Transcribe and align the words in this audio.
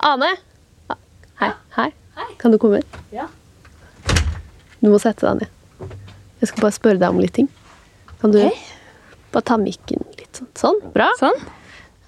Ane! 0.00 0.28
Hei. 1.40 1.50
Hei. 1.76 1.90
Kan 2.40 2.54
du 2.54 2.58
komme 2.58 2.78
inn? 2.80 3.00
Ja. 3.12 3.26
Du 4.80 4.88
må 4.88 4.96
sette 5.02 5.26
deg 5.26 5.42
ned. 5.42 5.92
Jeg 6.40 6.48
skal 6.48 6.64
bare 6.64 6.72
spørre 6.72 7.00
deg 7.02 7.12
om 7.12 7.20
litt 7.20 7.34
ting. 7.36 7.50
Kan 8.22 8.32
du 8.32 8.38
okay. 8.40 8.56
bare 9.34 9.44
ta 9.50 9.58
mikken 9.60 10.06
litt 10.16 10.40
sånn? 10.40 10.48
Sånn, 10.56 10.80
bra. 10.94 11.10
Sånn. 11.20 11.36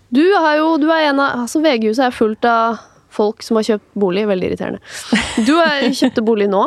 Du, 0.08 0.24
har 0.32 0.56
jo, 0.56 0.72
du 0.80 0.88
er 0.88 1.10
en 1.10 1.20
av 1.20 1.44
altså 1.44 1.60
VG-huset 1.60 2.06
er 2.08 2.16
fullt 2.16 2.48
av 2.48 2.80
folk 3.12 3.44
som 3.44 3.60
har 3.60 3.68
kjøpt 3.68 3.86
bolig. 4.00 4.24
Veldig 4.30 4.48
irriterende. 4.48 4.80
Du 5.44 5.58
er, 5.60 5.84
kjøpte 5.92 6.24
bolig 6.24 6.48
nå, 6.48 6.64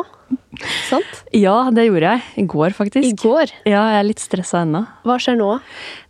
sant? 0.86 1.22
Ja, 1.34 1.58
det 1.74 1.88
gjorde 1.88 2.14
jeg. 2.14 2.26
I 2.38 2.50
går, 2.54 2.74
faktisk. 2.78 3.02
I 3.02 3.18
går. 3.18 3.50
Ja, 3.66 3.88
jeg 3.96 4.04
er 4.04 4.12
litt 4.14 4.22
stressa 4.22 4.62
ennå. 4.62 4.86
Hva 5.02 5.18
skjer 5.22 5.42
nå? 5.42 5.56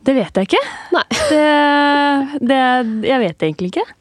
Det 0.05 0.21
vet 0.21 0.43
jeg 0.43 0.53
ikke. 0.53 0.67
Nei. 0.93 1.07
Det, 1.33 2.41
det 2.53 2.65
Jeg 3.09 3.25
vet 3.31 3.49
egentlig 3.49 3.79
ikke. 3.79 3.93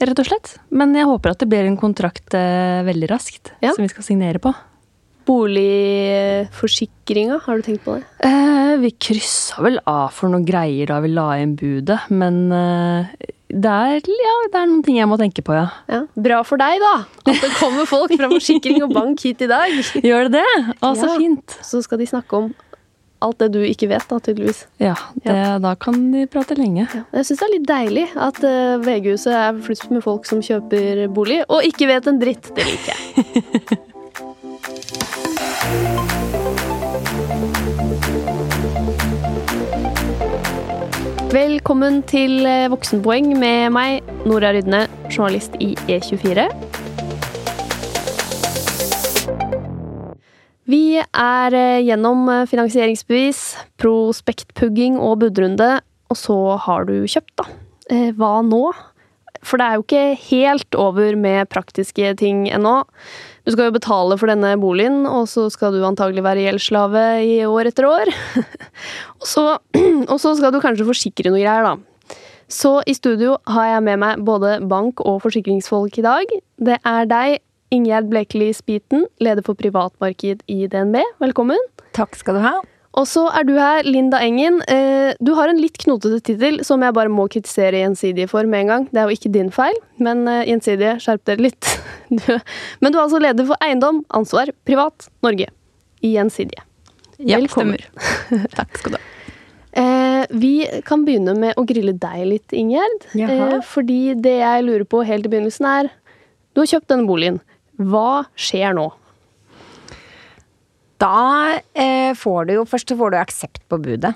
Rett 0.00 0.18
og 0.20 0.26
slett. 0.28 0.56
Men 0.76 0.92
jeg 0.96 1.06
håper 1.08 1.30
at 1.32 1.40
det 1.40 1.48
blir 1.48 1.64
en 1.68 1.78
kontrakt 1.80 2.34
eh, 2.36 2.82
veldig 2.86 3.08
raskt, 3.14 3.52
Ja. 3.64 3.72
som 3.72 3.82
vi 3.86 3.92
skal 3.92 4.04
signere 4.04 4.38
på. 4.42 4.50
Boligforsikringa, 5.26 7.36
har 7.46 7.54
du 7.56 7.62
tenkt 7.66 7.82
på 7.86 7.92
det? 7.96 8.04
Eh, 8.28 8.74
vi 8.82 8.90
kryssa 8.92 9.62
vel 9.64 9.78
av 9.88 10.10
for 10.14 10.28
noen 10.30 10.44
greier 10.46 10.86
da 10.92 10.96
vi 11.02 11.08
la 11.14 11.30
inn 11.42 11.56
budet, 11.58 12.00
men 12.14 12.34
eh, 12.54 13.04
det, 13.48 13.72
er, 13.72 14.00
ja, 14.06 14.34
det 14.52 14.58
er 14.60 14.66
noen 14.70 14.84
ting 14.86 14.96
jeg 15.00 15.08
må 15.10 15.16
tenke 15.20 15.42
på, 15.46 15.52
ja. 15.56 15.66
Ja. 15.90 16.00
Bra 16.14 16.38
for 16.46 16.56
deg, 16.60 16.74
da! 16.82 16.94
At 17.26 17.40
det 17.42 17.50
kommer 17.58 17.84
folk 17.88 18.12
fra 18.18 18.28
forsikring 18.32 18.82
og 18.86 18.92
bank 18.94 19.18
hit 19.26 19.40
i 19.42 19.48
dag. 19.50 19.70
Gjør 20.06 20.22
det 20.30 20.42
det? 20.44 20.76
Å, 20.80 20.92
så 20.98 21.06
fint. 21.16 21.48
Så 21.66 21.76
skal 21.86 21.98
de 22.02 22.06
snakke 22.12 22.32
om 22.44 22.48
alt 23.24 23.38
det 23.40 23.48
du 23.54 23.60
ikke 23.64 23.88
vet, 23.90 24.04
da, 24.10 24.18
tydeligvis. 24.20 24.66
Ja, 24.82 24.94
det, 25.24 25.36
da 25.64 25.74
kan 25.80 26.12
de 26.12 26.26
prate 26.30 26.56
lenge. 26.58 26.86
Jeg 26.92 27.28
syns 27.28 27.40
det 27.40 27.46
er 27.46 27.54
litt 27.54 27.68
deilig 27.70 28.06
at 28.28 28.40
uh, 28.44 28.76
VG-huset 28.84 29.32
er 29.32 29.60
flust 29.66 29.90
med 29.92 30.04
folk 30.04 30.28
som 30.28 30.42
kjøper 30.44 31.06
bolig, 31.16 31.42
og 31.48 31.64
ikke 31.66 31.90
vet 31.90 32.08
en 32.10 32.20
dritt. 32.22 32.52
Det 32.56 32.64
liker 32.68 32.92
jeg. 32.92 33.82
Velkommen 41.36 41.98
til 42.06 42.46
eh, 42.46 42.68
Voksenpoeng 42.70 43.32
med 43.36 43.72
meg, 43.74 44.06
Nora 44.24 44.52
Rydne, 44.54 44.86
journalist 45.10 45.58
i 45.60 45.74
E24. 45.90 46.46
Vi 50.66 50.98
er 50.98 51.54
eh, 51.54 51.84
gjennom 51.86 52.26
eh, 52.32 52.44
finansieringsbevis, 52.50 53.42
prospektpugging 53.78 54.98
og 54.98 55.20
budrunde, 55.22 55.76
og 56.10 56.18
så 56.18 56.36
har 56.64 56.88
du 56.88 56.96
kjøpt, 57.06 57.34
da. 57.38 57.46
Eh, 57.94 58.10
Hva 58.18 58.40
nå? 58.42 58.64
For 59.46 59.60
det 59.60 59.66
er 59.66 59.76
jo 59.76 59.84
ikke 59.84 60.04
helt 60.26 60.78
over 60.80 61.14
med 61.20 61.46
praktiske 61.52 62.16
ting 62.18 62.48
ennå. 62.50 62.80
Du 63.46 63.52
skal 63.54 63.68
jo 63.68 63.76
betale 63.76 64.16
for 64.18 64.32
denne 64.32 64.56
boligen, 64.58 65.04
og 65.06 65.28
så 65.30 65.46
skal 65.54 65.76
du 65.76 65.84
antagelig 65.86 66.24
være 66.26 66.48
gjeldsslave 66.48 67.04
i 67.22 67.36
år 67.46 67.70
etter 67.70 67.86
år. 67.86 68.10
og, 69.20 69.28
så, 69.28 69.44
og 70.12 70.18
så 70.18 70.34
skal 70.34 70.50
du 70.50 70.58
kanskje 70.64 70.88
forsikre 70.88 71.30
noe 71.30 71.44
greier, 71.44 71.68
da. 71.68 71.76
Så 72.50 72.78
i 72.86 72.94
studio 72.94 73.36
har 73.50 73.72
jeg 73.72 73.86
med 73.86 74.02
meg 74.02 74.26
både 74.26 74.58
bank- 74.70 75.02
og 75.02 75.22
forsikringsfolk 75.24 75.98
i 75.98 76.06
dag. 76.06 76.34
Det 76.62 76.78
er 76.78 77.08
deg, 77.10 77.40
Ingjerd 77.74 78.08
Blekeli 78.10 78.52
Spiten, 78.54 79.06
leder 79.22 79.42
for 79.46 79.58
privatmarked 79.58 80.44
i 80.46 80.66
DNB. 80.70 81.00
Velkommen. 81.22 81.58
Takk 81.96 82.14
skal 82.18 82.38
du 82.38 82.42
ha. 82.44 82.54
Og 82.96 83.04
så 83.10 83.26
er 83.36 83.44
du 83.44 83.52
her, 83.58 83.82
Linda 83.84 84.20
Engen. 84.24 84.60
Eh, 84.72 85.14
Du 85.20 85.34
har 85.34 85.48
en 85.50 85.58
litt 85.60 85.76
knotete 85.82 86.20
tittel 86.24 86.62
som 86.64 86.80
jeg 86.80 86.94
bare 86.96 87.10
må 87.12 87.26
kritisere 87.28 87.82
Gjensidige 87.82 88.28
for 88.30 88.46
med 88.48 88.60
en 88.64 88.70
gang. 88.70 88.86
Det 88.92 89.02
er 89.02 89.10
jo 89.10 89.16
ikke 89.18 89.32
din 89.34 89.50
feil, 89.52 89.76
men 89.98 90.22
eh, 90.28 90.44
Gjensidige, 90.48 90.94
skjerp 91.02 91.24
dere 91.28 91.44
litt. 91.48 91.72
Men 92.80 92.92
du 92.94 92.98
er 92.98 93.02
altså 93.02 93.18
leder 93.20 93.44
for 93.48 93.58
eiendom, 93.60 94.04
ansvar, 94.14 94.52
privat, 94.64 95.08
Norge. 95.26 95.48
I 96.06 96.12
Gjensidige. 96.14 96.62
Ja, 97.18 97.40
Velkommen. 97.42 97.76
stemmer. 97.82 98.46
Takk 98.56 98.78
skal 98.78 98.94
du 98.94 98.98
ha. 99.00 99.02
Eh, 99.76 100.22
vi 100.30 100.52
kan 100.86 101.02
begynne 101.04 101.34
med 101.36 101.58
å 101.60 101.66
grille 101.68 101.92
deg 102.00 102.22
litt, 102.30 102.54
Ingjerd. 102.56 103.08
Jaha. 103.18 103.58
Fordi 103.66 104.14
det 104.22 104.38
jeg 104.38 104.64
lurer 104.70 104.86
på 104.88 105.02
helt 105.04 105.26
i 105.26 105.32
begynnelsen 105.34 105.66
er 105.68 105.90
Du 106.54 106.62
har 106.62 106.70
kjøpt 106.70 106.88
denne 106.94 107.04
boligen. 107.10 107.42
Hva 107.76 108.24
skjer 108.38 108.76
nå? 108.76 108.86
Da 110.96 111.58
eh, 111.76 112.14
får 112.16 112.48
du 112.48 112.54
jo 112.56 112.64
Først 112.68 112.94
får 112.96 113.12
du 113.12 113.18
aksept 113.20 113.60
på 113.68 113.78
budet 113.82 114.14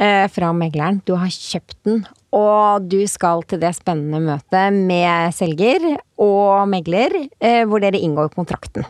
eh, 0.00 0.24
fra 0.32 0.52
megleren. 0.56 1.02
Du 1.04 1.14
har 1.20 1.28
kjøpt 1.32 1.76
den, 1.84 2.02
og 2.32 2.88
du 2.88 3.02
skal 3.10 3.44
til 3.48 3.60
det 3.62 3.74
spennende 3.76 4.22
møtet 4.24 4.80
med 4.88 5.36
selger 5.36 5.92
og 6.22 6.64
megler, 6.72 7.26
eh, 7.36 7.62
hvor 7.68 7.84
dere 7.84 8.00
inngår 8.00 8.32
kontrakten. 8.34 8.88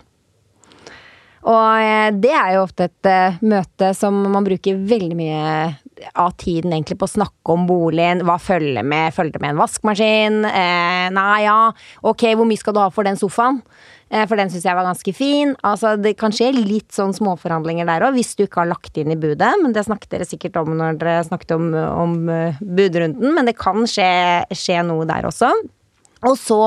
Og 1.42 1.82
eh, 1.82 2.08
det 2.22 2.30
er 2.30 2.54
jo 2.54 2.66
ofte 2.68 2.86
et 2.86 3.10
eh, 3.10 3.40
møte 3.42 3.90
som 3.98 4.20
man 4.30 4.46
bruker 4.46 4.78
veldig 4.78 5.16
mye 5.18 5.54
av 6.18 6.34
tiden 6.38 6.72
egentlig 6.74 6.98
på 7.00 7.08
å 7.08 7.14
snakke 7.16 7.54
om 7.54 7.66
boligen. 7.66 8.22
Hva 8.26 8.38
følger 8.42 8.86
med? 8.86 9.14
Følger 9.14 9.36
det 9.36 9.42
med 9.42 9.56
en 9.56 9.62
vaskemaskin? 9.62 10.44
Eh, 10.46 11.08
nei, 11.14 11.40
ja. 11.42 11.72
Ok, 12.06 12.28
hvor 12.38 12.46
mye 12.46 12.62
skal 12.62 12.76
du 12.76 12.82
ha 12.84 12.88
for 12.94 13.08
den 13.08 13.18
sofaen? 13.18 13.58
Eh, 14.12 14.26
for 14.28 14.36
den 14.36 14.50
syns 14.52 14.66
jeg 14.68 14.76
var 14.76 14.84
ganske 14.84 15.14
fin. 15.16 15.54
Altså, 15.64 15.94
det 15.96 16.14
kan 16.20 16.34
skje 16.34 16.50
litt 16.56 16.92
sånn 16.92 17.14
småforhandlinger 17.16 17.88
der 17.88 18.04
òg, 18.08 18.18
hvis 18.18 18.34
du 18.36 18.44
ikke 18.44 18.62
har 18.62 18.72
lagt 18.74 18.98
inn 19.00 19.14
i 19.14 19.18
budet. 19.18 19.54
Men 19.62 19.72
det 19.72 19.86
snakket 19.88 20.12
dere 20.12 20.28
sikkert 20.28 20.58
om 20.60 20.74
når 20.76 21.00
dere 21.00 21.22
snakket 21.28 21.56
om, 21.56 21.70
om 21.72 22.18
eh, 22.32 22.60
budrunden. 22.60 23.32
Men 23.32 23.48
det 23.48 23.56
kan 23.60 23.88
skje, 23.88 24.12
skje 24.52 24.82
noe 24.88 25.08
der 25.08 25.30
også. 25.30 25.48
Og 26.28 26.36
så 26.38 26.60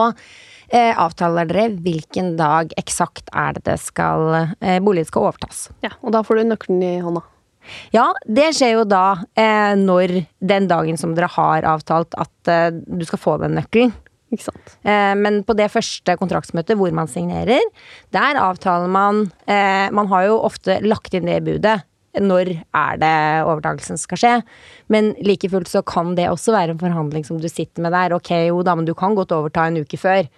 eh, 0.74 0.92
avtaler 0.92 1.48
dere 1.50 1.70
hvilken 1.86 2.34
dag 2.40 2.74
eksakt 2.82 3.30
er 3.32 3.56
det 3.60 3.66
det 3.70 3.78
skal 3.84 4.28
eh, 4.42 4.82
boligen 4.84 5.08
skal 5.08 5.30
overtas. 5.30 5.70
Ja, 5.86 5.94
Og 6.02 6.16
da 6.18 6.26
får 6.26 6.42
du 6.42 6.50
nøkkelen 6.50 6.84
i 6.84 6.98
hånda. 7.06 7.24
Ja, 7.94 8.12
det 8.30 8.52
skjer 8.58 8.76
jo 8.76 8.84
da 8.86 9.06
eh, 9.38 9.74
når 9.80 10.20
den 10.38 10.68
dagen 10.70 11.00
som 11.02 11.16
dere 11.18 11.30
har 11.34 11.66
avtalt 11.66 12.14
at 12.20 12.52
eh, 12.52 12.72
du 12.74 13.06
skal 13.08 13.22
få 13.22 13.38
den 13.42 13.58
nøkkelen. 13.58 13.94
Eh, 14.84 15.14
men 15.20 15.42
på 15.46 15.56
det 15.58 15.70
første 15.74 16.16
kontraktsmøtet 16.20 16.78
hvor 16.80 16.94
man 16.96 17.10
signerer, 17.12 17.62
der 18.16 18.40
avtaler 18.42 18.90
man 18.92 19.28
eh, 19.48 19.92
Man 19.94 20.10
har 20.12 20.26
jo 20.28 20.40
ofte 20.44 20.80
lagt 20.86 21.14
inn 21.14 21.30
det 21.30 21.42
i 21.42 21.46
budet. 21.46 21.82
Når 22.16 22.48
er 22.56 23.00
det 23.02 23.16
overtakelsen 23.44 24.00
skal 24.00 24.20
skje? 24.22 24.34
Men 24.88 25.12
like 25.26 25.50
fullt 25.52 25.68
så 25.68 25.82
kan 25.84 26.14
det 26.16 26.30
også 26.32 26.54
være 26.56 26.76
en 26.76 26.80
forhandling 26.80 27.26
som 27.28 27.42
du 27.44 27.50
sitter 27.52 27.84
med 27.84 27.92
der. 27.92 28.16
Ok, 28.16 28.32
jo 28.48 28.62
da, 28.64 28.76
men 28.76 28.88
du 28.88 28.94
kan 28.96 29.18
godt 29.18 29.36
overta 29.36 29.68
en 29.68 29.82
uke 29.84 30.00
før. 30.00 30.30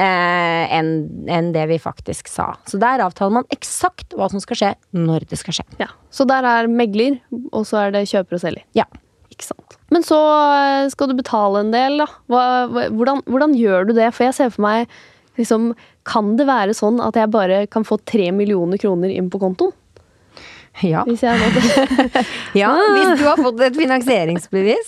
Eh, 0.00 0.64
enn 0.78 0.90
en 1.28 1.50
det 1.52 1.66
vi 1.68 1.76
faktisk 1.82 2.30
sa. 2.30 2.54
Så 2.70 2.80
der 2.80 3.02
avtaler 3.04 3.40
man 3.40 3.48
eksakt 3.52 4.14
hva 4.16 4.30
som 4.32 4.40
skal 4.40 4.60
skje, 4.60 4.72
når 4.96 5.26
det 5.28 5.40
skal 5.42 5.58
skje. 5.60 5.66
Ja, 5.82 5.90
Så 6.14 6.24
der 6.30 6.46
er 6.46 6.70
megler, 6.70 7.20
og 7.52 7.66
så 7.68 7.84
er 7.84 7.92
det 7.98 8.06
kjøper 8.08 8.38
og 8.38 8.44
selger. 8.46 8.64
Ja. 8.78 8.88
Ikke 9.30 9.46
sant. 9.46 9.76
Men 9.90 10.06
så 10.06 10.18
eh, 10.54 10.88
skal 10.92 11.10
du 11.10 11.16
betale 11.18 11.64
en 11.64 11.72
del, 11.74 11.98
da. 12.02 12.06
Hva, 12.30 12.44
hvordan, 12.94 13.24
hvordan 13.26 13.56
gjør 13.58 13.90
du 13.90 13.94
det? 13.98 14.10
For 14.14 14.28
jeg 14.28 14.36
ser 14.38 14.52
for 14.54 14.66
meg 14.66 15.00
liksom, 15.40 15.72
Kan 16.08 16.34
det 16.38 16.46
være 16.48 16.74
sånn 16.76 17.00
at 17.04 17.18
jeg 17.18 17.32
bare 17.32 17.64
kan 17.70 17.86
få 17.86 18.00
tre 18.08 18.30
millioner 18.34 18.80
kroner 18.80 19.12
inn 19.12 19.30
på 19.32 19.40
kontoen? 19.42 19.74
Ja. 20.86 21.02
Hvis 21.04 21.24
jeg 21.26 21.34
Ja, 22.62 22.70
hvis 22.94 23.18
du 23.20 23.26
har 23.26 23.40
fått 23.40 23.60
et 23.66 23.76
finansieringsbevis. 23.76 24.86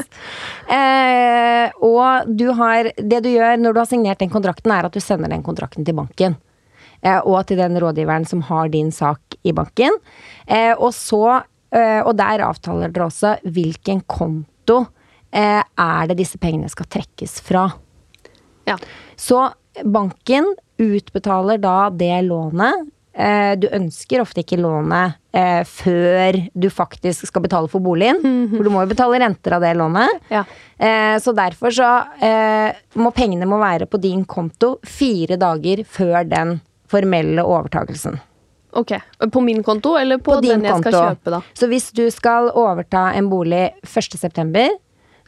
Eh, 0.71 1.75
og 1.83 2.31
du 2.31 2.47
har 2.57 2.93
Det 2.97 3.21
du 3.25 3.29
gjør 3.33 3.59
når 3.61 3.75
du 3.75 3.83
har 3.83 3.91
signert 3.91 4.23
den 4.23 4.33
kontrakten, 4.33 4.73
er 4.73 4.89
at 4.89 4.95
du 4.95 5.03
sender 5.03 5.33
den 5.33 5.45
kontrakten 5.45 5.85
til 5.85 5.99
banken. 5.99 6.39
Eh, 7.03 7.19
og 7.19 7.43
til 7.49 7.59
den 7.59 7.77
rådgiveren 7.83 8.29
som 8.29 8.45
har 8.47 8.71
din 8.71 8.93
sak 8.95 9.37
i 9.43 9.53
banken. 9.53 9.99
Eh, 10.47 10.73
og 10.79 10.95
så 10.95 11.43
eh, 11.75 12.01
Og 12.07 12.15
der 12.17 12.47
avtaler 12.47 12.93
dere 12.93 13.11
også 13.11 13.37
hvilken 13.43 14.05
konto 14.07 14.52
eh, 14.71 15.63
er 15.63 16.11
det 16.11 16.19
disse 16.21 16.39
pengene 16.39 16.71
skal 16.73 16.89
trekkes 16.91 17.41
fra. 17.45 17.69
Ja. 18.69 18.79
Så 19.17 19.49
banken 19.85 20.55
utbetaler 20.83 21.61
da 21.63 21.91
det 21.91 22.23
lånet. 22.29 22.89
Eh, 23.13 23.53
du 23.61 23.67
ønsker 23.69 24.23
ofte 24.23 24.41
ikke 24.41 24.57
lånet 24.57 25.19
eh, 25.37 25.61
før 25.69 26.39
du 26.57 26.69
faktisk 26.73 27.29
skal 27.29 27.45
betale 27.45 27.69
for 27.69 27.85
boligen. 27.85 28.23
For 28.55 28.65
du 28.65 28.73
må 28.73 28.85
jo 28.85 28.93
betale 28.95 29.21
renter 29.21 29.59
av 29.59 29.65
det 29.65 29.75
lånet. 29.77 30.23
Ja. 30.33 30.45
Eh, 30.79 31.17
så 31.21 31.35
derfor 31.37 31.75
så 31.77 31.91
eh, 32.25 32.73
må 32.97 33.13
pengene 33.13 33.49
må 33.49 33.61
være 33.61 33.89
på 33.91 34.01
din 34.01 34.25
konto 34.25 34.79
fire 34.87 35.37
dager 35.41 35.85
før 35.85 36.23
den 36.29 36.59
formelle 36.93 37.45
overtagelsen. 37.45 38.21
Ok. 38.73 38.95
På 39.33 39.41
min 39.45 39.63
konto, 39.63 39.97
eller 40.01 40.19
på, 40.19 40.39
den 40.41 40.65
jeg 40.65 40.81
skal 40.81 40.97
kjøpe, 40.97 41.35
da? 41.35 41.43
Så 41.57 41.69
hvis 41.71 41.91
du 41.97 42.07
skal 42.13 42.49
overta 42.57 43.11
en 43.17 43.29
bolig 43.33 43.69
1.9., 43.85 44.69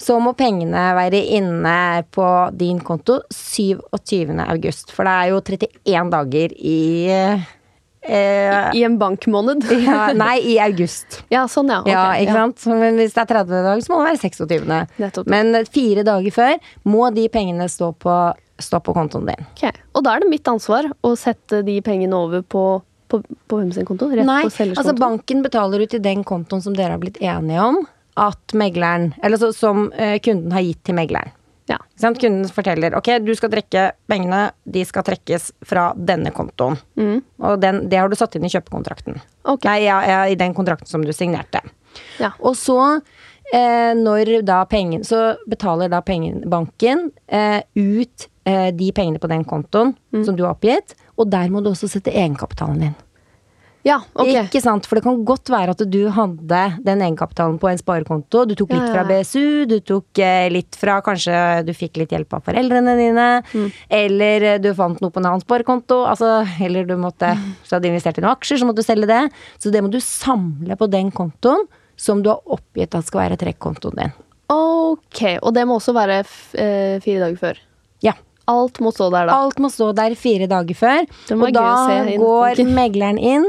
så 0.00 0.17
må 0.19 0.32
pengene 0.35 0.88
være 0.96 1.20
inne 1.37 2.05
på 2.11 2.29
din 2.58 2.81
konto 2.82 3.20
27. 3.31 4.32
august. 4.43 4.91
For 4.91 5.06
det 5.06 5.12
er 5.14 5.29
jo 5.31 5.43
31 5.44 6.11
dager 6.11 6.55
i 6.58 6.81
eh, 7.14 8.70
I 8.75 8.82
en 8.88 8.96
bankmåned? 8.99 9.69
ja, 9.87 10.08
Nei, 10.19 10.38
i 10.55 10.56
august. 10.64 11.20
Ja, 11.31 11.44
sånn, 11.49 11.70
ja. 11.70 11.82
Okay, 11.85 11.94
ja, 11.94 12.25
ikke 12.25 12.38
sant? 12.40 12.67
Men 12.73 12.99
hvis 12.99 13.14
det 13.14 13.23
er 13.23 13.31
30 13.37 13.55
dager, 13.69 13.85
så 13.87 13.93
må 13.94 14.00
det 14.00 14.08
være 14.11 14.23
26. 14.25 14.73
Nettopp. 15.05 15.31
Men 15.31 15.61
fire 15.70 16.06
dager 16.11 16.35
før 16.40 16.73
må 16.90 17.12
de 17.14 17.29
pengene 17.32 17.70
stå 17.70 17.93
på 18.02 18.17
stå 18.58 18.81
på 18.81 18.94
kontoen 18.94 19.26
din. 19.26 19.47
Ok, 19.55 19.79
Og 19.94 20.05
da 20.06 20.14
er 20.14 20.23
det 20.23 20.31
mitt 20.31 20.49
ansvar 20.49 20.87
å 21.02 21.14
sette 21.19 21.62
de 21.67 21.81
pengene 21.82 22.14
over 22.14 22.43
på, 22.43 22.82
på, 23.14 23.22
på 23.49 23.61
hvem 23.62 23.70
sin 23.76 23.87
konto? 23.88 24.11
Rett 24.12 24.26
Nei, 24.28 24.43
på 24.46 24.52
selgers 24.52 24.82
altså 24.82 24.93
konto? 24.96 25.05
banken 25.06 25.44
betaler 25.46 25.87
ut 25.87 25.94
til 25.94 26.02
den 26.05 26.25
kontoen 26.26 26.64
som 26.64 26.75
dere 26.76 26.96
har 26.99 27.02
blitt 27.02 27.22
enige 27.22 27.62
om 27.62 27.81
at 28.20 28.55
megleren 28.55 29.08
Eller 29.26 29.40
så, 29.40 29.49
som 29.55 29.88
eh, 29.99 30.19
kunden 30.22 30.52
har 30.55 30.62
gitt 30.62 30.84
til 30.87 30.94
megleren. 30.99 31.32
Ja. 31.66 31.78
Sånn. 31.96 32.14
Kunden 32.20 32.44
forteller 32.52 32.93
ok, 32.99 33.08
du 33.25 33.32
skal 33.38 33.49
trekke 33.55 33.87
pengene, 34.11 34.50
de 34.69 34.82
skal 34.84 35.02
trekkes 35.06 35.49
fra 35.64 35.87
denne 35.96 36.28
kontoen. 36.37 36.76
Mm. 37.00 37.22
Og 37.40 37.56
den, 37.62 37.78
det 37.88 38.02
har 38.02 38.12
du 38.12 38.16
satt 38.20 38.37
inn 38.37 38.44
i 38.44 38.50
kjøpekontrakten. 38.52 39.16
Okay. 39.49 39.70
Nei, 39.70 39.78
ja, 39.87 39.96
ja, 40.05 40.19
i 40.28 40.37
den 40.37 40.52
kontrakten 40.55 40.90
som 40.90 41.06
du 41.06 41.12
signerte. 41.16 41.62
Ja. 42.20 42.34
Og 42.44 42.58
så, 42.61 42.76
eh, 43.55 43.94
når 43.96 44.43
da 44.44 44.64
pengen 44.69 45.05
Så 45.06 45.37
betaler 45.49 45.88
da 45.93 46.02
pengen, 46.05 46.43
banken 46.50 47.08
eh, 47.28 47.62
ut 47.78 48.28
eh, 48.44 48.69
de 48.76 48.93
pengene 48.93 49.22
på 49.22 49.31
den 49.32 49.44
kontoen 49.49 49.94
Mm. 50.12 50.25
som 50.26 50.37
du 50.37 50.44
har 50.44 50.55
oppgitt, 50.55 50.94
og 51.19 51.31
der 51.31 51.49
må 51.50 51.62
du 51.64 51.70
også 51.72 51.88
sette 51.90 52.12
egenkapitalen 52.12 52.78
din. 52.81 52.94
Ja, 53.84 53.98
ok. 54.16 54.31
Ikke 54.46 54.62
sant? 54.64 54.86
For 54.88 54.96
det 54.96 55.04
kan 55.04 55.19
godt 55.28 55.50
være 55.52 55.75
at 55.75 55.82
du 55.92 56.00
hadde 56.16 56.60
den 56.86 57.02
egenkapitalen 57.04 57.58
på 57.60 57.69
en 57.69 57.81
sparekonto. 57.81 58.46
Du 58.48 58.54
tok 58.56 58.72
litt 58.72 58.81
ja, 58.81 58.92
fra. 58.94 59.04
BSU, 59.10 59.66
du 59.69 59.76
tok 59.84 60.20
eh, 60.25 60.46
litt 60.52 60.78
fra 60.81 60.96
Kanskje 61.04 61.36
du 61.69 61.75
fikk 61.76 62.00
litt 62.00 62.14
hjelp 62.16 62.32
av 62.38 62.46
foreldrene 62.48 62.96
dine. 62.96 63.28
Mm. 63.52 63.69
Eller 64.00 64.48
eh, 64.54 64.60
du 64.64 64.70
fant 64.78 65.04
noe 65.04 65.12
på 65.12 65.20
en 65.20 65.28
annen 65.28 65.44
sparekonto. 65.44 66.00
Altså, 66.08 66.38
eller 66.64 66.88
du 66.88 66.96
måtte 67.00 67.34
Så 67.66 67.76
hadde 67.76 67.84
du 67.84 67.92
investert 67.92 68.20
i 68.20 68.25
noen 68.25 68.32
aksjer, 68.32 68.62
så 68.62 68.69
måtte 68.69 68.81
du 68.81 68.88
selge 68.88 69.10
det. 69.10 69.22
Så 69.60 69.72
det 69.75 69.84
må 69.84 69.92
du 69.92 70.00
samle 70.00 70.80
på 70.80 70.88
den 70.88 71.12
kontoen 71.12 71.69
som 72.00 72.25
du 72.25 72.32
har 72.32 72.40
oppgitt 72.56 72.96
at 72.96 73.06
skal 73.06 73.26
være 73.26 73.38
trekkontoen 73.44 74.00
din. 74.00 74.16
Ok, 74.52 75.20
Og 75.42 75.52
det 75.56 75.64
må 75.69 75.76
også 75.76 75.92
være 75.96 76.22
eh, 76.22 76.96
fire 77.04 77.26
dager 77.26 77.37
før? 77.40 77.60
Ja. 78.04 78.16
Alt 78.50 78.80
må 78.84 78.92
stå 78.92 79.08
der, 79.12 79.28
da? 79.28 79.37
Alt 79.40 79.60
må 79.62 79.70
stå 79.72 79.92
der 79.96 80.16
fire 80.20 80.48
dager 80.50 80.76
før. 80.76 81.06
Og 81.37 81.46
da 81.56 81.69
går 82.20 82.60
megleren 82.69 83.20
inn, 83.20 83.46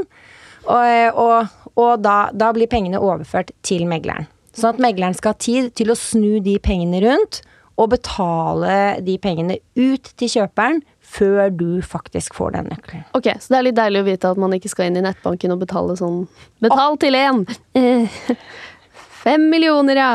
og, 0.66 1.20
og, 1.22 1.74
og 1.76 1.92
da, 2.04 2.16
da 2.34 2.52
blir 2.56 2.70
pengene 2.70 3.00
overført 3.02 3.52
til 3.66 3.86
megleren. 3.90 4.28
Sånn 4.56 4.74
at 4.74 4.80
megleren 4.80 5.16
skal 5.16 5.34
ha 5.34 5.40
tid 5.40 5.74
til 5.76 5.92
å 5.92 5.98
snu 5.98 6.38
de 6.44 6.56
pengene 6.62 7.02
rundt 7.04 7.42
og 7.76 7.90
betale 7.92 8.76
de 9.04 9.18
pengene 9.20 9.58
ut 9.76 10.12
til 10.16 10.30
kjøperen 10.32 10.80
før 11.06 11.50
du 11.54 11.82
faktisk 11.84 12.34
får 12.36 12.56
den 12.56 12.70
nøkkelen. 12.72 13.04
Ok, 13.16 13.28
Så 13.38 13.52
det 13.52 13.58
er 13.58 13.66
litt 13.68 13.76
deilig 13.78 14.02
å 14.02 14.06
vite 14.08 14.30
at 14.32 14.40
man 14.40 14.56
ikke 14.56 14.72
skal 14.72 14.88
inn 14.88 14.98
i 14.98 15.04
nettbanken 15.04 15.54
og 15.54 15.60
betale 15.62 15.98
sånn 15.98 16.24
Betal 16.64 16.96
til 17.00 17.18
én! 17.18 17.44
Eh, 17.76 18.24
fem 19.22 19.46
millioner, 19.52 20.00
ja! 20.00 20.10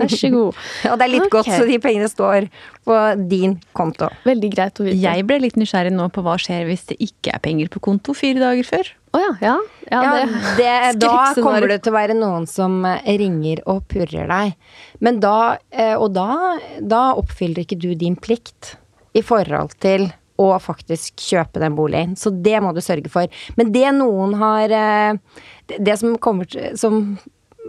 Vær 0.00 0.10
så 0.10 0.32
god. 0.32 0.58
Og 0.90 0.98
det 0.98 1.06
er 1.06 1.12
litt 1.12 1.26
okay. 1.28 1.36
godt, 1.36 1.52
så 1.52 1.68
de 1.68 1.78
pengene 1.84 2.10
står 2.10 2.48
på 2.88 2.98
din 3.30 3.58
konto. 3.76 4.08
Veldig 4.26 4.50
greit 4.56 4.80
å 4.80 4.88
vite. 4.88 4.98
Jeg 5.04 5.28
ble 5.28 5.40
litt 5.44 5.60
nysgjerrig 5.60 5.94
nå 5.94 6.08
på 6.14 6.24
hva 6.24 6.38
skjer 6.40 6.66
hvis 6.70 6.88
det 6.90 6.98
ikke 7.04 7.36
er 7.36 7.44
penger 7.44 7.70
på 7.72 7.84
konto 7.84 8.16
fire 8.16 8.42
dager 8.42 8.72
før. 8.72 8.94
Å 9.14 9.20
ja, 9.20 9.30
ja. 9.40 9.54
ja, 9.90 10.00
Ja, 10.02 10.12
det. 10.16 10.38
det, 10.58 10.72
da 11.04 11.18
kommer 11.44 11.68
det 11.70 11.84
til 11.84 11.92
å 11.92 11.98
være 11.98 12.16
noen 12.18 12.48
som 12.50 12.80
eh, 12.88 13.14
ringer 13.20 13.62
og 13.70 13.84
purrer 13.90 14.26
deg. 14.30 14.56
Men 15.04 15.20
da, 15.22 15.56
eh, 15.70 15.94
og 15.94 16.16
da, 16.16 16.56
da 16.82 17.04
oppfyller 17.20 17.62
ikke 17.62 17.78
du 17.78 17.92
din 17.98 18.18
plikt 18.18 18.74
i 19.14 19.22
forhold 19.22 19.76
til 19.84 20.08
å 20.42 20.48
faktisk 20.58 21.22
kjøpe 21.22 21.62
den 21.62 21.76
boligen. 21.78 22.16
Så 22.18 22.32
det 22.34 22.58
må 22.64 22.72
du 22.74 22.82
sørge 22.82 23.12
for. 23.12 23.30
Men 23.54 23.70
det 23.74 23.86
noen 23.94 24.34
har 24.40 24.74
eh, 24.74 25.42
Det, 25.78 25.94
som 25.96 26.18
kommer 26.18 26.50
Som 26.76 27.16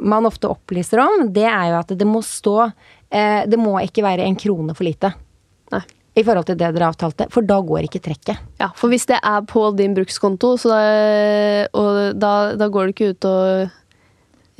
man 0.01 0.25
ofte 0.27 0.49
opplyser 0.49 0.99
om, 0.99 1.27
det 1.31 1.45
er 1.45 1.69
jo 1.69 1.77
at 1.77 1.93
det 1.95 2.07
må 2.09 2.19
stå 2.25 2.71
Det 3.47 3.55
må 3.55 3.77
ikke 3.79 4.03
være 4.03 4.25
en 4.25 4.35
krone 4.35 4.73
for 4.75 4.83
lite. 4.83 5.13
I 6.15 6.23
forhold 6.23 6.47
til 6.47 6.55
det 6.55 6.69
dere 6.71 6.87
avtalte, 6.87 7.27
for 7.33 7.43
da 7.43 7.57
går 7.59 7.89
ikke 7.89 7.99
trekket. 8.03 8.39
Ja, 8.61 8.69
for 8.79 8.91
hvis 8.91 9.07
det 9.09 9.17
er 9.19 9.41
på 9.49 9.65
din 9.75 9.95
brukskonto, 9.97 10.53
så 10.61 10.71
da, 10.71 10.83
og 11.75 12.21
da, 12.21 12.35
da 12.55 12.69
går 12.71 12.87
du 12.87 12.93
ikke 12.93 13.09
ut 13.11 13.27
og 13.27 13.73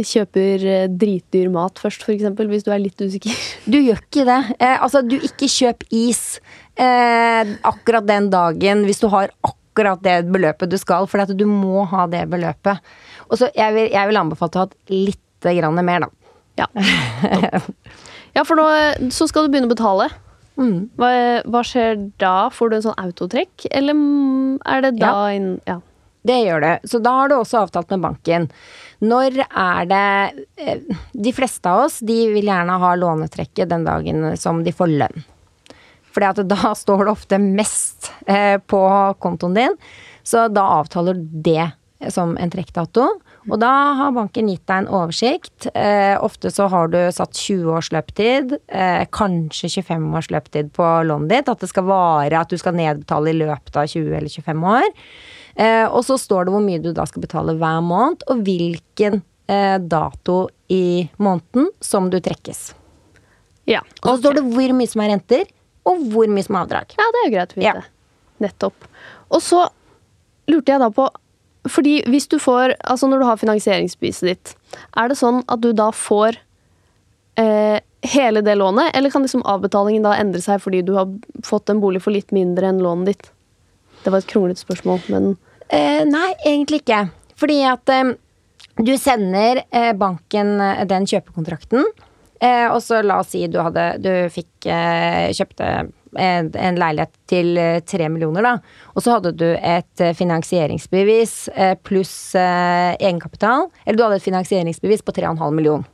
kjøper 0.04 0.66
eh, 0.68 0.88
dritdyr 0.92 1.48
mat 1.54 1.80
først, 1.80 2.04
eksempel, 2.12 2.50
hvis 2.52 2.66
du 2.66 2.72
er 2.76 2.82
litt 2.84 3.00
usikker. 3.00 3.36
Du 3.72 3.80
gjør 3.80 4.02
ikke 4.02 4.26
det. 4.28 4.40
Eh, 4.60 4.76
altså, 4.76 5.02
du 5.06 5.16
ikke 5.16 5.48
kjøp 5.50 5.86
is 5.96 6.42
eh, 6.76 7.56
akkurat 7.66 8.08
den 8.08 8.28
dagen 8.34 8.84
hvis 8.88 9.00
du 9.02 9.08
har 9.14 9.32
akkurat 9.48 10.04
det 10.04 10.26
beløpet 10.32 10.72
du 10.72 10.78
skal, 10.80 11.08
for 11.08 11.24
du 11.32 11.46
må 11.48 11.86
ha 11.92 12.06
det 12.12 12.26
beløpet. 12.32 12.84
Og 13.30 13.40
så 13.40 13.50
jeg 13.56 13.76
vil, 13.76 13.90
jeg 13.96 14.12
vil 14.12 14.20
anbefale 14.20 14.66
ha 14.66 14.68
litt 14.92 15.22
grann 15.46 15.80
mer, 15.86 16.08
da. 16.08 16.12
Ja. 16.66 17.62
Ja, 18.36 18.42
for 18.44 18.60
nå 18.60 18.66
så 19.16 19.30
skal 19.30 19.46
du 19.46 19.54
begynne 19.54 19.70
å 19.70 19.72
betale. 19.72 20.10
Mm. 20.56 20.90
Hva, 20.96 21.10
hva 21.52 21.62
skjer 21.68 21.98
da? 22.22 22.50
Får 22.54 22.72
du 22.72 22.78
en 22.78 22.86
sånn 22.88 23.02
autotrekk, 23.02 23.68
eller 23.72 23.98
mm, 23.98 24.62
er 24.66 24.86
det 24.86 24.94
da 25.02 25.12
Ja. 25.12 25.36
en 25.36 25.50
Ja. 25.68 25.82
Det 26.26 26.40
gjør 26.42 26.62
det. 26.62 26.90
Så 26.90 26.98
da 27.06 27.12
har 27.20 27.30
du 27.30 27.36
også 27.36 27.60
avtalt 27.62 27.92
med 27.94 28.02
banken. 28.02 28.48
Når 29.06 29.36
er 29.46 29.86
det 29.86 30.46
eh, 30.58 30.80
De 31.14 31.34
fleste 31.38 31.70
av 31.70 31.84
oss 31.86 32.00
de 32.00 32.16
vil 32.34 32.50
gjerne 32.50 32.80
ha 32.82 32.96
lånetrekket 32.98 33.70
den 33.70 33.86
dagen 33.86 34.32
som 34.38 34.64
de 34.66 34.74
får 34.74 34.90
lønn. 34.90 35.24
At 36.16 36.42
da 36.48 36.74
står 36.84 37.06
det 37.06 37.12
ofte 37.12 37.38
mest 37.38 38.12
eh, 38.26 38.58
på 38.58 38.82
kontoen 39.20 39.54
din, 39.54 39.78
så 40.24 40.48
da 40.48 40.64
avtaler 40.80 41.14
du 41.14 41.42
det 41.46 41.72
som 42.10 42.38
en 42.38 42.50
trekkdato. 42.50 43.06
Og 43.46 43.60
da 43.62 43.72
har 44.00 44.14
banken 44.16 44.48
gitt 44.50 44.64
deg 44.66 44.84
en 44.84 44.90
oversikt. 44.90 45.68
Eh, 45.78 46.16
ofte 46.18 46.50
så 46.54 46.66
har 46.72 46.90
du 46.90 46.98
satt 47.14 47.38
20 47.38 47.76
års 47.78 47.92
løptid, 47.94 48.56
eh, 48.68 49.06
kanskje 49.14 49.70
25 49.70 50.08
års 50.18 50.32
løptid 50.34 50.72
på 50.74 50.88
lånet 51.06 51.30
ditt. 51.30 51.50
At 51.50 51.62
det 51.62 51.70
skal 51.70 51.86
vare, 51.86 52.40
at 52.40 52.50
du 52.50 52.58
skal 52.58 52.74
nedbetale 52.74 53.30
i 53.30 53.40
løpet 53.44 53.78
av 53.78 53.86
20 53.88 54.18
eller 54.18 54.30
25 54.30 54.64
år. 54.64 54.90
Eh, 55.56 55.86
og 55.86 56.02
så 56.04 56.18
står 56.20 56.46
det 56.46 56.56
hvor 56.56 56.66
mye 56.66 56.82
du 56.82 56.92
da 56.92 57.06
skal 57.06 57.24
betale 57.24 57.56
hver 57.60 57.84
måned, 57.86 58.26
og 58.28 58.42
hvilken 58.44 59.22
eh, 59.48 59.78
dato 59.78 60.50
i 60.70 61.08
måneden 61.22 61.70
som 61.80 62.10
du 62.10 62.20
trekkes. 62.20 62.74
ja. 63.70 63.82
Og 64.04 64.18
så 64.18 64.18
står 64.24 64.40
det 64.40 64.48
hvor 64.52 64.74
mye 64.74 64.90
som 64.90 65.02
er 65.02 65.14
renter, 65.14 65.46
og 65.86 66.02
hvor 66.12 66.28
mye 66.28 66.44
som 66.44 66.58
er 66.58 66.66
avdrag. 66.66 66.98
Ja, 66.98 67.06
det 67.14 67.22
er 67.22 67.30
jo 67.30 67.36
greit 67.36 67.54
å 67.54 67.60
vite. 67.60 67.84
Ja. 67.86 67.92
Nettopp. 68.42 68.90
Og 69.30 69.42
så 69.42 69.68
lurte 70.50 70.74
jeg 70.74 70.82
da 70.82 70.90
på 70.90 71.08
Fordi 71.72 71.98
hvis 72.12 72.28
du 72.30 72.38
får 72.42 72.76
Altså 72.84 73.08
når 73.10 73.22
du 73.22 73.26
har 73.26 73.40
finansieringsbeviset 73.42 74.28
ditt, 74.30 74.56
er 74.98 75.10
det 75.10 75.18
sånn 75.18 75.42
at 75.50 75.62
du 75.64 75.72
da 75.74 75.90
får 75.96 76.38
eh, 77.42 77.80
hele 78.06 78.44
det 78.46 78.58
lånet, 78.60 78.92
eller 78.94 79.10
kan 79.10 79.26
liksom 79.26 79.46
avbetalingen 79.50 80.06
da 80.06 80.14
endre 80.20 80.42
seg 80.44 80.62
fordi 80.62 80.84
du 80.86 80.94
har 80.98 81.10
fått 81.48 81.72
en 81.74 81.82
bolig 81.82 82.04
for 82.06 82.14
litt 82.14 82.32
mindre 82.36 82.70
enn 82.70 82.84
lånet 82.84 83.12
ditt? 83.12 83.32
Det 84.04 84.14
var 84.14 84.22
et 84.22 84.30
kronglete 84.30 84.62
spørsmål, 84.62 85.02
men 85.10 85.34
Eh, 85.74 86.04
nei, 86.06 86.30
egentlig 86.46 86.84
ikke. 86.84 87.08
Fordi 87.40 87.60
at 87.66 87.90
eh, 87.90 88.12
du 88.86 88.94
sender 89.02 89.64
eh, 89.72 89.94
banken 89.98 90.60
eh, 90.62 90.84
den 90.90 91.08
kjøpekontrakten, 91.10 91.86
eh, 92.40 92.68
og 92.70 92.82
så 92.86 93.02
la 93.02 93.22
oss 93.24 93.34
si 93.34 93.46
du 93.50 93.58
hadde 93.64 93.88
Du 94.04 94.12
fikk 94.34 94.68
kjøpte 94.68 95.70
en, 96.22 96.50
en 96.56 96.80
leilighet 96.80 97.14
til 97.30 97.58
eh, 97.60 97.82
tre 97.88 98.10
millioner, 98.12 98.46
da. 98.46 98.54
Og 98.94 99.04
så 99.04 99.18
hadde 99.18 99.34
du 99.38 99.48
et 99.56 100.04
eh, 100.04 100.16
finansieringsbevis 100.18 101.36
eh, 101.56 101.76
pluss 101.84 102.16
egenkapital. 102.36 103.70
Eller 103.86 104.00
du 104.00 104.06
hadde 104.08 104.20
et 104.22 104.28
finansieringsbevis 104.28 105.06
på 105.06 105.16
3,5 105.16 105.46
million. 105.56 105.86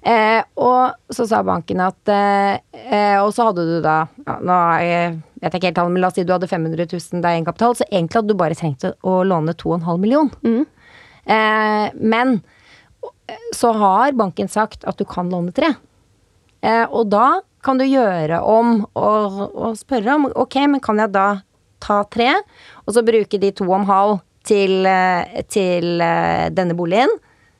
Eh, 0.00 0.40
og 0.56 1.12
så 1.12 1.26
sa 1.28 1.42
banken 1.44 1.82
at 1.84 2.08
eh, 2.08 3.18
Og 3.20 3.34
så 3.36 3.50
hadde 3.50 3.66
du 3.68 3.74
da 3.84 3.98
ja, 4.24 4.38
Nå 4.40 4.54
er 4.56 4.84
jeg, 4.86 5.10
vet 5.42 5.52
jeg 5.52 5.60
ikke 5.60 5.68
helt 5.68 5.76
tallet, 5.76 5.92
men 5.92 6.00
la 6.00 6.08
oss 6.08 6.16
si 6.16 6.24
du 6.24 6.32
hadde 6.32 6.48
500 6.48 6.86
000 6.88 7.20
deg 7.20 7.34
egenkapital, 7.34 7.76
så 7.76 7.86
egentlig 7.90 8.16
hadde 8.16 8.32
du 8.32 8.40
bare 8.40 8.56
trengt 8.56 8.86
å, 8.88 9.18
låne 9.28 9.52
2,5 9.60 10.00
million. 10.00 10.32
Eh, 11.30 11.92
men 12.00 12.40
så 13.56 13.74
har 13.76 14.16
banken 14.18 14.48
sagt 14.50 14.88
at 14.88 14.98
du 14.98 15.04
kan 15.08 15.30
låne 15.32 15.52
tre. 15.56 15.74
Eh, 16.64 16.84
og 16.88 17.12
da 17.12 17.40
kan 17.64 17.80
du 17.80 17.84
gjøre 17.84 18.40
om 18.46 18.80
og, 18.96 19.40
og 19.54 19.78
spørre 19.78 20.16
om 20.16 20.28
ok, 20.32 20.56
men 20.72 20.82
kan 20.84 21.00
jeg 21.02 21.12
da 21.14 21.28
ta 21.80 22.02
tre, 22.12 22.32
og 22.84 22.94
så 22.94 23.04
bruke 23.04 23.40
de 23.40 23.52
to 23.56 23.66
om 23.72 23.86
halv 23.88 24.18
til, 24.46 24.84
eh, 24.88 25.40
til 25.48 26.00
eh, 26.04 26.48
denne 26.52 26.76
boligen, 26.76 27.12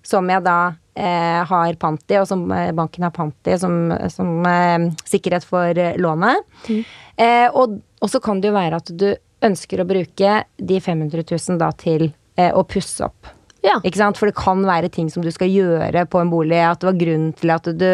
som 0.07 0.29
jeg 0.33 0.45
da 0.45 0.59
eh, 0.97 1.41
har 1.49 1.79
pant 1.81 2.13
i, 2.13 2.19
og 2.21 2.29
som 2.29 2.45
eh, 2.53 2.71
banken 2.77 3.07
har 3.07 3.15
pant 3.17 3.51
i 3.51 3.57
som, 3.61 3.93
som 4.13 4.47
eh, 4.49 4.89
sikkerhet 5.09 5.47
for 5.47 5.77
lånet. 6.01 6.45
lånet. 6.69 6.95
Eh, 7.21 7.49
og, 7.53 7.81
og 8.01 8.13
så 8.13 8.21
kan 8.25 8.41
det 8.41 8.51
jo 8.51 8.57
være 8.57 8.81
at 8.81 8.93
du 8.93 9.11
ønsker 9.45 9.81
å 9.81 9.89
bruke 9.89 10.41
de 10.57 10.81
500 10.85 11.25
000 11.25 11.61
da 11.61 11.71
til 11.81 12.11
å 12.41 12.63
pusse 12.65 13.05
opp. 13.05 13.29
ja. 13.65 13.75
Ikke 13.85 13.99
sant? 14.01 14.17
For 14.17 14.29
det 14.29 14.37
kan 14.39 14.63
være 14.65 14.89
ting 14.93 15.11
som 15.13 15.25
du 15.25 15.29
skal 15.33 15.51
gjøre 15.53 16.07
på 16.09 16.21
en 16.23 16.31
bolig. 16.33 16.61
At 16.65 16.81
det 16.81 16.89
var 16.89 17.01
grunnen 17.01 17.35
til 17.37 17.53
at 17.53 17.67
du, 17.77 17.89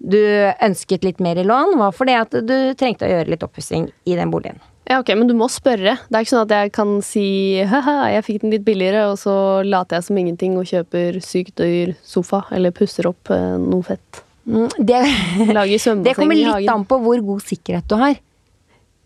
du 0.00 0.20
ønsket 0.64 1.04
litt 1.04 1.20
mer 1.20 1.38
i 1.38 1.44
lån, 1.46 1.76
var 1.80 1.92
fordi 1.92 2.16
at 2.16 2.34
du 2.46 2.56
trengte 2.80 3.06
å 3.06 3.12
gjøre 3.12 3.32
litt 3.34 3.44
oppussing 3.44 3.90
i 4.08 4.16
den 4.16 4.32
boligen. 4.32 4.60
Ja, 4.90 4.98
ok, 4.98 5.12
Men 5.14 5.28
du 5.28 5.36
må 5.38 5.46
spørre. 5.52 5.98
Det 6.08 6.16
er 6.16 6.24
ikke 6.24 6.32
sånn 6.32 6.48
at 6.48 6.54
jeg 6.56 6.72
kan 6.74 6.96
si 7.06 7.26
haha, 7.70 8.08
jeg 8.10 8.24
fikk 8.26 8.40
den 8.42 8.54
litt 8.56 8.64
billigere, 8.66 9.04
og 9.12 9.20
så 9.20 9.34
later 9.62 10.00
jeg 10.00 10.08
som 10.08 10.18
ingenting 10.18 10.56
og 10.58 10.66
kjøper 10.66 11.20
sykt 11.22 11.60
dyr 11.62 11.92
sofa, 12.02 12.42
eller 12.50 12.74
pusser 12.74 13.06
opp 13.06 13.30
eh, 13.30 13.54
noe 13.60 13.86
fett. 13.86 14.24
Mm, 14.50 14.66
Det, 14.80 14.98
det 16.08 16.16
kommer 16.18 16.34
litt 16.34 16.72
an 16.72 16.88
på 16.88 16.98
hvor 17.04 17.22
god 17.22 17.44
sikkerhet 17.46 17.86
du 17.86 17.94
har. 18.00 18.16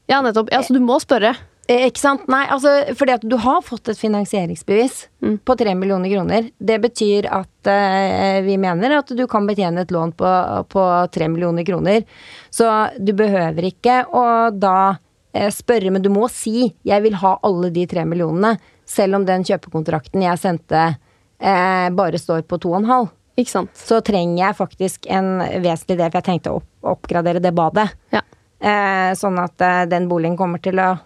Ja, 0.09 0.23
nettopp. 0.25 0.49
Ja, 0.53 0.63
så 0.65 0.73
du 0.77 0.81
må 0.85 0.97
spørre. 1.03 1.35
Eh, 1.69 1.87
Ikke 1.89 2.01
sant? 2.03 2.27
Nei, 2.29 2.43
altså 2.53 2.71
fordi 2.99 3.15
at 3.15 3.23
du 3.25 3.37
har 3.41 3.63
fått 3.65 3.89
et 3.89 3.99
finansieringsbevis 4.01 5.07
Mm. 5.25 5.39
på 5.41 5.57
3 5.57 5.73
millioner 5.75 6.11
kroner. 6.13 6.51
Det 6.61 6.77
betyr 6.83 7.25
at 7.33 7.67
eh, 7.73 8.43
vi 8.45 8.59
mener 8.61 8.99
at 8.99 9.09
du 9.17 9.27
kan 9.27 9.47
betjene 9.49 9.81
et 9.81 9.91
lån 9.95 10.13
på, 10.13 10.29
på 10.69 10.83
3 11.11 11.29
millioner 11.33 11.65
kroner. 11.65 12.05
Så 12.53 12.69
du 13.01 13.15
behøver 13.17 13.65
ikke 13.71 14.03
å 14.13 14.51
da 14.53 14.99
eh, 15.33 15.49
spørre, 15.49 15.91
men 15.91 16.03
du 16.03 16.11
må 16.11 16.29
si 16.29 16.75
'jeg 16.85 17.03
vil 17.03 17.15
ha 17.15 17.39
alle 17.43 17.71
de 17.71 17.87
3 17.87 18.05
millionene', 18.05 18.59
selv 18.85 19.17
om 19.17 19.25
den 19.25 19.43
kjøpekontrakten 19.45 20.21
jeg 20.23 20.39
sendte 20.39 20.99
eh, 21.41 21.89
bare 21.91 22.19
står 22.21 22.43
på 22.45 22.59
2,5. 22.61 23.09
Ikke 23.39 23.51
sant? 23.51 23.71
Så 23.75 24.03
trenger 24.05 24.37
jeg 24.47 24.57
faktisk 24.57 25.07
en 25.11 25.39
vesentlig 25.65 25.97
del, 25.99 26.11
for 26.11 26.21
jeg 26.21 26.25
tenkte 26.29 26.51
å 26.53 26.57
opp, 26.61 26.69
oppgradere 26.85 27.41
det 27.41 27.55
badet. 27.57 27.89
Ja. 28.13 28.21
Eh, 28.61 29.15
sånn 29.17 29.39
at 29.43 29.61
eh, 29.61 29.87
den 29.87 30.07
boligen 30.09 30.37
kommer 30.37 30.61
til 30.63 30.79
å 30.79 30.99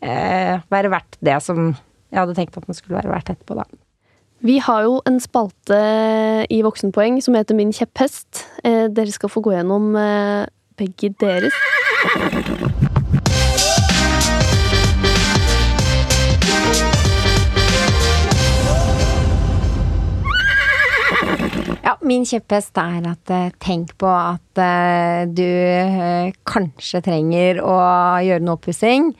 være 0.00 0.90
verdt 0.92 1.18
det 1.20 1.36
som 1.44 1.74
jeg 2.10 2.18
hadde 2.18 2.34
tenkt 2.34 2.56
at 2.58 2.66
den 2.66 2.74
skulle 2.74 2.98
være 2.98 3.12
verdt 3.12 3.30
etterpå, 3.34 3.54
da. 3.60 3.64
Vi 4.40 4.56
har 4.64 4.86
jo 4.86 5.02
en 5.06 5.18
spalte 5.20 5.78
i 6.48 6.62
Voksenpoeng 6.64 7.18
som 7.20 7.36
heter 7.36 7.54
Min 7.54 7.74
kjepphest. 7.76 8.46
Eh, 8.64 8.88
dere 8.88 9.12
skal 9.12 9.28
få 9.28 9.42
gå 9.44 9.52
gjennom 9.52 9.92
eh, 10.00 10.46
begge 10.80 11.12
deres. 11.20 11.52
Ja, 21.84 21.98
min 22.00 22.24
kjepphest 22.24 22.80
er 22.80 23.10
at 23.12 23.34
eh, 23.34 23.52
tenk 23.60 23.92
på 24.00 24.08
at 24.08 24.62
eh, 24.64 25.28
du 25.28 25.44
eh, 25.44 26.32
kanskje 26.48 27.04
trenger 27.04 27.60
å 27.60 27.76
gjøre 28.24 28.46
noe 28.46 28.56
oppussing, 28.56 29.12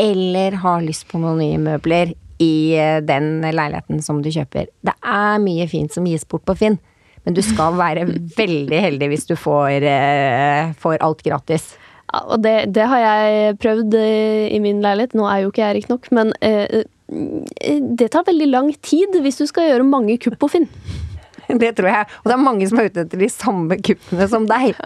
eller 0.00 0.56
har 0.62 0.84
lyst 0.84 1.08
på 1.10 1.20
noen 1.20 1.40
nye 1.42 1.60
møbler 1.60 2.14
i 2.42 2.54
eh, 2.78 2.98
den 3.04 3.42
leiligheten 3.44 4.02
som 4.04 4.22
du 4.22 4.30
kjøper. 4.32 4.70
Det 4.82 4.94
er 5.02 5.42
mye 5.42 5.68
fint 5.70 5.92
som 5.94 6.06
gis 6.08 6.26
bort 6.28 6.44
på 6.48 6.56
Finn, 6.58 6.78
men 7.26 7.36
du 7.36 7.42
skal 7.44 7.76
være 7.78 8.08
veldig 8.40 8.82
heldig 8.86 9.12
hvis 9.12 9.28
du 9.30 9.36
får, 9.38 9.86
eh, 9.86 10.74
får 10.82 11.02
alt 11.04 11.24
gratis. 11.26 11.72
Ja, 12.12 12.24
og 12.26 12.42
det, 12.44 12.56
det 12.76 12.88
har 12.90 13.00
jeg 13.00 13.58
prøvd 13.62 13.94
eh, 13.96 14.48
i 14.52 14.58
min 14.60 14.82
leilighet. 14.84 15.14
Nå 15.16 15.28
er 15.28 15.44
jo 15.44 15.52
ikke 15.52 15.64
jeg 15.64 15.78
riktignok, 15.78 16.10
men 16.12 16.34
eh, 16.44 16.82
eh, 16.82 17.78
det 17.80 18.10
tar 18.12 18.26
veldig 18.28 18.50
lang 18.50 18.68
tid 18.84 19.16
hvis 19.24 19.40
du 19.40 19.46
skal 19.48 19.70
gjøre 19.70 19.88
mange 19.88 20.18
kupp 20.20 20.38
på 20.42 20.52
Finn. 20.56 20.68
Det 21.62 21.74
tror 21.76 21.88
jeg. 21.90 22.06
Og 22.22 22.28
det 22.30 22.32
er 22.32 22.40
mange 22.40 22.66
som 22.70 22.78
er 22.80 22.86
ute 22.88 23.02
etter 23.02 23.20
de 23.20 23.26
samme 23.28 23.76
kuppene 23.84 24.24
som 24.30 24.46
deg. 24.48 24.78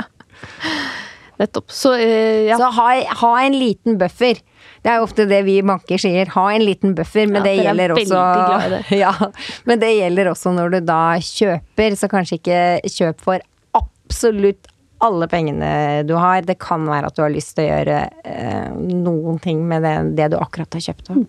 Nettopp. 1.40 1.70
Så 1.72 1.92
eh, 2.00 2.46
ja. 2.48 2.56
Så 2.60 2.70
ha, 2.78 2.86
ha 3.22 3.32
en 3.44 3.56
liten 3.58 3.98
buffer. 4.00 4.38
Det 4.82 4.92
er 4.92 5.00
jo 5.00 5.06
ofte 5.08 5.26
det 5.28 5.42
vi 5.46 5.58
banker 5.66 5.98
sier. 6.00 6.30
Ha 6.32 6.44
en 6.54 6.64
liten 6.64 6.94
buffer, 6.96 7.26
men 7.28 7.40
Ja, 7.40 7.44
det 7.44 7.52
er 7.56 7.64
gjelder 7.68 7.94
også 7.96 8.22
glad 8.22 8.66
i 8.66 8.70
det. 8.76 8.80
Ja, 9.04 9.12
men 9.68 9.82
det 9.82 9.90
gjelder 9.98 10.30
også 10.32 10.52
når 10.56 10.76
du 10.76 10.80
da 10.88 11.00
kjøper, 11.20 11.96
så 11.98 12.08
kanskje 12.12 12.38
ikke 12.40 12.60
kjøp 12.94 13.20
for 13.26 13.44
absolutt 13.76 14.70
alle 15.04 15.26
pengene 15.28 15.70
du 16.08 16.14
har. 16.16 16.40
Det 16.46 16.56
kan 16.62 16.86
være 16.88 17.10
at 17.10 17.16
du 17.18 17.24
har 17.26 17.34
lyst 17.34 17.56
til 17.58 17.66
å 17.66 17.72
gjøre 17.74 17.98
eh, 18.24 18.70
noen 19.04 19.40
ting 19.44 19.60
med 19.68 19.84
det, 19.84 19.96
det 20.16 20.30
du 20.32 20.38
akkurat 20.40 20.72
har 20.78 20.86
kjøpt. 20.88 21.10
Mm. 21.12 21.26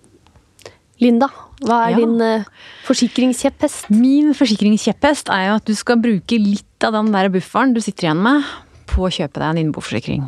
Linda, 1.03 1.27
hva 1.61 1.81
er 1.85 1.91
Ja. 1.93 1.97
din 1.99 2.21
eh, 2.25 2.45
forsikringskjepphest? 2.87 3.89
Min 3.93 4.31
forsikringskjepphest 4.37 5.29
er 5.33 5.43
jo 5.49 5.57
at 5.59 5.67
du 5.67 5.75
skal 5.77 5.99
bruke 6.01 6.39
litt 6.41 6.87
av 6.87 6.95
den 6.95 7.11
der 7.13 7.29
bufferen 7.33 7.75
du 7.75 7.81
sitter 7.83 8.07
igjen 8.07 8.23
med, 8.23 8.47
på 8.89 9.07
å 9.07 9.13
kjøpe 9.13 9.41
deg 9.41 9.49
en 9.49 9.63
innboforsikring. 9.65 10.27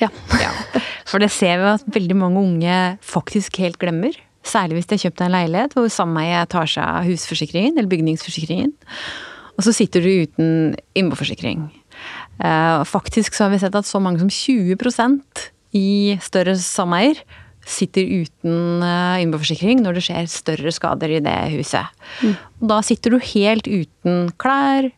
Ja. 0.00 0.10
Ja. 0.40 0.52
For 1.10 1.20
det 1.20 1.32
ser 1.34 1.58
vi 1.60 1.66
at 1.72 1.88
veldig 1.92 2.16
mange 2.16 2.40
unge 2.40 2.76
faktisk 3.04 3.58
helt 3.60 3.80
glemmer. 3.82 4.14
Særlig 4.46 4.78
hvis 4.78 4.88
de 4.88 4.96
har 4.96 5.02
kjøpt 5.02 5.22
en 5.24 5.34
leilighet 5.34 5.74
hvor 5.76 5.90
sameiet 5.92 6.48
tar 6.52 6.70
seg 6.70 6.86
av 6.86 7.08
husforsikringen 7.08 7.76
eller 7.76 7.90
bygningsforsikringen. 7.90 8.72
Og 9.58 9.66
så 9.66 9.74
sitter 9.76 10.04
du 10.04 10.08
uten 10.24 10.52
innboforsikring. 10.96 11.66
Eh, 12.40 12.84
Faktisk 12.88 13.36
så 13.36 13.44
har 13.46 13.52
vi 13.52 13.60
sett 13.60 13.76
at 13.76 13.88
så 13.88 14.00
mange 14.00 14.22
som 14.22 14.30
20% 14.32 15.50
i 15.76 16.16
større 16.24 16.56
sameier 16.56 17.20
sitter 17.70 18.06
uten 18.24 18.80
eh, 18.86 19.20
innboforsikring 19.26 19.82
når 19.84 19.98
det 19.98 20.04
skjer 20.06 20.30
større 20.32 20.72
skader 20.72 21.12
i 21.18 21.20
det 21.24 21.36
huset. 21.52 21.90
Mm. 22.24 22.36
da 22.72 22.80
sitter 22.86 23.14
du 23.14 23.18
helt 23.34 23.68
uten 23.68 24.30
klær, 24.40 24.88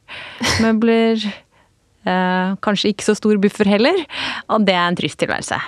møbler, 0.62 1.26
kanskje 2.04 2.90
ikke 2.92 3.06
så 3.06 3.14
stor 3.18 3.38
buffer 3.42 3.68
heller, 3.71 3.94
og 4.50 4.64
det 4.66 4.75
er 4.75 4.88
en 4.88 4.97
trist 4.99 5.18
tilværelse. 5.23 5.59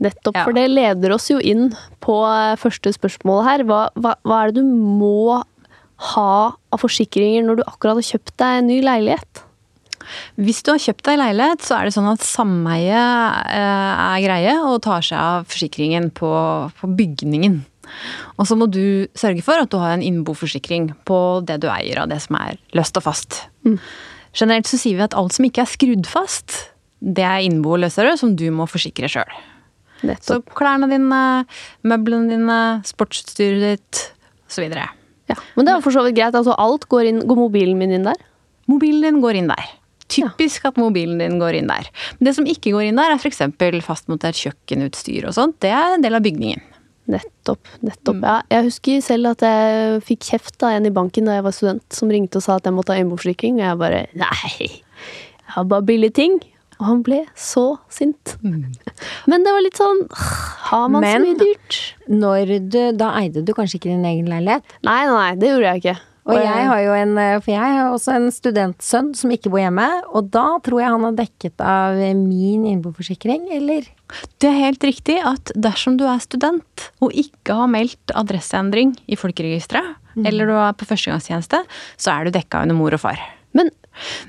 Nettopp, 0.00 0.36
Ja. 0.36 0.44
for 0.46 0.52
det 0.56 0.68
leder 0.70 1.12
oss 1.12 1.28
jo 1.28 1.36
inn 1.44 1.74
på 2.00 2.14
eh, 2.24 2.56
første 2.56 2.92
spørsmål 2.94 3.42
her. 3.44 3.64
Hva, 3.68 3.80
hva, 4.00 4.14
hva 4.24 4.38
er 4.46 4.52
det 4.54 4.62
du 4.62 4.70
må 4.72 5.42
ha 6.14 6.32
av 6.72 6.80
forsikringer 6.80 7.44
når 7.44 7.60
du 7.60 7.64
akkurat 7.66 7.98
har 8.00 8.06
kjøpt 8.14 8.32
deg 8.40 8.58
en 8.62 8.70
ny 8.70 8.78
leilighet? 8.86 9.42
Hvis 10.40 10.62
du 10.64 10.70
har 10.72 10.80
kjøpt 10.80 11.04
deg 11.04 11.18
leilighet, 11.20 11.60
så 11.66 11.76
er 11.76 11.84
det 11.84 11.92
sånn 11.94 12.08
at 12.08 12.24
sameie 12.24 12.96
eh, 12.96 14.00
er 14.16 14.24
greie 14.24 14.54
og 14.64 14.80
tar 14.86 15.04
seg 15.04 15.18
av 15.20 15.44
forsikringen 15.52 16.08
på, 16.16 16.30
på 16.80 16.88
bygningen. 16.96 17.60
Og 18.40 18.46
så 18.48 18.56
må 18.56 18.70
du 18.72 19.06
sørge 19.18 19.42
for 19.44 19.60
at 19.60 19.68
du 19.70 19.76
har 19.82 19.92
en 19.98 20.02
innboforsikring 20.06 20.92
på 21.04 21.20
det 21.44 21.58
du 21.60 21.68
eier 21.68 22.00
av 22.00 22.08
det 22.08 22.22
som 22.24 22.38
er 22.40 22.56
løst 22.78 22.96
og 22.96 23.04
fast. 23.04 23.42
Generelt 24.36 24.68
så 24.70 24.78
sier 24.78 24.98
vi 24.98 25.06
at 25.06 25.16
alt 25.18 25.34
som 25.34 25.46
ikke 25.46 25.64
er 25.64 25.70
skrudd 25.70 26.08
fast, 26.08 26.56
det 27.00 27.24
er 27.24 27.46
innboeløsere 27.46 28.16
som 28.20 28.36
du 28.36 28.46
må 28.54 28.68
forsikre 28.70 29.08
sjøl. 29.10 29.40
Så 30.24 30.38
klærne 30.56 30.88
dine, 30.88 31.20
møblene 31.84 32.32
dine, 32.32 32.58
sportsutstyret 32.88 33.64
ditt 33.64 34.02
osv. 34.48 34.70
Ja. 35.30 35.36
Men 35.56 35.66
det 35.66 35.74
er 35.74 35.84
for 35.84 35.94
så 35.94 36.04
vidt 36.06 36.16
greit. 36.18 36.36
Altså, 36.36 36.56
alt 36.58 36.88
går 36.90 37.10
inn. 37.10 37.20
Går 37.28 37.38
mobilen 37.38 37.78
min 37.80 37.92
inn 37.94 38.08
der? 38.08 38.18
Mobilen 38.70 39.04
din 39.04 39.20
går 39.22 39.40
inn 39.40 39.50
der. 39.52 39.68
Typisk 40.10 40.64
at 40.66 40.80
mobilen 40.80 41.20
din 41.22 41.38
går 41.38 41.60
inn 41.60 41.70
der. 41.70 41.90
Men 42.18 42.30
det 42.30 42.34
som 42.38 42.48
ikke 42.48 42.72
går 42.74 42.88
inn 42.88 42.98
der, 42.98 43.12
er 43.14 43.20
f.eks. 43.20 43.44
fastmontert 43.86 44.40
kjøkkenutstyr 44.40 45.28
og 45.28 45.36
sånt. 45.36 45.60
Det 45.62 45.70
er 45.74 45.96
en 45.96 46.06
del 46.06 46.18
av 46.18 46.24
bygningen. 46.24 46.64
Nettopp. 47.10 47.72
nettopp. 47.86 48.20
Ja, 48.22 48.36
jeg 48.52 48.68
husker 48.68 49.02
selv 49.04 49.32
at 49.32 49.44
jeg 49.46 50.04
fikk 50.06 50.28
kjeft 50.32 50.62
av 50.66 50.76
en 50.76 50.86
i 50.88 50.94
banken 50.94 51.28
da 51.28 51.38
jeg 51.38 51.46
var 51.46 51.56
student, 51.56 51.86
som 51.94 52.12
ringte 52.12 52.40
og 52.40 52.46
sa 52.46 52.60
at 52.60 52.68
jeg 52.68 52.76
måtte 52.76 52.94
ha 52.94 53.02
innboforsikring, 53.02 53.58
og 53.60 53.66
jeg 53.66 53.82
bare 53.82 54.00
Nei, 54.20 54.54
jeg 54.56 55.54
har 55.56 55.68
bare 55.70 55.86
billige 55.86 56.18
ting. 56.20 56.40
Og 56.80 56.86
han 56.88 57.00
ble 57.04 57.18
så 57.36 57.64
sint. 57.92 58.36
Men 58.40 59.42
det 59.44 59.52
var 59.52 59.60
litt 59.60 59.76
sånn 59.76 59.98
Har 60.70 60.86
man 60.88 61.04
så 61.04 61.18
mye 61.20 61.36
dyrt? 61.36 61.80
Når 62.08 62.54
du, 62.72 62.78
da 62.96 63.10
eide 63.20 63.42
du 63.44 63.52
kanskje 63.56 63.76
ikke 63.76 63.90
din 63.92 64.06
egen 64.08 64.30
leilighet. 64.32 64.64
Nei, 64.88 65.02
nei, 65.10 65.34
det 65.36 65.52
gjorde 65.52 65.74
jeg 65.74 65.82
ikke. 65.82 65.96
Og 66.30 66.38
jeg 66.40 66.66
har 66.70 66.80
jo 66.84 66.92
en, 66.96 67.12
eh, 67.18 67.38
for 67.40 67.50
jeg 67.52 67.74
har 67.76 67.90
også 67.92 68.14
en 68.16 68.28
studentsønn 68.34 69.10
som 69.18 69.30
ikke 69.34 69.50
bor 69.52 69.60
hjemme, 69.62 69.86
og 70.14 70.30
da 70.30 70.46
tror 70.64 70.80
jeg 70.82 70.92
han 70.94 71.06
har 71.08 71.16
dekket 71.18 71.64
av 71.64 71.96
min 72.16 72.64
innboforsikring, 72.70 73.48
eller? 73.56 73.88
Det 74.42 74.48
er 74.50 74.58
helt 74.66 74.82
riktig 74.86 75.18
at 75.22 75.52
dersom 75.54 75.96
du 76.00 76.04
er 76.10 76.18
student 76.22 76.88
og 77.00 77.12
ikke 77.12 77.54
har 77.54 77.68
meldt 77.70 78.14
adresseendring 78.18 78.96
i 79.06 79.18
folkeregisteret, 79.18 79.96
eller 80.26 80.46
du 80.50 80.54
er 80.58 80.72
på 80.74 80.88
førstegangstjeneste, 80.88 81.60
så 81.96 82.16
er 82.16 82.24
du 82.26 82.34
dekka 82.34 82.64
under 82.64 82.74
mor 82.74 82.96
og 82.96 83.00
far. 83.00 83.20
Men 83.54 83.70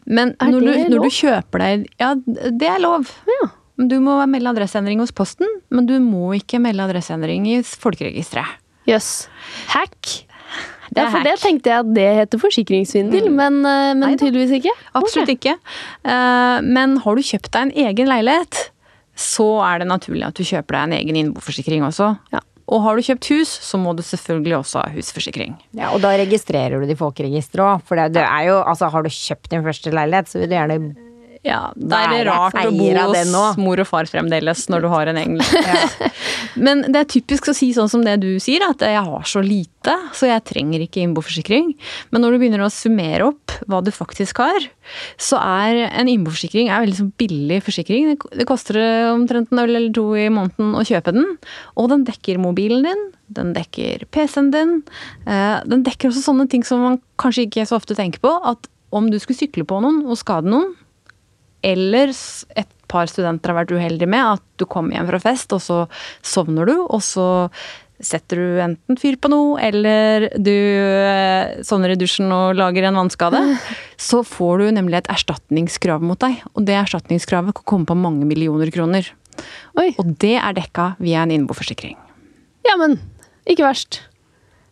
Men 0.05 0.35
Er 0.41 0.49
når 0.51 0.59
du, 0.59 0.71
når 0.89 1.03
du 1.05 1.09
kjøper 1.13 1.59
deg 1.61 1.83
Ja, 1.99 2.15
det 2.15 2.67
er 2.67 2.79
lov. 2.81 3.05
Ja. 3.29 3.49
Du 3.77 3.99
må 4.01 4.17
melde 4.27 4.49
adresseendring 4.49 4.99
hos 4.99 5.13
Posten, 5.15 5.47
men 5.69 5.85
du 5.85 5.99
må 5.99 6.33
ikke 6.37 6.59
melde 6.61 6.83
adresseendring 6.83 7.47
i 7.47 7.61
folkeregisteret. 7.63 8.57
jøss. 8.89 9.27
Hack? 9.67 10.25
Det 10.91 10.99
er 10.99 11.05
ja, 11.07 11.11
for 11.13 11.23
det 11.23 11.31
hack. 11.31 11.39
Mm. 11.39 11.45
tenkte 11.47 11.71
jeg 11.71 11.79
at 11.85 11.91
det 11.95 12.07
heter 12.17 12.41
forsikringssvindel, 12.41 13.29
men, 13.31 13.61
eh, 13.63 13.93
men 13.95 14.01
Nei, 14.03 14.15
tydeligvis 14.19 14.51
ikke. 14.59 14.73
Absolutt 14.99 15.29
ikke. 15.31 15.53
Eh, 16.03 16.61
Men 16.67 16.97
har 17.05 17.15
du 17.15 17.21
kjøpt 17.23 17.51
deg 17.53 17.61
en 17.69 17.73
egen 17.87 18.07
leilighet, 18.11 18.69
så 19.15 19.47
er 19.63 19.79
det 19.79 19.87
naturlig 19.87 20.25
at 20.27 20.35
du 20.35 20.43
kjøper 20.43 20.75
deg 20.75 20.83
en 20.89 20.97
egen 20.99 21.15
innboforsikring 21.21 21.83
også. 21.87 22.17
Ja. 22.33 22.39
Og 22.71 22.81
har 22.85 22.95
du 22.95 23.01
kjøpt 23.03 23.27
hus, 23.33 23.49
så 23.67 23.79
må 23.79 23.91
du 23.97 24.01
selvfølgelig 24.03 24.57
også 24.61 24.79
ha 24.83 24.91
husforsikring. 24.93 25.57
Ja, 25.75 25.89
og 25.91 26.01
da 26.03 26.13
registrerer 26.15 26.79
du 26.79 26.85
det 26.87 26.95
i 26.95 26.99
folkeregisteret 26.99 27.63
òg, 27.65 27.81
for 27.87 27.99
det, 27.99 28.13
det 28.15 28.23
er 28.23 28.45
jo 28.47 28.59
Altså, 28.63 28.87
har 28.93 29.03
du 29.03 29.09
kjøpt 29.11 29.49
din 29.51 29.63
første 29.65 29.91
leilighet, 29.91 30.29
så 30.31 30.39
vil 30.39 30.47
du 30.51 30.55
gjerne 30.55 30.77
Ja, 31.43 31.71
det 31.75 31.89
er 31.97 32.09
det 32.11 32.17
rart 32.27 32.53
å 32.53 32.71
bo 32.77 32.85
hos 33.07 33.57
mor 33.57 33.79
og 33.81 33.87
far 33.89 34.05
fremdeles 34.05 34.67
når 34.69 34.81
du 34.81 34.87
har 34.93 35.07
en 35.09 35.17
egen 35.17 35.39
Men 36.65 36.83
det 36.91 36.99
er 36.99 37.07
typisk 37.09 37.47
å 37.49 37.55
si 37.57 37.71
sånn 37.73 37.89
som 37.89 38.03
det 38.05 38.19
du 38.21 38.35
sier, 38.43 38.61
at 38.67 38.83
jeg 38.85 38.99
har 39.01 39.23
så 39.25 39.41
lite, 39.41 39.95
så 40.13 40.27
jeg 40.29 40.43
trenger 40.45 40.83
ikke 40.85 41.01
innboforsikring. 41.01 41.71
Men 42.11 42.21
når 42.21 42.35
du 42.35 42.39
begynner 42.43 42.61
å 42.65 42.69
summere 42.69 43.29
opp 43.31 43.55
hva 43.71 43.79
du 43.85 43.89
faktisk 43.93 44.37
har, 44.43 44.67
så 45.17 45.39
er 45.41 45.87
en 45.89 46.11
innboforsikring 46.11 46.69
er 46.69 46.83
veldig 46.85 46.99
sånn 46.99 47.13
billig 47.17 47.61
forsikring. 47.65 48.11
Det- 48.13 48.37
Det 48.41 48.45
koster 48.47 48.77
omtrent 49.13 49.51
en 49.51 49.59
øl 49.63 49.75
eller 49.75 49.91
to 49.93 50.13
i 50.15 50.27
måneden 50.29 50.75
å 50.77 50.85
kjøpe 50.85 51.13
den. 51.13 51.37
Og 51.77 51.89
den 51.89 52.05
dekker 52.05 52.37
mobilen 52.37 52.83
din, 52.83 53.01
den 53.31 53.53
dekker 53.53 54.05
PC-en 54.11 54.51
din. 54.51 54.83
eh, 55.25 55.61
Den 55.65 55.83
dekker 55.83 56.09
også 56.11 56.21
sånne 56.29 56.49
ting 56.49 56.63
som 56.63 56.81
man 56.81 57.01
kanskje 57.17 57.47
ikke 57.49 57.65
så 57.65 57.77
ofte 57.81 57.95
tenker 57.95 58.19
på. 58.19 58.29
At 58.45 58.67
om 58.91 59.09
du 59.09 59.17
skulle 59.19 59.37
sykle 59.39 59.63
på 59.65 59.81
noen 59.81 60.05
og 60.05 60.17
skade 60.17 60.45
noen, 60.45 60.75
eller 61.61 62.11
et 62.11 62.77
par 62.91 63.07
studenter 63.07 63.51
har 63.51 63.61
vært 63.61 63.75
uheldige 63.75 64.09
med. 64.09 64.39
At 64.39 64.43
du 64.59 64.67
kommer 64.69 64.97
hjem 64.97 65.09
fra 65.11 65.21
fest, 65.23 65.53
og 65.55 65.63
så 65.63 65.85
sovner 66.25 66.67
du, 66.67 66.75
og 66.83 67.01
så 67.05 67.29
setter 68.01 68.39
du 68.39 68.61
enten 68.63 68.97
fyr 68.97 69.17
på 69.21 69.29
noe, 69.31 69.57
eller 69.61 70.27
du 70.41 70.51
eh, 70.51 71.61
sovner 71.65 71.93
i 71.93 71.99
dusjen 71.99 72.31
og 72.33 72.57
lager 72.57 72.87
en 72.89 72.97
vannskade. 72.97 73.41
Så 74.01 74.23
får 74.25 74.63
du 74.63 74.71
nemlig 74.73 74.97
et 74.97 75.09
erstatningskrav 75.13 76.01
mot 76.01 76.17
deg, 76.21 76.39
og 76.55 76.65
det 76.65 76.79
erstatningskravet 76.79 77.53
kan 77.59 77.67
komme 77.69 77.89
på 77.89 77.97
mange 77.97 78.25
millioner 78.25 78.73
kroner. 78.73 79.11
Oi. 79.77 79.91
Og 80.01 80.15
det 80.21 80.35
er 80.41 80.57
dekka 80.57 80.95
via 81.01 81.21
en 81.21 81.33
innboforsikring. 81.37 81.93
Ja, 82.65 82.77
men 82.81 82.97
ikke 83.49 83.67
verst. 83.67 84.01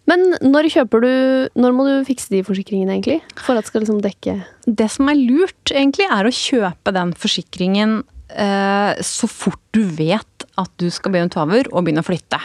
Men 0.10 0.26
når 0.42 0.70
kjøper 0.74 1.04
du 1.04 1.12
Når 1.60 1.76
må 1.76 1.88
du 1.88 2.08
fikse 2.08 2.32
de 2.34 2.44
forsikringene, 2.46 2.98
egentlig? 2.98 3.20
For 3.38 3.54
at 3.54 3.66
det 3.66 3.72
skal 3.72 3.84
liksom 3.86 4.00
dekke 4.06 4.40
Det 4.66 4.88
som 4.92 5.12
er 5.12 5.20
lurt, 5.20 5.74
egentlig, 5.74 6.08
er 6.10 6.26
å 6.30 6.34
kjøpe 6.34 6.96
den 6.96 7.14
forsikringen 7.18 8.00
så 8.30 9.26
fort 9.26 9.62
du 9.74 9.82
vet 9.98 10.40
at 10.60 10.72
du 10.82 10.88
skal 10.92 11.14
begynne 11.14 11.30
å 11.30 11.34
ta 11.34 11.44
over 11.46 11.70
og 11.72 11.86
begynne 11.86 12.04
å 12.04 12.08
flytte. 12.08 12.40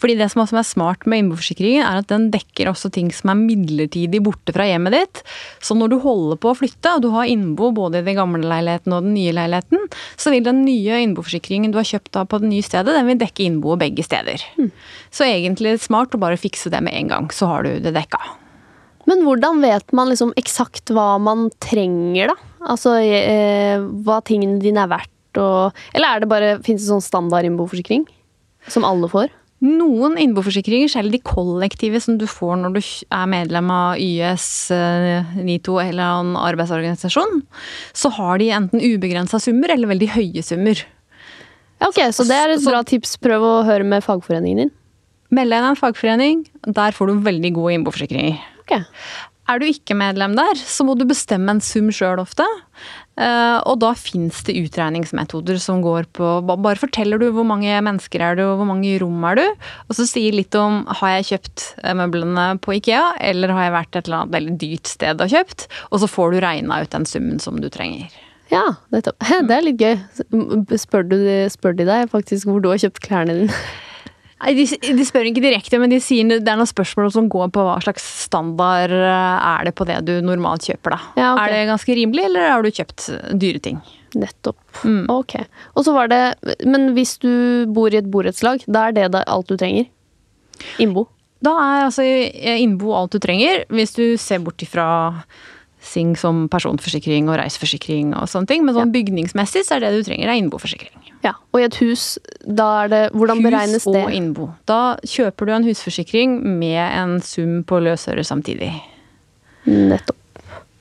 Fordi 0.00 0.16
det 0.18 0.28
som 0.32 0.42
også 0.44 0.58
er 0.60 0.66
smart 0.66 1.06
med 1.08 1.24
innboforsikringen, 1.24 1.82
er 1.84 2.00
at 2.02 2.10
den 2.10 2.28
dekker 2.32 2.70
også 2.70 2.90
ting 2.94 3.10
som 3.14 3.32
er 3.32 3.40
midlertidig 3.40 4.20
borte 4.24 4.54
fra 4.54 4.66
hjemmet 4.68 4.94
ditt. 4.94 5.22
Så 5.64 5.76
når 5.78 5.92
du 5.92 5.98
holder 6.04 6.40
på 6.40 6.52
å 6.52 6.58
flytte, 6.58 6.94
og 6.96 7.04
du 7.04 7.10
har 7.14 7.30
innbo 7.30 7.70
både 7.74 8.02
i 8.02 8.06
den 8.06 8.18
gamle 8.18 8.42
leiligheten 8.44 8.94
og 8.94 9.06
den 9.06 9.16
nye 9.16 9.34
leiligheten, 9.36 9.88
så 10.16 10.34
vil 10.34 10.46
den 10.46 10.62
nye 10.66 11.02
innboforsikringen 11.04 11.74
du 11.74 11.80
har 11.80 11.88
kjøpt 11.88 12.12
da 12.16 12.24
på 12.28 12.40
det 12.42 12.52
nye 12.52 12.66
stedet, 12.66 12.94
den 12.94 13.08
vil 13.10 13.20
dekke 13.20 13.46
innboet 13.46 13.82
begge 13.84 14.06
steder. 14.06 14.44
Så 15.14 15.26
egentlig 15.26 15.72
er 15.72 15.80
det 15.80 15.86
smart 15.86 16.14
å 16.14 16.22
bare 16.22 16.40
fikse 16.40 16.72
det 16.72 16.82
med 16.84 16.94
en 16.94 17.10
gang, 17.14 17.32
så 17.34 17.50
har 17.50 17.66
du 17.66 17.78
det 17.82 17.96
dekka. 17.96 18.20
Men 19.08 19.22
hvordan 19.24 19.62
vet 19.64 19.94
man 19.96 20.10
liksom 20.12 20.34
eksakt 20.36 20.92
hva 20.92 21.14
man 21.22 21.48
trenger, 21.64 22.34
da? 22.34 22.48
Altså 22.68 22.98
eh, 23.00 23.80
hva 24.04 24.18
tingene 24.26 24.58
dine 24.60 24.82
er 24.84 24.90
verdt, 24.90 25.12
og 25.36 25.76
Eller 25.92 26.08
er 26.08 26.20
det 26.20 26.30
bare 26.30 26.54
finnes 26.64 26.86
det 26.86 26.88
sånn 26.88 27.04
standard 27.04 27.44
innboforsikring? 27.44 28.06
Som 28.68 28.86
alle 28.88 29.10
får? 29.10 29.28
Noen 29.58 30.14
innboforsikringer, 30.22 30.86
særlig 30.86 31.16
de 31.16 31.26
kollektive 31.26 31.98
som 32.00 32.14
du 32.20 32.28
får 32.30 32.60
når 32.60 32.76
du 32.76 32.80
er 32.80 33.30
medlem 33.30 33.72
av 33.74 33.98
YS, 33.98 34.70
eh, 34.70 35.32
NITO 35.34 35.80
eller 35.82 36.20
en 36.20 36.36
arbeidsorganisasjon, 36.38 37.42
så 37.92 38.10
har 38.14 38.38
de 38.38 38.52
enten 38.54 38.84
ubegrensa 38.84 39.40
summer 39.42 39.74
eller 39.74 39.90
veldig 39.90 40.10
høye 40.14 40.44
summer. 40.46 40.84
Ja, 41.80 41.88
ok, 41.88 41.98
Så 42.14 42.26
det 42.26 42.38
er 42.38 42.54
et 42.54 42.64
bra 42.64 42.82
tips. 42.86 43.16
Prøv 43.18 43.42
å 43.42 43.64
høre 43.66 43.84
med 43.84 44.06
fagforeningen 44.06 44.62
din. 44.62 44.70
Meld 45.30 45.50
deg 45.50 45.58
inn 45.58 45.66
i 45.66 45.72
en 45.74 45.78
fagforening, 45.78 46.46
der 46.62 46.94
får 46.94 47.10
du 47.10 47.26
veldig 47.26 47.52
gode 47.58 47.74
innboforsikringer. 47.76 48.38
Okay. 48.62 48.84
Er 49.48 49.58
du 49.58 49.66
ikke 49.66 49.96
medlem 49.96 50.34
der, 50.36 50.54
så 50.60 50.84
må 50.84 50.94
du 50.98 51.06
bestemme 51.08 51.50
en 51.50 51.60
sum 51.64 51.88
sjøl 51.94 52.20
ofte. 52.20 52.44
Eh, 53.18 53.58
Og 53.66 53.80
da 53.82 53.90
fins 53.98 54.44
det 54.46 54.54
utregningsmetoder 54.60 55.58
som 55.62 55.80
går 55.82 56.06
på 56.14 56.28
Bare 56.46 56.78
forteller 56.78 57.18
du 57.18 57.28
hvor 57.34 57.46
mange 57.48 57.72
mennesker 57.82 58.22
er 58.22 58.38
du, 58.38 58.44
og 58.46 58.60
hvor 58.60 58.68
mange 58.70 58.94
rom 59.02 59.24
er 59.26 59.40
du. 59.40 59.44
Og 59.88 59.98
så 59.98 60.06
sier 60.06 60.36
litt 60.36 60.54
om 60.58 60.84
har 61.00 61.16
jeg 61.16 61.28
kjøpt 61.32 61.66
eh, 61.82 61.96
møblene 61.98 62.46
på 62.62 62.76
Ikea, 62.78 63.16
eller 63.30 63.52
har 63.56 63.68
jeg 63.68 63.76
vært 63.78 63.98
et 63.98 64.06
eller 64.06 64.20
annet 64.22 64.36
veldig 64.38 64.56
dyrt 64.62 64.92
sted 64.94 65.24
og 65.24 65.34
kjøpt. 65.34 65.66
Og 65.90 66.02
så 66.04 66.10
får 66.10 66.32
du 66.32 66.40
regna 66.46 66.82
ut 66.84 66.94
den 66.94 67.08
summen 67.10 67.42
som 67.42 67.58
du 67.62 67.68
trenger. 67.72 68.08
Ja, 68.52 68.64
nettopp. 68.94 69.18
Det 69.48 69.58
er 69.58 69.66
litt 69.66 69.82
gøy. 69.82 69.98
Spør, 70.78 71.04
du, 71.10 71.18
spør 71.52 71.76
de 71.76 71.88
deg 71.88 72.08
faktisk 72.14 72.48
hvor 72.48 72.62
du 72.64 72.70
har 72.72 72.80
kjøpt 72.80 73.02
klærne 73.04 73.34
dine? 73.42 73.60
Nei, 74.38 74.54
de, 74.54 74.64
de 74.94 75.04
spør 75.06 75.26
ikke 75.30 75.42
direkte, 75.42 75.80
men 75.82 75.90
de 75.90 75.98
sier 76.02 76.28
det 76.30 76.38
er 76.46 76.58
noen 76.60 76.70
spørsmål 76.70 77.10
som 77.14 77.26
går 77.32 77.50
på 77.54 77.64
hva 77.66 77.78
slags 77.82 78.04
standard 78.26 78.94
eh, 78.94 79.48
er 79.50 79.66
det 79.66 79.74
på 79.78 79.86
det 79.88 79.98
du 80.06 80.14
normalt 80.22 80.68
kjøper. 80.68 80.94
da. 80.94 81.00
Ja, 81.18 81.32
okay. 81.34 81.44
Er 81.48 81.54
det 81.56 81.70
ganske 81.72 81.96
rimelig, 81.98 82.26
eller 82.28 82.52
har 82.52 82.62
du 82.62 82.70
kjøpt 82.70 83.08
dyre 83.34 83.62
ting? 83.64 83.82
Nettopp. 84.18 84.60
Mm. 84.86 85.04
Ok. 85.12 85.34
Og 85.76 85.84
så 85.84 85.92
var 85.92 86.08
det 86.08 86.22
Men 86.64 86.94
hvis 86.96 87.18
du 87.20 87.66
bor 87.74 87.92
i 87.92 87.98
et 87.98 88.08
borettslag, 88.08 88.62
da 88.70 88.88
er 88.88 88.96
det 88.96 89.10
da 89.12 89.24
alt 89.28 89.50
du 89.50 89.58
trenger? 89.58 89.90
Innbo? 90.80 91.08
Da 91.44 91.52
er 91.62 91.84
altså 91.86 92.06
innbo 92.58 92.94
alt 92.98 93.14
du 93.14 93.20
trenger, 93.22 93.66
hvis 93.70 93.94
du 93.94 94.04
ser 94.18 94.42
bort 94.42 94.62
ifra 94.64 94.88
Sing 95.78 96.16
som 96.18 96.48
personforsikring 96.50 97.28
og 97.30 97.36
reiseforsikring 97.38 98.10
og 98.18 98.26
sånne 98.26 98.50
ting. 98.50 98.64
Men 98.66 98.74
sånn 98.74 98.90
bygningsmessig 98.94 99.62
så 99.66 99.76
er 99.76 99.84
det 99.84 99.92
du 99.94 100.08
trenger, 100.08 100.26
er 100.26 100.40
innboforsikring. 100.40 100.97
Ja. 101.24 101.32
Og 101.52 101.60
i 101.60 101.64
et 101.66 101.76
hus, 101.82 102.18
da 102.46 102.68
er 102.84 102.88
det 102.92 103.02
Hvordan 103.12 103.42
beregnes 103.42 103.84
Hus 103.84 103.90
og 103.90 104.12
innbo. 104.14 104.50
Da 104.70 104.96
kjøper 105.02 105.46
du 105.48 105.52
en 105.56 105.66
husforsikring 105.66 106.38
med 106.60 106.78
en 106.78 107.18
sum 107.26 107.62
på 107.66 107.80
løsøre 107.82 108.22
samtidig. 108.26 108.70
Nettopp. 109.66 110.14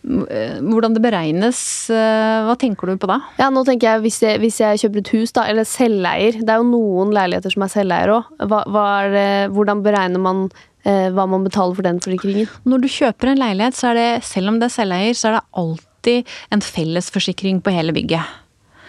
Eh, 0.08 0.62
Hvordan 0.64 0.94
det 0.96 1.02
beregnes, 1.04 1.90
eh, 1.92 2.46
hva 2.48 2.54
tenker 2.56 2.88
du 2.88 2.96
på 3.02 3.10
da? 3.10 3.18
Ja, 3.42 3.50
nå 3.52 3.66
tenker 3.68 3.90
jeg 3.90 4.04
hvis, 4.06 4.22
jeg 4.24 4.40
hvis 4.40 4.60
jeg 4.62 4.80
kjøper 4.80 5.02
et 5.02 5.12
hus, 5.18 5.34
da, 5.36 5.44
eller 5.52 5.68
selveier 5.68 6.38
Det 6.40 6.48
er 6.54 6.62
jo 6.62 6.70
noen 6.70 7.12
leiligheter 7.12 7.52
som 7.52 7.66
er 7.66 7.74
selveier 7.74 8.14
òg. 8.16 8.30
Det- 8.40 9.52
hvordan 9.52 9.84
beregner 9.84 10.20
man 10.24 10.50
eh, 10.86 11.10
hva 11.12 11.28
man 11.28 11.44
betaler 11.44 11.76
for 11.76 11.84
den 11.84 12.00
forsikringen? 12.00 12.48
Når 12.66 12.82
du 12.82 12.88
kjøper 12.88 13.34
en 13.34 13.38
leilighet, 13.42 13.76
så 13.76 13.90
er 13.92 13.94
det, 14.00 14.24
selv 14.24 14.48
om 14.54 14.60
det 14.62 14.70
er 14.70 14.76
selveier, 14.78 15.12
så 15.18 15.28
er 15.28 15.40
det 15.42 15.44
alltid 15.60 16.26
en 16.52 16.62
fellesforsikring 16.62 17.62
på 17.62 17.74
hele 17.76 17.92
bygget. 17.92 18.24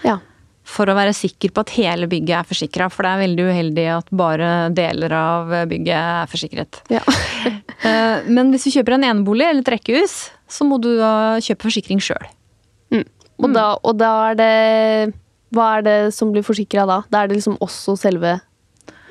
Ja. 0.05 0.19
For 0.69 0.91
å 0.91 0.95
være 0.99 1.15
sikker 1.17 1.53
på 1.55 1.63
at 1.65 1.71
hele 1.79 2.07
bygget 2.11 2.35
er 2.43 2.49
forsikra, 2.49 2.91
for 2.93 3.07
det 3.07 3.13
er 3.15 3.23
veldig 3.23 3.45
uheldig 3.49 3.87
at 3.95 4.11
bare 4.13 4.49
deler 4.77 5.15
av 5.17 5.55
bygget 5.71 5.95
er 5.97 6.33
forsikret. 6.35 6.83
ja. 6.93 7.05
Eh, 7.79 8.25
Men 8.27 8.49
hvis 8.51 8.65
du 8.67 8.73
kjøper 8.75 8.97
en 8.97 9.05
enebolig 9.07 9.45
eller 9.47 9.63
et 9.63 9.69
rekkehus, 9.71 10.15
så 10.51 10.65
må 10.67 10.81
du 10.83 10.89
da 10.99 11.39
kjøpe 11.39 11.69
forsikring 11.69 12.01
sjøl. 12.03 12.25
Og, 13.39 13.53
da, 13.55 13.69
og 13.87 13.95
da 14.01 14.09
er 14.33 14.39
det 14.39 15.15
Hva 15.55 15.69
er 15.79 15.85
det 15.87 15.97
som 16.17 16.33
blir 16.35 16.43
forsikra 16.43 16.83
da? 16.91 16.97
Da 17.07 17.21
er 17.23 17.31
det 17.31 17.39
liksom 17.39 17.55
også 17.63 17.95
selve 18.01 18.35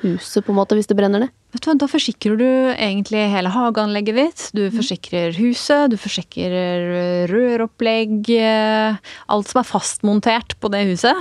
huset, 0.02 0.44
på 0.44 0.52
en 0.52 0.58
måte, 0.60 0.76
hvis 0.76 0.86
det 0.90 0.98
brenner 0.98 1.24
ned? 1.24 1.32
Vet 1.54 1.64
du 1.64 1.70
hva, 1.70 1.76
Da 1.80 1.86
forsikrer 1.88 2.36
du 2.36 2.46
egentlig 2.74 3.22
hele 3.32 3.48
hageanlegget 3.54 4.18
ditt. 4.18 4.42
Du 4.52 4.66
forsikrer 4.74 5.32
huset, 5.38 5.90
du 5.90 5.96
forsikrer 5.96 7.26
røropplegg. 7.30 8.28
eh, 8.36 8.96
Alt 9.28 9.48
som 9.48 9.62
er 9.62 9.68
fastmontert 9.70 10.58
på 10.60 10.68
det 10.74 10.84
huset, 10.90 11.16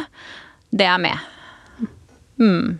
det 0.75 0.85
er 0.85 0.99
med. 0.99 1.17
Mm. 2.37 2.77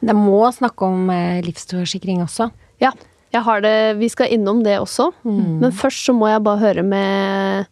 Det 0.00 0.14
må 0.16 0.44
snakke 0.54 0.86
om 0.86 1.10
eh, 1.10 1.42
livsforsikring 1.42 2.22
også. 2.22 2.50
Ja, 2.80 2.92
jeg 3.34 3.42
har 3.42 3.60
det. 3.60 3.96
Vi 3.98 4.08
skal 4.08 4.30
innom 4.32 4.62
det 4.62 4.78
også. 4.78 5.10
Men 5.26 5.72
først 5.74 6.06
så 6.06 6.14
må 6.14 6.28
jeg 6.30 6.44
bare 6.46 6.62
høre 6.62 6.82
med, 6.86 7.66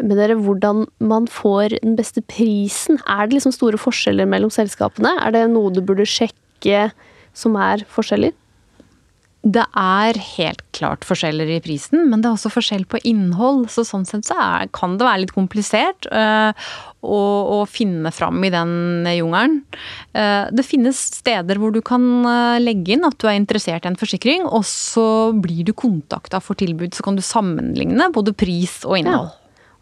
med 0.00 0.16
dere 0.16 0.38
hvordan 0.38 0.86
man 1.00 1.26
får 1.26 1.80
den 1.82 1.96
beste 1.98 2.22
prisen. 2.22 3.00
Er 3.08 3.26
det 3.26 3.40
liksom 3.40 3.52
store 3.52 3.76
forskjeller 3.80 4.28
mellom 4.30 4.50
selskapene? 4.54 5.16
Er 5.20 5.34
det 5.34 5.48
noe 5.50 5.72
du 5.74 5.82
burde 5.82 6.06
sjekke 6.06 6.92
som 7.36 7.56
er 7.60 7.84
forskjeller? 7.92 8.34
Det 9.46 9.62
er 9.78 10.16
helt 10.18 10.62
klart 10.74 11.04
forskjeller 11.06 11.46
i 11.54 11.60
prisen, 11.62 12.08
men 12.10 12.18
det 12.18 12.26
er 12.26 12.34
også 12.34 12.50
forskjell 12.50 12.82
på 12.90 12.98
innhold. 13.06 13.68
Så 13.70 13.84
sånn 13.86 14.06
sett 14.08 14.26
så 14.26 14.34
er, 14.42 14.66
kan 14.74 14.96
det 14.98 15.06
være 15.06 15.22
litt 15.22 15.34
komplisert 15.36 16.08
øh, 16.10 16.66
å, 17.06 17.20
å 17.54 17.60
finne 17.70 18.10
fram 18.14 18.42
i 18.42 18.50
den 18.50 19.06
jungelen. 19.12 19.60
Uh, 20.16 20.50
det 20.50 20.66
finnes 20.66 20.98
steder 21.20 21.60
hvor 21.62 21.70
du 21.76 21.78
kan 21.84 22.02
øh, 22.26 22.56
legge 22.58 22.96
inn 22.96 23.06
at 23.06 23.20
du 23.22 23.28
er 23.30 23.38
interessert 23.38 23.86
i 23.86 23.92
en 23.92 24.00
forsikring, 24.00 24.48
og 24.50 24.66
så 24.66 25.06
blir 25.30 25.62
du 25.68 25.76
kontakta 25.78 26.42
for 26.42 26.58
tilbud. 26.58 26.96
Så 26.96 27.06
kan 27.06 27.18
du 27.18 27.22
sammenligne 27.22 28.10
både 28.16 28.34
pris 28.34 28.80
og 28.82 28.98
innhold. 28.98 29.30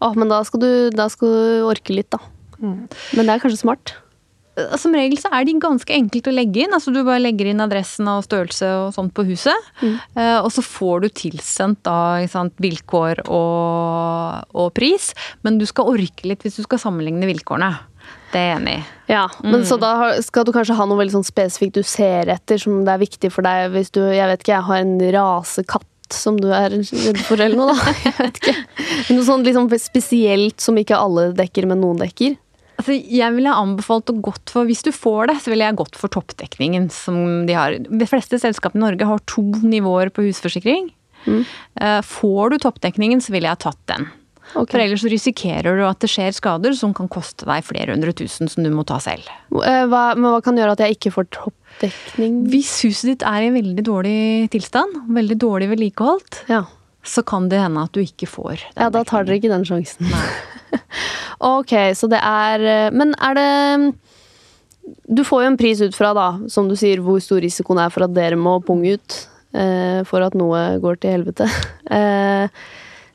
Å, 0.03 0.13
men 0.13 0.29
da 0.29 0.43
skal, 0.45 0.61
du, 0.61 0.71
da 0.93 1.09
skal 1.09 1.31
du 1.31 1.69
orke 1.71 1.95
litt, 1.95 2.11
da. 2.13 2.21
Men 2.61 3.23
det 3.25 3.31
er 3.31 3.41
kanskje 3.41 3.63
smart. 3.65 3.97
Eh, 4.57 4.75
Som 4.81 4.95
regel 4.97 5.19
så 5.21 5.31
er 5.35 5.47
de 5.47 5.57
ganske 5.61 5.95
enkelt 5.95 6.29
å 6.29 6.35
legge 6.35 6.65
inn. 6.65 6.75
altså 6.75 6.93
Du 6.93 7.01
bare 7.03 7.23
legger 7.23 7.51
inn 7.51 7.63
adressen 7.63 8.07
og 8.11 8.25
størrelse 8.27 8.69
og 8.81 8.93
sånt 8.95 9.13
på 9.15 9.25
huset. 9.27 9.71
Mm. 9.81 9.97
og 10.45 10.51
så 10.53 10.61
får 10.63 11.01
du 11.03 11.09
tilsendt 11.09 11.83
da 11.83 12.25
sant, 12.31 12.53
vilkår 12.61 13.25
og, 13.27 14.45
og 14.55 14.73
pris. 14.77 15.13
Men 15.43 15.59
du 15.59 15.65
skal 15.65 15.91
orke 15.95 16.29
litt 16.29 16.45
hvis 16.45 16.59
du 16.61 16.63
skal 16.65 16.81
sammenligne 16.81 17.27
vilkårene. 17.29 17.73
Det 18.31 18.41
er 18.41 18.47
jeg 18.49 18.59
enig 18.59 18.75
i. 18.77 18.85
Ja, 19.13 19.25
men 19.43 19.63
Så 19.65 19.77
da 19.79 20.11
skal 20.25 20.45
du 20.45 20.51
kanskje 20.55 20.75
ha 20.77 20.85
noe 20.85 20.99
veldig 20.99 21.15
sånn 21.19 21.27
spesifikt 21.27 21.77
du 21.77 21.83
ser 21.87 22.29
etter, 22.33 22.59
som 22.61 22.83
det 22.85 22.93
er 22.95 23.03
viktig 23.03 23.31
for 23.33 23.45
deg 23.45 23.71
hvis 23.75 23.93
du 23.95 24.01
jeg 24.03 24.27
vet 24.29 24.43
ikke, 24.43 24.55
jeg 24.57 24.67
har 24.69 24.81
en 24.83 24.97
rasekatt 25.15 25.87
som 26.13 26.37
du 26.37 26.49
er 26.53 26.69
redd 26.69 27.21
for, 27.25 27.39
eller 27.41 27.57
noe, 27.57 27.73
da. 27.73 27.93
Jeg 28.05 28.13
vet 28.19 28.39
ikke. 28.41 28.53
Noe 29.15 29.25
sånn 29.25 29.45
liksom 29.47 29.69
spesielt 29.81 30.61
som 30.61 30.77
ikke 30.77 30.99
alle 31.01 31.31
dekker, 31.37 31.65
men 31.69 31.81
noen 31.81 31.97
dekker. 32.03 32.35
Altså, 32.75 32.95
jeg 32.99 33.31
ville 33.37 33.53
anbefalt 33.55 34.11
å 34.11 34.17
gått 34.19 34.51
for, 34.51 34.65
Hvis 34.67 34.83
du 34.83 34.91
får 34.91 35.29
det, 35.31 35.37
så 35.43 35.51
ville 35.53 35.63
jeg 35.67 35.77
gått 35.79 35.95
for 35.95 36.11
toppdekningen 36.11 36.89
som 36.91 37.45
de 37.47 37.55
har. 37.55 37.77
De 37.79 38.07
fleste 38.09 38.39
selskapene 38.41 38.81
i 38.83 38.85
Norge 38.89 39.07
har 39.07 39.23
to 39.31 39.43
nivåer 39.63 40.11
på 40.11 40.25
husforsikring. 40.27 40.89
Mm. 41.25 41.41
Får 42.05 42.51
du 42.53 42.57
toppdekningen, 42.61 43.21
så 43.23 43.31
ville 43.33 43.47
jeg 43.49 43.61
tatt 43.63 43.79
den. 43.89 44.09
Okay. 44.53 44.75
For 44.75 44.83
ellers 44.83 45.01
så 45.01 45.09
risikerer 45.09 45.79
du 45.79 45.83
at 45.87 46.03
det 46.03 46.09
skjer 46.11 46.35
skader 46.37 46.75
som 46.77 46.93
kan 46.95 47.07
koste 47.11 47.47
deg 47.49 47.65
flere 47.65 47.95
hundre 47.95 48.13
tusen 48.15 48.47
som 48.51 48.63
du 48.63 48.69
må 48.71 48.83
ta 48.87 48.99
selv. 49.01 49.25
Eh, 49.57 49.85
Hva, 49.89 50.03
men 50.15 50.29
hva 50.29 50.41
kan 50.45 50.55
gjøre 50.59 50.75
at 50.77 50.83
jeg 50.85 50.99
ikke 50.99 51.11
får 51.15 51.27
toppdekning? 51.33 52.43
Hvis 52.53 52.75
huset 52.85 53.09
ditt 53.09 53.25
er 53.25 53.47
i 53.47 53.53
veldig 53.55 53.83
dårlig 53.87 54.17
tilstand, 54.53 54.99
veldig 55.17 55.39
dårlig 55.41 55.71
vedlikeholdt, 55.73 56.43
Ja. 56.51 56.61
så 57.03 57.25
kan 57.25 57.49
det 57.49 57.59
hende 57.63 57.83
at 57.89 57.91
du 57.97 58.03
ikke 58.05 58.29
får 58.29 58.61
den 58.61 58.83
ja, 58.85 58.89
da 58.93 59.03
tar 59.03 59.25
dere 59.25 59.39
ikke 59.41 59.51
den 59.51 59.65
sjansen. 59.65 60.13
Ok, 61.55 61.73
så 61.97 62.09
det 62.11 62.21
er 62.23 62.63
eh, 62.63 62.93
Men 62.95 63.11
er 63.19 63.37
det 63.37 63.49
Du 65.17 65.23
får 65.27 65.43
jo 65.43 65.51
en 65.51 65.59
pris 65.59 65.81
ut 65.83 65.95
fra, 65.97 66.13
da, 66.17 66.27
som 66.51 66.69
du 66.69 66.75
sier, 66.79 67.01
hvor 67.03 67.19
stor 67.23 67.43
risikoen 67.43 67.81
er 67.83 67.93
for 67.93 68.07
at 68.07 68.15
dere 68.15 68.39
må 68.39 68.57
punge 68.65 68.95
ut 68.95 69.17
eh, 69.55 70.01
for 70.07 70.25
at 70.25 70.35
noe 70.37 70.65
går 70.83 71.01
til 71.01 71.19
helvete. 71.19 71.49
Eh, 71.95 72.49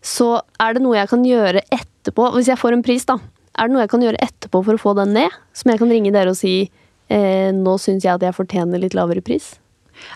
så 0.00 0.26
er 0.62 0.76
det 0.76 0.80
noe 0.84 0.96
jeg 0.96 1.10
kan 1.10 1.24
gjøre 1.26 1.60
etterpå, 1.74 2.28
hvis 2.36 2.48
jeg 2.48 2.56
får 2.60 2.76
en 2.76 2.84
pris, 2.86 3.02
da. 3.04 3.18
Er 3.58 3.68
det 3.68 3.74
noe 3.74 3.82
jeg 3.82 3.90
kan 3.92 4.04
gjøre 4.04 4.20
etterpå 4.24 4.62
for 4.64 4.78
å 4.78 4.80
få 4.80 4.94
den 4.96 5.10
ned? 5.16 5.34
Som 5.52 5.72
jeg 5.72 5.80
kan 5.82 5.90
ringe 5.92 6.12
dere 6.14 6.32
og 6.32 6.38
si 6.38 6.54
eh, 7.10 7.50
nå 7.52 7.74
syns 7.82 8.06
jeg 8.06 8.14
at 8.14 8.24
jeg 8.24 8.36
fortjener 8.36 8.80
litt 8.80 8.96
lavere 8.96 9.24
pris? 9.24 9.52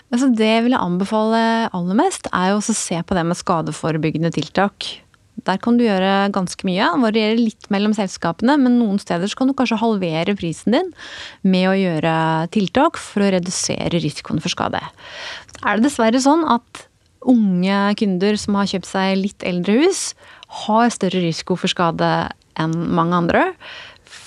Altså 0.09 0.31
det 0.33 0.47
jeg 0.47 0.65
ville 0.65 0.81
anbefale 0.81 1.41
aller 1.75 1.97
mest, 1.99 2.29
er 2.33 2.53
jo 2.53 2.61
å 2.61 2.75
se 2.79 2.97
på 3.05 3.17
det 3.17 3.25
med 3.27 3.37
skadeforebyggende 3.37 4.31
tiltak. 4.33 4.87
Der 5.45 5.59
kan 5.61 5.77
du 5.77 5.83
gjøre 5.83 6.31
ganske 6.33 6.67
mye. 6.67 6.87
Det 6.95 7.03
varierer 7.03 7.41
litt 7.41 7.67
mellom 7.73 7.93
selskapene, 7.97 8.55
men 8.61 8.79
noen 8.79 8.99
steder 9.01 9.31
kan 9.35 9.51
du 9.51 9.55
kanskje 9.57 9.81
halvere 9.81 10.37
prisen 10.39 10.77
din 10.77 10.91
med 11.43 11.67
å 11.69 11.75
gjøre 11.75 12.15
tiltak 12.55 12.99
for 13.01 13.25
å 13.25 13.31
redusere 13.35 13.99
risikoen 13.99 14.39
for 14.43 14.53
skade. 14.53 14.81
Så 15.51 15.65
er 15.65 15.77
det 15.77 15.89
dessverre 15.89 16.23
sånn 16.23 16.45
at 16.55 16.85
unge 17.25 17.81
kunder 17.99 18.37
som 18.39 18.57
har 18.59 18.69
kjøpt 18.69 18.89
seg 18.89 19.17
litt 19.19 19.45
eldre 19.45 19.79
hus, 19.81 20.13
har 20.65 20.93
større 20.93 21.23
risiko 21.25 21.57
for 21.59 21.71
skade 21.71 22.11
enn 22.61 22.75
mange 22.95 23.17
andre. 23.17 23.43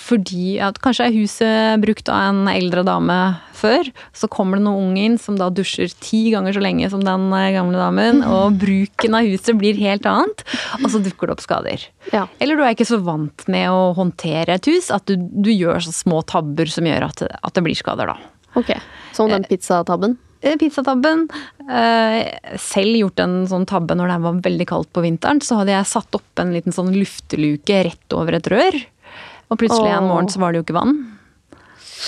Fordi 0.09 0.57
at 0.65 0.79
kanskje 0.81 1.09
er 1.09 1.17
huset 1.19 1.83
brukt 1.83 2.09
av 2.13 2.31
en 2.31 2.49
eldre 2.51 2.85
dame 2.87 3.17
før. 3.59 3.91
Så 4.17 4.29
kommer 4.33 4.59
det 4.59 4.65
noen 4.65 4.91
unge 4.91 5.05
inn 5.05 5.19
som 5.21 5.37
da 5.39 5.51
dusjer 5.53 5.93
ti 6.01 6.29
ganger 6.33 6.57
så 6.57 6.63
lenge 6.65 6.89
som 6.93 7.03
den 7.05 7.27
eh, 7.37 7.51
gamle 7.57 7.81
damen. 7.81 8.23
Og 8.25 8.57
bruken 8.61 9.19
av 9.19 9.29
huset 9.29 9.59
blir 9.61 9.79
helt 9.83 10.07
annet, 10.09 10.45
og 10.81 10.89
så 10.95 11.03
dukker 11.05 11.29
det 11.29 11.37
opp 11.37 11.45
skader. 11.45 11.89
Ja. 12.15 12.25
Eller 12.41 12.57
du 12.57 12.65
er 12.65 12.77
ikke 12.77 12.89
så 12.89 13.01
vant 13.05 13.45
med 13.51 13.69
å 13.73 13.93
håndtere 13.99 14.57
et 14.57 14.71
hus 14.71 14.93
at 14.95 15.05
du, 15.11 15.19
du 15.19 15.53
gjør 15.53 15.83
så 15.85 15.95
små 15.95 16.23
tabber 16.29 16.71
som 16.73 16.89
gjør 16.89 17.11
at, 17.11 17.27
at 17.29 17.59
det 17.59 17.67
blir 17.67 17.79
skader, 17.79 18.15
da. 18.15 18.35
Ok, 18.59 18.73
Som 19.15 19.29
den 19.31 19.45
pizzatabben? 19.47 20.17
Eh, 20.41 20.57
Pizzatabben. 20.57 21.27
Eh, 21.69 22.57
selv 22.63 22.97
gjort 22.97 23.21
en 23.23 23.41
sånn 23.51 23.67
tabbe 23.69 23.97
når 23.99 24.13
det 24.13 24.19
var 24.25 24.43
veldig 24.45 24.67
kaldt 24.71 24.91
på 24.95 25.03
vinteren. 25.05 25.43
Så 25.43 25.59
hadde 25.61 25.75
jeg 25.75 25.91
satt 25.91 26.15
opp 26.15 26.43
en 26.43 26.55
liten 26.55 26.75
sånn 26.75 26.93
lufteluke 26.95 27.83
rett 27.89 28.17
over 28.17 28.39
et 28.39 28.51
rør. 28.51 28.79
Og 29.49 29.61
plutselig 29.61 29.93
en 29.95 30.09
morgen 30.09 30.29
så 30.33 30.43
var 30.43 30.53
det 30.53 30.61
jo 30.61 30.67
ikke 30.67 30.77
vann. 30.79 30.99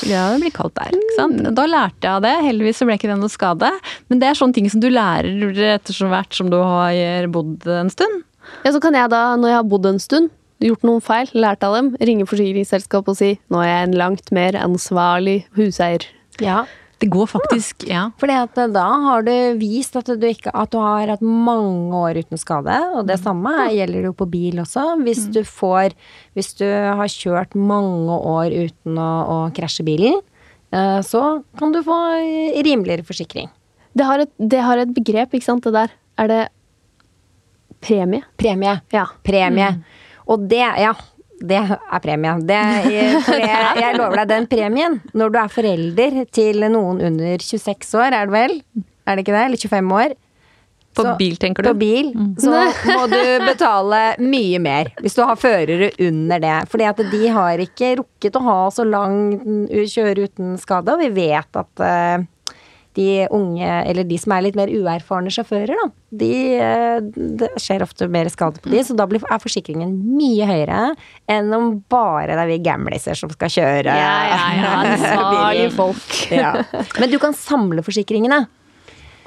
Ja, 0.07 0.31
det 0.33 0.40
blir 0.44 0.53
kaldt 0.55 0.76
der. 0.79 0.94
ikke 0.94 1.16
sant? 1.16 1.40
Da 1.57 1.64
lærte 1.66 2.07
jeg 2.07 2.12
av 2.12 2.24
det. 2.24 2.35
Heldigvis 2.46 2.79
så 2.81 2.87
ble 2.87 2.96
ikke 2.96 3.11
det 3.11 3.18
noe 3.20 3.33
skade. 3.33 3.70
Men 4.09 4.20
det 4.22 4.29
er 4.29 4.38
sånne 4.38 4.57
ting 4.57 4.68
som 4.72 4.83
du 4.83 4.88
lærer 4.92 5.62
etter 5.74 5.96
så 5.96 6.11
hvert 6.12 6.37
som 6.37 6.50
du 6.53 6.59
har 6.61 7.26
bodd 7.33 7.66
en 7.66 7.90
stund. 7.92 8.22
Ja, 8.64 8.72
så 8.72 8.81
kan 8.83 8.96
jeg 8.96 9.11
da, 9.12 9.35
når 9.38 9.53
jeg 9.53 9.59
har 9.59 9.68
bodd 9.72 9.88
en 9.90 10.00
stund, 10.03 10.31
gjort 10.61 10.85
noen 10.85 11.03
feil, 11.05 11.31
lært 11.33 11.64
av 11.64 11.74
dem, 11.76 11.90
ringe 12.05 12.26
forsikringsselskapet 12.29 13.12
og 13.12 13.16
si 13.18 13.31
nå 13.53 13.62
er 13.64 13.70
jeg 13.70 13.88
en 13.88 13.98
langt 14.00 14.33
mer 14.37 14.59
ansvarlig 14.61 15.38
huseier. 15.57 16.05
Ja. 16.42 16.64
Det 17.00 17.08
går 17.08 17.26
faktisk 17.32 17.86
Ja. 17.88 18.10
Fordi 18.20 18.34
at 18.36 18.58
eh, 18.60 18.70
da 18.74 18.86
har 19.06 19.24
du 19.24 19.32
vist 19.60 19.96
at 19.96 20.10
du, 20.12 20.26
ikke, 20.28 20.52
at 20.52 20.72
du 20.72 20.78
har 20.82 21.08
hatt 21.08 21.22
mange 21.24 21.96
år 21.96 22.20
uten 22.20 22.40
skade. 22.40 22.76
Og 22.94 23.06
det 23.08 23.16
samme 23.22 23.54
gjelder 23.72 24.10
jo 24.10 24.12
på 24.16 24.28
bil 24.28 24.60
også. 24.60 24.84
Hvis 25.04 25.24
du 25.32 25.40
får 25.46 25.96
Hvis 26.36 26.52
du 26.60 26.66
har 26.68 27.08
kjørt 27.08 27.56
mange 27.56 28.12
år 28.12 28.52
uten 28.52 29.00
å, 29.00 29.10
å 29.24 29.38
krasje 29.56 29.86
bilen, 29.86 30.20
eh, 30.76 31.00
så 31.00 31.42
kan 31.58 31.72
du 31.72 31.80
få 31.86 31.96
rimeligere 32.60 33.06
forsikring. 33.06 33.48
Det 33.96 34.06
har, 34.06 34.22
et, 34.22 34.30
det 34.38 34.60
har 34.62 34.78
et 34.78 34.92
begrep, 34.94 35.32
ikke 35.34 35.48
sant, 35.48 35.64
det 35.64 35.72
der. 35.74 35.96
Er 36.20 36.28
det 36.30 36.42
premie? 37.82 38.22
Premie. 38.38 38.76
Ja. 38.94 39.08
Premie. 39.26 39.72
Og 40.30 40.44
det, 40.52 40.62
ja. 40.78 40.92
Det 41.40 41.57
er 41.57 42.00
premie. 42.05 42.33
Det, 42.44 42.62
for 43.24 43.40
jeg, 43.40 43.68
jeg 43.81 43.96
lover 43.96 44.20
deg, 44.20 44.29
den 44.35 44.48
premien, 44.50 44.98
når 45.16 45.31
du 45.33 45.38
er 45.40 45.53
forelder 45.53 46.18
til 46.37 46.66
noen 46.68 47.00
under 47.11 47.40
26 47.40 47.94
år, 47.96 48.12
er 48.12 48.26
det 48.29 48.35
vel? 48.35 48.59
Er 49.09 49.16
det 49.16 49.24
ikke 49.24 49.37
det? 49.38 49.44
Eller 49.46 49.62
25 49.64 49.94
år? 50.00 50.16
På 50.90 51.05
Så- 51.07 51.12
bil, 51.20 51.37
tenker 51.38 51.62
du? 51.62 51.68
På 51.70 51.79
bil, 51.79 52.09
så 52.42 52.50
må 52.90 53.05
du 53.12 53.20
betale 53.46 54.00
mye 54.18 54.59
mer 54.59 54.88
hvis 55.00 55.14
du 55.14 55.22
har 55.22 55.38
førere 55.38 55.92
under 56.03 56.42
det. 56.42 56.57
Fordi 56.72 56.88
at 56.90 57.03
de 57.12 57.20
har 57.31 57.62
ikke 57.62 57.92
rukket 58.03 58.37
å 58.37 58.42
ha 58.48 58.59
så 58.74 58.85
lang 58.85 59.38
kjøre 59.70 60.26
uten 60.26 60.57
skade, 60.59 60.90
og 60.92 60.98
vi 61.05 61.09
vet 61.14 61.61
at 61.62 61.85
eh, 61.87 62.26
de 63.00 63.26
unge, 63.32 63.70
eller 63.88 64.06
de 64.06 64.18
som 64.20 64.34
er 64.36 64.44
litt 64.46 64.58
mer 64.58 64.70
uerfarne 64.70 65.32
sjåfører, 65.32 65.72
da, 65.72 65.88
de, 66.20 66.30
eh, 66.60 67.00
det 67.40 67.50
skjer 67.60 67.84
ofte 67.86 68.08
mer 68.12 68.30
skade 68.32 68.62
på 68.62 68.72
de, 68.72 68.84
så 68.84 68.96
da 68.98 69.08
blir, 69.10 69.24
er 69.24 69.42
forsikringen 69.42 69.96
mye 70.18 70.48
høyere 70.48 70.92
enn 71.30 71.50
om 71.56 71.72
bare 71.90 72.34
det 72.34 72.44
er 72.44 72.52
vi 72.52 72.60
gamliser 72.66 73.18
som 73.18 73.32
skal 73.32 73.52
kjøre 73.56 73.98
Ja, 73.98 74.14
ja, 74.30 74.72
ja, 75.56 75.68
folk. 75.80 76.16
Ja. 76.34 76.54
Men 77.00 77.12
du 77.12 77.18
kan 77.22 77.36
samle 77.36 77.84
forsikringene. 77.86 78.44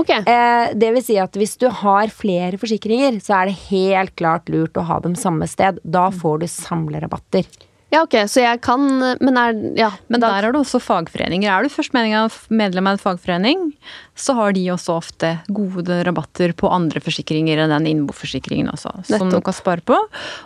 Ok. 0.02 0.10
Eh, 0.10 0.74
det 0.76 0.90
vil 0.96 1.06
si 1.06 1.18
at 1.22 1.36
hvis 1.38 1.56
du 1.62 1.70
har 1.72 2.12
flere 2.14 2.60
forsikringer, 2.62 3.20
så 3.24 3.40
er 3.40 3.52
det 3.52 3.60
helt 3.70 4.16
klart 4.20 4.50
lurt 4.52 4.78
å 4.80 4.86
ha 4.90 5.00
dem 5.04 5.16
samme 5.20 5.48
sted. 5.50 5.80
Da 5.84 6.10
får 6.14 6.44
du 6.44 6.48
samlerabatter. 6.52 7.48
Ja, 7.94 8.02
ok, 8.08 8.16
så 8.32 8.42
jeg 8.42 8.62
kan 8.66 8.88
Men 9.22 9.38
er 9.38 9.54
Ja. 9.78 9.92
Men 10.10 10.24
da, 10.24 10.32
der 10.34 10.48
er 10.50 10.56
det 10.56 10.62
også 10.64 10.82
fagforeninger. 10.82 11.50
Er 11.50 11.64
du 11.64 11.70
først 11.70 11.94
medlem 11.94 12.88
av 12.90 12.98
en 12.98 13.02
fagforening, 13.02 13.72
så 14.16 14.34
har 14.38 14.54
de 14.54 14.66
også 14.74 14.98
ofte 14.98 15.34
gode 15.48 16.00
rabatter 16.08 16.54
på 16.58 16.72
andre 16.74 17.02
forsikringer 17.04 17.62
enn 17.64 17.74
den 17.74 17.90
innboforsikringen 17.92 18.72
også, 18.74 18.96
som 19.10 19.30
du 19.30 19.40
kan 19.42 19.56
spare 19.56 19.86
på. 19.86 19.98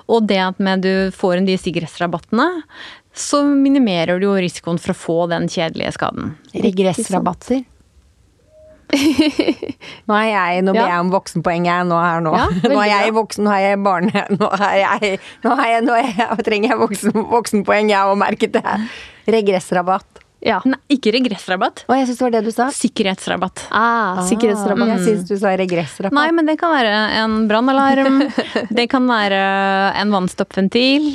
Og 0.08 0.28
det 0.28 0.40
at 0.44 0.60
med 0.60 0.84
du 0.84 1.12
får 1.16 1.40
inn 1.40 1.50
de 1.50 1.58
sikkerhetsrabattene, 1.60 2.50
så 3.18 3.42
minimerer 3.48 4.20
du 4.20 4.28
jo 4.28 4.36
risikoen 4.38 4.80
for 4.82 4.94
å 4.94 5.00
få 5.00 5.18
den 5.32 5.48
kjedelige 5.50 5.96
skaden. 5.98 6.36
Regressrabatter. 6.54 7.64
Nå 8.88 10.16
er 10.16 10.28
jeg 10.32 10.62
Nå 10.64 10.74
ber 10.76 10.80
Ja. 10.82 10.88
jeg 10.94 11.00
om 11.06 11.10
voksenpoeng, 11.12 11.66
jeg 11.68 11.88
nå 11.90 11.98
her 12.00 12.22
nå. 12.24 12.32
Ja, 12.38 12.46
nå 12.72 12.78
er 12.84 12.92
jeg 12.92 13.16
voksen, 13.18 13.44
nå 13.48 13.52
er 13.56 13.64
jeg 13.66 13.82
barne... 13.84 14.24
Nå, 14.40 14.50
er 14.60 14.78
jeg, 14.84 15.20
nå, 15.44 15.56
er 15.58 15.72
jeg, 15.74 15.82
nå 15.88 15.98
er 15.98 16.08
jeg, 16.14 16.46
trenger 16.48 16.74
jeg 16.74 16.80
voksen, 16.84 17.18
voksenpoeng, 17.34 17.92
jeg 17.92 18.00
òg, 18.14 18.18
merket 18.22 18.56
det. 18.56 18.64
Regressrabatt. 19.28 20.22
ja. 20.46 20.60
Nei, 20.70 20.78
ikke 20.94 21.12
regressrabatt. 21.18 21.84
Å, 21.90 21.96
jeg 22.00 22.08
synes 22.08 22.20
det 22.22 22.26
var 22.28 22.36
det 22.38 22.44
du 22.48 22.52
sa. 22.56 22.68
Sikkerhetsrabatt. 22.72 23.66
Ah, 23.76 24.22
sikkerhetsrabatt. 24.30 24.92
Jeg 24.96 25.04
syns 25.08 25.26
du 25.28 25.36
sa 25.42 25.52
regressrabatt. 25.60 26.16
Nei, 26.16 26.30
men 26.38 26.48
det 26.48 26.56
kan 26.62 26.72
være 26.76 26.94
en 27.24 27.40
brannalarm. 27.50 28.22
det 28.80 28.88
kan 28.94 29.08
være 29.10 29.42
en 30.00 30.14
vannstoppventil. 30.16 31.10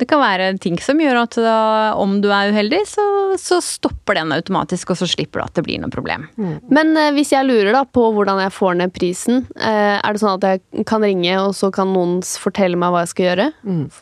Det 0.00 0.08
kan 0.10 0.18
være 0.18 0.48
ting 0.58 0.74
som 0.82 0.98
gjør 0.98 1.20
at 1.20 1.36
da, 1.38 1.56
om 2.02 2.16
du 2.22 2.26
er 2.34 2.50
uheldig, 2.50 2.80
så, 2.90 3.04
så 3.38 3.60
stopper 3.62 4.16
den 4.18 4.32
automatisk, 4.34 4.90
og 4.90 4.98
så 4.98 5.06
slipper 5.06 5.38
du 5.38 5.44
at 5.44 5.54
det 5.54 5.62
blir 5.68 5.78
noe 5.78 5.92
problem. 5.94 6.24
Men 6.74 6.90
eh, 6.98 7.12
hvis 7.14 7.30
jeg 7.30 7.46
lurer 7.46 7.70
da 7.76 7.84
på 7.86 8.08
hvordan 8.16 8.40
jeg 8.42 8.54
får 8.56 8.74
ned 8.80 8.94
prisen, 8.96 9.44
eh, 9.54 10.00
er 10.00 10.16
det 10.16 10.22
sånn 10.24 10.34
at 10.42 10.48
jeg 10.48 10.86
kan 10.90 11.04
ringe, 11.06 11.36
og 11.44 11.54
så 11.54 11.70
kan 11.74 11.92
noen 11.94 12.16
fortelle 12.26 12.74
meg 12.80 12.90
hva 12.90 13.04
jeg 13.04 13.12
skal 13.14 13.28
gjøre? 13.30 13.48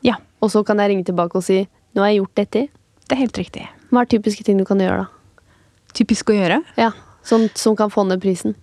Ja, 0.08 0.16
Og 0.40 0.50
så 0.50 0.64
kan 0.66 0.80
jeg 0.80 0.94
ringe 0.94 1.04
tilbake 1.06 1.36
og 1.38 1.44
si 1.46 1.60
nå 1.92 2.00
har 2.00 2.08
jeg 2.14 2.22
gjort 2.22 2.38
dette. 2.40 2.64
det 3.06 3.12
er 3.18 3.20
helt 3.26 3.36
riktig. 3.36 3.68
Hva 3.92 4.00
er 4.06 4.08
typiske 4.08 4.44
ting 4.48 4.56
du 4.56 4.64
kan 4.64 4.80
gjøre 4.80 5.04
da? 5.04 5.46
Typisk 5.92 6.32
å 6.32 6.38
gjøre. 6.38 6.62
Ja, 6.80 6.92
Sånt 7.22 7.54
som 7.60 7.76
kan 7.78 7.92
få 7.92 8.02
ned 8.08 8.18
prisen. 8.24 8.56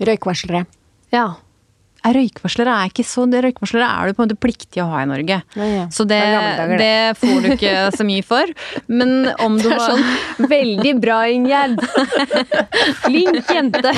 Røykvarslere. 0.00 0.62
Ja. 1.12 1.26
Er 2.06 2.14
Røykvarslere 2.14 2.70
er 2.78 2.90
ikke 2.92 3.04
så 3.06 3.24
det 3.30 3.40
Røykvarslere 3.42 3.86
er 3.88 4.08
du 4.08 4.14
på 4.16 4.22
en 4.22 4.28
måte 4.28 4.38
pliktig 4.40 4.80
å 4.82 4.86
ha 4.92 5.00
i 5.02 5.08
Norge. 5.10 5.40
Nei, 5.58 5.66
ja. 5.74 5.86
Så 5.92 6.06
det, 6.08 6.20
Det 6.22 6.78
det. 6.78 7.16
får 7.18 7.40
du 7.42 7.48
ikke 7.56 7.72
så 7.96 8.06
mye 8.06 8.24
for. 8.26 8.52
Men 8.86 9.32
om 9.42 9.56
du 9.58 9.66
har 9.72 9.82
sånn 9.82 10.46
Veldig 10.52 10.92
bra, 11.02 11.18
Ingjerd! 11.32 11.82
Flink 13.02 13.50
jente! 13.50 13.92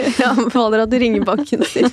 Jeg 0.00 0.26
anbefaler 0.26 0.84
at 0.86 0.90
du 0.92 0.96
ringer 1.00 1.24
banken 1.28 1.64
sin. 1.68 1.90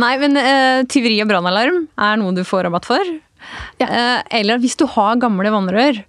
Nei, 0.00 0.14
men 0.22 0.38
uh, 0.40 0.80
tyveri 0.90 1.20
og 1.22 1.30
brannalarm 1.30 1.84
er 2.00 2.18
noe 2.20 2.34
du 2.36 2.42
får 2.46 2.66
rabatt 2.68 2.88
for. 2.88 3.14
Eh, 3.84 4.20
eller 4.40 4.60
hvis 4.62 4.76
du 4.80 4.86
har 4.88 5.18
gamle 5.20 5.50
vannrør 5.52 6.00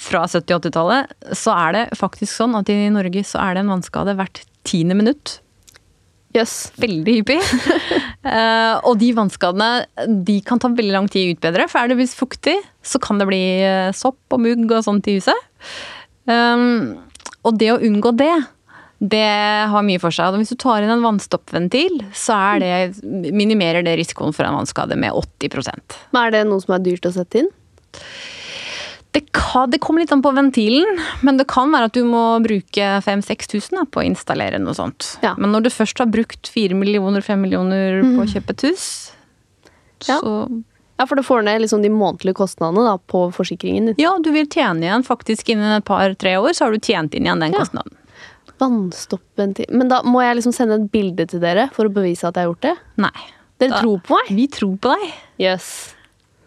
fra 0.00 0.24
70- 0.30 0.54
og 0.56 0.62
80-tallet, 0.64 1.14
så 1.36 1.54
er 1.66 1.74
det 1.76 1.84
faktisk 1.98 2.30
sånn 2.32 2.54
at 2.58 2.70
i 2.72 2.78
Norge 2.94 3.24
så 3.26 3.40
er 3.42 3.56
det 3.56 3.64
en 3.64 3.72
vannskade 3.74 4.14
hvert 4.18 4.42
tiende 4.66 4.96
minutt. 4.98 5.38
jøss. 6.34 6.72
Veldig 6.82 7.12
hyppig. 7.20 7.38
uh, 8.26 8.80
og 8.88 8.96
de 8.98 9.12
vannskadene 9.16 9.68
de 10.26 10.40
kan 10.46 10.58
ta 10.62 10.72
veldig 10.72 10.96
lang 10.96 11.10
tid 11.12 11.28
å 11.28 11.36
utbedre, 11.36 11.68
for 11.70 11.82
er 11.82 11.92
det 11.92 12.00
hvis 12.00 12.16
fuktig, 12.18 12.56
så 12.82 13.00
kan 13.02 13.20
det 13.20 13.28
bli 13.30 13.44
eh, 13.62 13.92
sopp 13.96 14.34
og 14.34 14.42
mugg 14.42 14.66
og 14.66 14.82
sånt 14.86 15.06
i 15.08 15.16
huset. 15.20 15.54
Um, 16.26 16.96
og 17.44 17.56
det 17.60 17.70
å 17.72 17.80
unngå 17.84 18.12
det, 18.18 18.34
det 19.04 19.24
har 19.70 19.84
mye 19.84 20.00
for 20.02 20.14
seg. 20.14 20.32
Og 20.32 20.42
hvis 20.42 20.52
du 20.54 20.58
tar 20.60 20.84
inn 20.84 20.92
en 20.92 21.04
vannstoppventil, 21.04 22.00
så 22.16 22.36
er 22.54 22.62
det, 22.62 22.74
minimerer 23.34 23.84
det 23.84 23.96
risikoen 24.00 24.34
for 24.36 24.46
en 24.48 24.56
vannskade 24.58 24.96
med 25.00 25.12
80 25.12 25.58
Men 26.12 26.20
er 26.22 26.34
det 26.34 26.44
noe 26.48 26.62
som 26.64 26.76
er 26.76 26.84
dyrt 26.84 27.08
å 27.08 27.14
sette 27.14 27.44
inn? 27.44 27.50
Det, 29.14 29.22
kan, 29.32 29.70
det 29.70 29.78
kommer 29.80 30.02
litt 30.02 30.12
an 30.12 30.22
på 30.24 30.32
ventilen, 30.34 30.98
men 31.22 31.36
det 31.38 31.46
kan 31.50 31.70
være 31.72 31.86
at 31.88 31.94
du 31.96 32.02
må 32.08 32.22
bruke 32.42 32.88
5000-6000 33.06 33.78
da, 33.78 33.84
på 33.86 34.02
å 34.02 34.06
installere 34.08 34.58
noe 34.60 34.74
sånt. 34.74 35.12
Ja. 35.22 35.36
Men 35.38 35.52
når 35.54 35.68
du 35.68 35.70
først 35.70 36.02
har 36.02 36.10
brukt 36.10 36.50
4 36.50 36.74
millioner, 36.74 37.22
5 37.22 37.40
millioner 37.46 38.00
på 38.02 38.24
å 38.26 38.30
kjøpe 38.30 38.56
et 38.56 38.66
hus, 38.68 38.86
Ja. 40.08 40.18
Så 40.20 40.62
Ja, 40.98 41.06
for 41.10 41.16
du 41.18 41.22
får 41.26 41.42
ned 41.42 41.60
liksom 41.62 41.80
de 41.82 41.88
månedlige 41.90 42.36
kostnadene 42.38 42.84
da, 42.86 42.98
på 43.10 43.24
forsikringen 43.34 43.86
din. 43.88 43.94
ja, 43.98 44.12
du 44.22 44.28
vil 44.30 44.46
tjene 44.46 44.82
igjen 44.86 45.02
faktisk 45.06 45.48
innen 45.50 45.78
et 45.78 45.84
par-tre 45.84 46.36
år, 46.38 46.50
så 46.54 46.66
har 46.66 46.72
du 46.72 46.78
tjent 46.78 47.14
inn 47.14 47.24
igjen 47.26 47.40
den 47.42 47.52
Ja. 47.52 47.58
kostnaden. 47.64 47.96
Vannstoppventil 48.60 49.70
Men 49.74 49.88
da 49.90 50.02
må 50.06 50.22
jeg 50.22 50.36
liksom 50.38 50.54
sende 50.54 50.76
et 50.78 50.90
bilde 50.92 51.26
til 51.30 51.40
dere 51.42 51.68
for 51.74 51.86
å 51.88 51.92
bevise 51.92 52.24
at 52.28 52.34
jeg 52.38 52.44
har 52.46 52.52
gjort 52.52 52.60
det? 52.68 52.74
Nei. 52.96 53.24
Dere 53.58 53.70
Da- 53.70 53.80
tror 53.82 54.02
på 54.02 54.14
meg? 54.18 54.28
Vi 54.36 54.46
tror 54.48 54.78
på 54.78 54.94
deg. 54.94 55.12
Yes. 55.38 55.94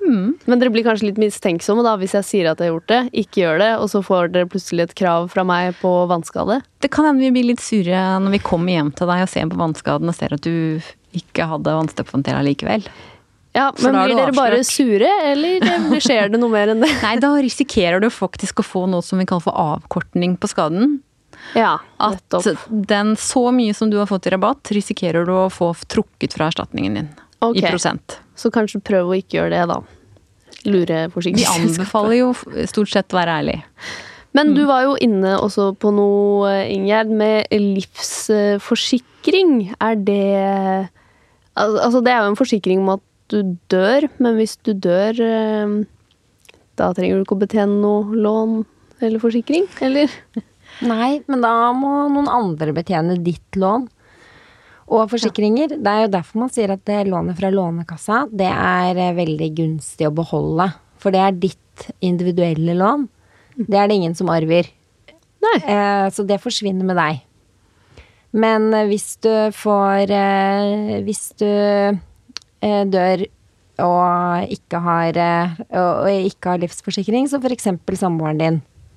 Men 0.07 0.61
dere 0.61 0.71
blir 0.71 0.85
kanskje 0.85 1.09
litt 1.09 1.19
mistenksomme 1.21 1.83
da, 1.85 1.95
hvis 1.99 2.15
jeg 2.15 2.27
sier 2.27 2.51
at 2.51 2.61
jeg 2.61 2.69
har 2.69 2.77
gjort 2.77 2.91
det, 2.91 3.01
ikke 3.23 3.41
gjør 3.41 3.59
det, 3.63 3.71
og 3.81 3.89
så 3.91 4.03
får 4.05 4.31
dere 4.35 4.49
plutselig 4.51 4.87
et 4.87 4.95
krav 4.99 5.27
fra 5.33 5.43
meg 5.47 5.75
på 5.81 5.91
vannskade? 6.11 6.61
Det 6.83 6.91
kan 6.93 7.09
hende 7.09 7.25
vi 7.25 7.33
blir 7.35 7.49
litt 7.49 7.63
sure 7.63 8.05
når 8.23 8.37
vi 8.37 8.43
kommer 8.45 8.77
hjem 8.77 8.93
til 8.95 9.09
deg 9.11 9.25
og 9.25 9.31
ser 9.33 9.51
på 9.51 9.59
vannskaden 9.59 10.13
og 10.13 10.17
ser 10.17 10.37
at 10.37 10.47
du 10.47 10.79
ikke 11.17 11.49
hadde 11.49 11.75
vannstoppventil 11.79 12.39
likevel. 12.47 12.87
Ja, 13.57 13.71
men 13.81 13.95
blir 13.97 14.13
dere 14.19 14.35
bare 14.37 14.61
sure, 14.67 15.09
eller 15.31 15.63
skjer 16.03 16.29
det 16.29 16.39
noe 16.39 16.53
mer 16.53 16.71
enn 16.73 16.83
det? 16.83 16.91
Nei, 17.05 17.15
da 17.23 17.33
risikerer 17.41 18.03
du 18.03 18.09
faktisk 18.13 18.61
å 18.61 18.65
få 18.65 18.85
noe 18.91 19.05
som 19.05 19.17
vi 19.17 19.25
kaller 19.29 19.47
for 19.47 19.57
avkortning 19.57 20.37
på 20.37 20.51
skaden. 20.51 20.99
Ja, 21.57 21.77
At 21.97 22.19
nettopp. 22.19 22.67
den 22.69 23.15
så 23.19 23.47
mye 23.55 23.73
som 23.73 23.89
du 23.89 23.97
har 23.97 24.09
fått 24.09 24.27
i 24.27 24.33
rabatt, 24.33 24.69
risikerer 24.75 25.25
du 25.25 25.33
å 25.33 25.47
få 25.53 25.71
trukket 25.89 26.37
fra 26.37 26.51
erstatningen 26.51 26.99
din. 26.99 27.09
okay. 27.39 27.63
I 27.63 27.71
prosent. 27.71 28.19
Så 28.37 28.51
kanskje 28.53 28.81
prøv 28.85 29.09
å 29.09 29.15
ikke 29.17 29.37
gjøre 29.39 29.53
det, 29.55 29.63
da. 29.71 29.77
Lure 30.67 30.99
Vi 31.13 31.45
anbefaler 31.47 32.15
jo 32.19 32.27
stort 32.69 32.89
sett 32.91 33.13
å 33.13 33.17
være 33.19 33.35
ærlig. 33.41 33.59
Men 34.35 34.45
Mm. 34.51 34.55
du 34.55 34.61
var 34.69 34.81
jo 34.83 34.93
inne 35.01 35.37
også 35.41 35.71
på 35.79 35.91
noe, 35.95 36.49
Ingjerd, 36.69 37.09
med 37.09 37.47
livsforsikring. 37.51 39.71
Er 39.81 39.95
det 39.95 40.89
Altså, 41.57 42.01
det 42.05 42.11
er 42.13 42.19
jo 42.21 42.27
en 42.29 42.35
forsikring 42.37 42.79
om 42.83 42.89
at 42.97 43.01
du 43.29 43.41
dør, 43.71 44.05
men 44.19 44.35
hvis 44.37 44.57
du 44.61 44.73
dør 44.77 45.19
eh, 45.19 45.67
Da 46.77 46.91
trenger 46.93 47.15
du 47.17 47.23
ikke 47.25 47.35
å 47.35 47.39
betjene 47.41 47.81
noe 47.81 48.03
lån 48.13 48.65
eller 49.01 49.19
forsikring, 49.21 49.65
eller? 49.81 50.07
Nei, 50.85 51.21
men 51.27 51.41
da 51.41 51.71
må 51.73 52.05
noen 52.13 52.27
andre 52.29 52.73
betjene 52.77 53.17
ditt 53.25 53.55
lån. 53.57 53.87
Og 54.87 55.09
forsikringer. 55.11 55.73
Det 55.83 55.91
er 55.91 56.05
jo 56.05 56.11
derfor 56.13 56.39
man 56.45 56.51
sier 56.53 56.71
at 56.71 56.83
det 56.87 57.01
lånet 57.09 57.35
fra 57.39 57.49
Lånekassa, 57.51 58.21
det 58.31 58.47
er 58.47 58.95
eh, 58.95 59.13
veldig 59.17 59.49
gunstig 59.57 60.07
å 60.07 60.13
beholde. 60.15 60.69
For 61.03 61.11
det 61.11 61.19
er 61.25 61.35
ditt 61.43 61.87
individuelle 62.01 62.73
lån. 62.79 63.07
Det 63.57 63.75
er 63.77 63.89
det 63.91 63.97
ingen 63.99 64.15
som 64.15 64.29
arver. 64.31 64.69
Eh, 65.43 66.07
så 66.11 66.23
det 66.27 66.39
forsvinner 66.43 66.87
med 66.87 66.97
deg. 66.99 67.19
Men 68.37 68.69
eh, 68.73 68.87
hvis 68.89 69.17
du 69.23 69.31
får 69.55 70.11
eh, 70.11 71.01
Hvis 71.05 71.29
du 71.39 71.47
eh, 71.47 72.83
dør 72.89 73.25
og 73.83 74.47
ikke 74.55 74.79
har, 74.81 75.17
eh, 75.21 75.51
og, 75.77 76.07
ikke 76.09 76.49
har 76.55 76.63
livsforsikring, 76.63 77.27
som 77.29 77.43
f.eks. 77.45 77.67
samboeren 77.99 78.39
din 78.41 78.55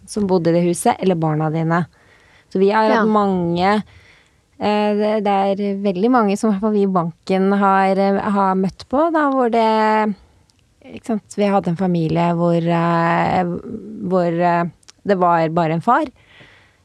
som 0.09 0.25
bodde 0.27 0.49
i 0.51 0.55
det 0.57 0.63
huset, 0.65 0.97
eller 1.05 1.19
barna 1.21 1.51
dine. 1.53 1.83
Så 2.51 2.59
vi 2.63 2.71
har 2.73 2.89
Ja. 2.89 3.03
hatt 3.03 3.09
mange 3.13 3.83
det, 4.61 5.13
det 5.25 5.35
er 5.53 5.79
veldig 5.81 6.11
mange 6.13 6.37
som 6.37 6.53
vi 6.73 6.83
i 6.85 6.91
banken 6.91 7.53
har, 7.57 7.97
eh, 7.97 8.19
har 8.35 8.59
møtt 8.61 8.85
på, 8.93 9.07
da 9.15 9.31
hvor 9.33 9.53
det? 9.53 10.15
Vi 11.37 11.49
hadde 11.49 11.73
en 11.73 11.81
familie 11.81 12.27
hvor, 12.37 12.59
eh, 12.61 13.55
hvor 14.11 14.29
eh, 14.29 14.69
det 15.09 15.17
var 15.21 15.49
bare 15.57 15.79
en 15.79 15.85
far. 15.85 16.11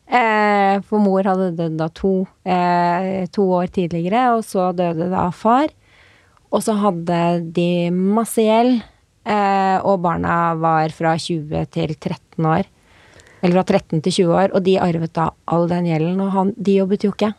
Eh, 0.05 0.79
for 0.85 1.01
mor 1.01 1.25
hadde 1.25 1.55
dødd 1.57 1.77
da 1.81 1.88
to, 1.89 2.27
eh, 2.45 3.25
to 3.33 3.47
år 3.57 3.67
tidligere, 3.73 4.38
og 4.38 4.45
så 4.45 4.69
døde 4.75 5.09
da 5.11 5.29
far. 5.31 5.67
Og 6.53 6.61
så 6.63 6.77
hadde 6.79 7.51
de 7.51 7.89
masse 7.91 8.39
gjeld, 8.39 8.83
eh, 9.25 9.77
og 9.83 10.01
barna 10.01 10.55
var 10.55 10.89
fra 10.89 11.17
20 11.17 11.65
til 11.71 11.95
13 11.95 12.45
år. 12.45 12.65
Eller 13.41 13.59
fra 13.59 13.63
13 13.63 14.01
til 14.01 14.11
20 14.11 14.33
år, 14.33 14.53
og 14.53 14.63
de 14.63 14.79
arvet 14.79 15.13
da 15.13 15.31
all 15.47 15.67
den 15.67 15.85
gjelden, 15.89 16.21
og 16.21 16.31
han, 16.31 16.53
de 16.55 16.79
jobbet 16.79 17.03
jo 17.03 17.11
ikke. 17.11 17.33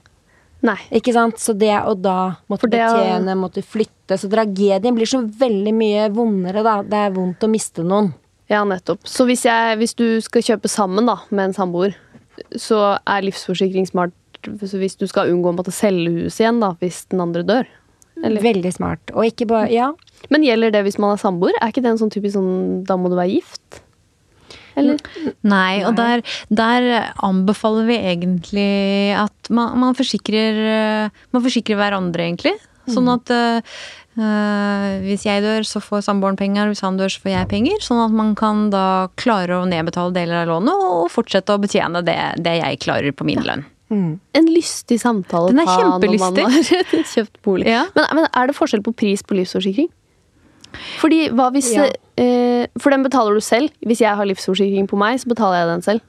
Nei. 0.64 0.78
Ikke 0.96 1.12
sant? 1.14 1.38
Så 1.42 1.52
det 1.58 1.74
å 1.84 1.92
da 1.98 2.36
måtte 2.50 2.68
det 2.70 2.80
betjene, 2.80 3.34
måtte 3.38 3.62
flytte 3.62 4.16
Så 4.18 4.30
tragedien 4.32 4.94
blir 4.96 5.08
så 5.08 5.20
veldig 5.20 5.74
mye 5.76 6.06
vondere, 6.14 6.62
da. 6.64 6.78
Det 6.86 7.02
er 7.08 7.14
vondt 7.14 7.44
å 7.44 7.50
miste 7.50 7.84
noen. 7.86 8.12
Ja, 8.50 8.62
nettopp. 8.64 9.02
Så 9.08 9.26
hvis, 9.26 9.42
jeg, 9.48 9.78
hvis 9.80 9.96
du 9.98 10.06
skal 10.22 10.44
kjøpe 10.46 10.70
sammen 10.70 11.08
da, 11.10 11.18
med 11.30 11.50
en 11.50 11.56
samboer, 11.56 11.96
så 12.54 12.96
er 13.02 13.26
livsforsikring 13.26 13.88
smart 13.88 14.14
hvis 14.46 14.94
du 15.00 15.06
skal 15.10 15.32
unngå 15.32 15.50
å 15.50 15.56
måtte 15.56 15.74
selge 15.74 16.12
huset 16.12 16.44
igjen 16.44 16.60
da, 16.62 16.68
hvis 16.78 17.02
den 17.10 17.24
andre 17.24 17.42
dør? 17.46 17.72
Eller? 18.22 18.40
Veldig 18.44 18.72
smart. 18.72 19.10
Og 19.12 19.26
ikke 19.28 19.48
bare 19.50 19.72
Ja. 19.72 19.92
Men 20.32 20.42
gjelder 20.46 20.72
det 20.72 20.84
hvis 20.86 20.98
man 20.98 21.12
er 21.12 21.20
samboer? 21.20 21.56
Er 21.60 21.72
ikke 21.72 21.82
det 21.84 21.92
en 21.92 22.00
sånn 22.00 22.12
typisk 22.12 22.38
sånn 22.38 22.84
da 22.88 22.96
må 22.98 23.10
du 23.12 23.16
være 23.18 23.34
gift? 23.36 23.82
Eller? 24.76 25.00
Nei, 25.46 25.82
og 25.88 25.96
der, 25.98 26.22
der 26.52 26.88
anbefaler 27.24 27.86
vi 27.88 27.98
egentlig 28.12 28.70
at 29.16 29.52
man, 29.52 29.76
man, 29.80 29.96
forsikrer, 29.98 30.64
eh, 30.72 31.22
man 31.32 31.44
forsikrer 31.44 31.80
hverandre, 31.80 32.26
egentlig. 32.28 32.56
Sånn 32.86 33.08
at 33.10 33.30
eh, 33.34 33.78
eh, 34.20 34.90
hvis 35.02 35.24
jeg 35.26 35.42
dør, 35.42 35.66
så 35.66 35.82
får 35.82 36.04
samboeren 36.06 36.38
penger, 36.38 36.70
hvis 36.70 36.84
han 36.86 36.98
dør, 37.00 37.10
så 37.10 37.24
får 37.24 37.32
jeg 37.32 37.50
penger. 37.50 37.80
Sånn 37.82 38.02
at 38.04 38.14
man 38.14 38.34
kan 38.38 38.68
da 38.74 39.08
klare 39.18 39.58
å 39.58 39.68
nedbetale 39.68 40.14
deler 40.14 40.44
av 40.44 40.52
lånet 40.52 40.84
og 40.90 41.08
fortsette 41.14 41.56
å 41.56 41.62
betjene 41.62 42.04
det, 42.06 42.20
det 42.44 42.60
jeg 42.60 42.84
klarer 42.84 43.16
på 43.16 43.26
min 43.26 43.42
lønn. 43.46 43.66
En 44.34 44.48
lystig 44.50 44.98
samtale 44.98 45.52
Den 45.52 45.62
å 45.62 45.66
ta 45.68 45.98
når 46.02 46.16
man 46.18 46.38
har 46.42 46.56
kjøpt 47.14 47.38
bolig. 47.46 47.68
Ja. 47.70 47.84
Men, 47.94 48.08
men 48.18 48.26
er 48.32 48.50
det 48.50 48.56
forskjell 48.58 48.82
på 48.86 48.94
pris 48.98 49.22
på 49.22 49.38
livsforsikring? 49.38 49.90
Fordi 51.00 51.28
hva 51.34 51.50
hvis 51.54 51.72
Ja. 51.76 51.86
eh, 52.16 52.66
For 52.80 52.90
den 52.90 53.02
betaler 53.04 53.34
du 53.36 53.40
selv. 53.40 53.70
Hvis 53.86 54.00
jeg 54.00 54.16
har 54.16 54.24
livsforsikring 54.26 54.88
på 54.88 54.96
meg, 54.98 55.18
så 55.20 55.28
betaler 55.28 55.58
jeg 55.60 55.68
den 55.68 55.82
selv. 55.82 56.00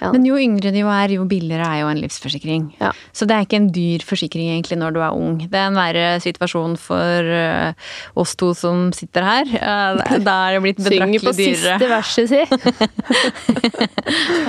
Ja. 0.00 0.08
Men 0.12 0.24
jo 0.24 0.36
yngre 0.40 0.70
du 0.72 0.86
er, 0.88 1.08
jo 1.12 1.24
billigere 1.28 1.66
er 1.66 1.80
jo 1.82 1.88
en 1.90 2.00
livsforsikring. 2.00 2.70
Ja. 2.80 2.92
Så 3.12 3.26
det 3.28 3.34
er 3.36 3.44
ikke 3.44 3.58
en 3.60 3.68
dyr 3.74 4.00
forsikring 4.06 4.48
egentlig 4.54 4.78
når 4.80 4.90
du 4.94 5.00
er 5.04 5.12
ung. 5.12 5.36
Det 5.50 5.58
er 5.58 5.66
en 5.68 5.76
verre 5.76 6.06
situasjon 6.22 6.78
for 6.80 7.28
uh, 7.28 7.72
oss 8.16 8.32
to 8.40 8.54
som 8.54 8.88
sitter 8.96 9.22
her. 9.26 9.44
Uh, 9.60 10.18
da 10.26 10.38
er 10.48 10.52
det 10.56 10.62
blitt 10.64 10.80
Synger 10.86 11.20
på 11.26 11.34
siste 11.36 11.76
verset 11.90 12.30
si. 12.30 12.40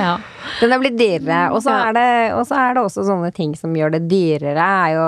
Ja. 0.02 0.16
Den 0.62 0.74
er 0.74 0.82
blitt 0.82 0.98
dyrere. 1.00 1.52
Og 1.54 1.62
så 1.64 1.70
Ja. 1.72 1.90
er, 1.90 2.34
er 2.34 2.74
det 2.74 2.84
også 2.84 3.04
sånne 3.06 3.32
ting 3.34 3.56
som 3.58 3.74
gjør 3.76 3.92
det 3.98 4.08
dyrere, 4.10 4.58
er 4.58 4.94
jo 4.96 5.08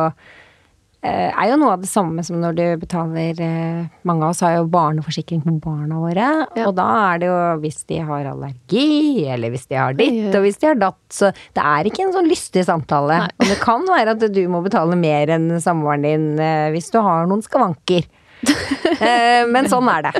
er 1.09 1.49
jo 1.49 1.57
noe 1.59 1.73
av 1.75 1.81
det 1.83 1.89
samme 1.91 2.23
som 2.23 2.37
når 2.39 2.55
du 2.55 2.63
betaler 2.79 3.39
eh, 3.43 3.89
Mange 4.07 4.23
av 4.23 4.31
oss 4.31 4.43
har 4.45 4.55
jo 4.55 4.69
barneforsikring 4.71 5.41
på 5.43 5.57
barna 5.65 5.99
våre. 5.99 6.29
Ja. 6.55 6.67
Og 6.69 6.77
da 6.77 6.87
er 7.09 7.19
det 7.19 7.27
jo 7.27 7.37
hvis 7.63 7.81
de 7.91 7.99
har 8.07 8.29
allergi, 8.31 9.25
eller 9.33 9.51
hvis 9.51 9.67
de 9.67 9.79
har 9.79 9.97
ditt, 9.99 10.31
og 10.31 10.45
hvis 10.45 10.61
de 10.61 10.69
har 10.71 10.79
datt. 10.79 11.01
Så 11.11 11.33
det 11.55 11.63
er 11.63 11.89
ikke 11.89 12.05
en 12.07 12.15
sånn 12.15 12.31
lystig 12.31 12.65
samtale. 12.69 13.19
Nei. 13.25 13.31
Og 13.39 13.51
det 13.51 13.59
kan 13.63 13.83
være 13.89 14.15
at 14.15 14.27
du 14.31 14.43
må 14.51 14.63
betale 14.63 14.97
mer 14.99 15.33
enn 15.35 15.51
samboeren 15.63 16.07
din 16.07 16.27
eh, 16.39 16.71
hvis 16.75 16.91
du 16.93 17.01
har 17.03 17.27
noen 17.27 17.43
skavanker. 17.43 18.07
eh, 19.07 19.43
men 19.49 19.67
sånn 19.71 19.87
er 19.91 20.05
det. 20.07 20.11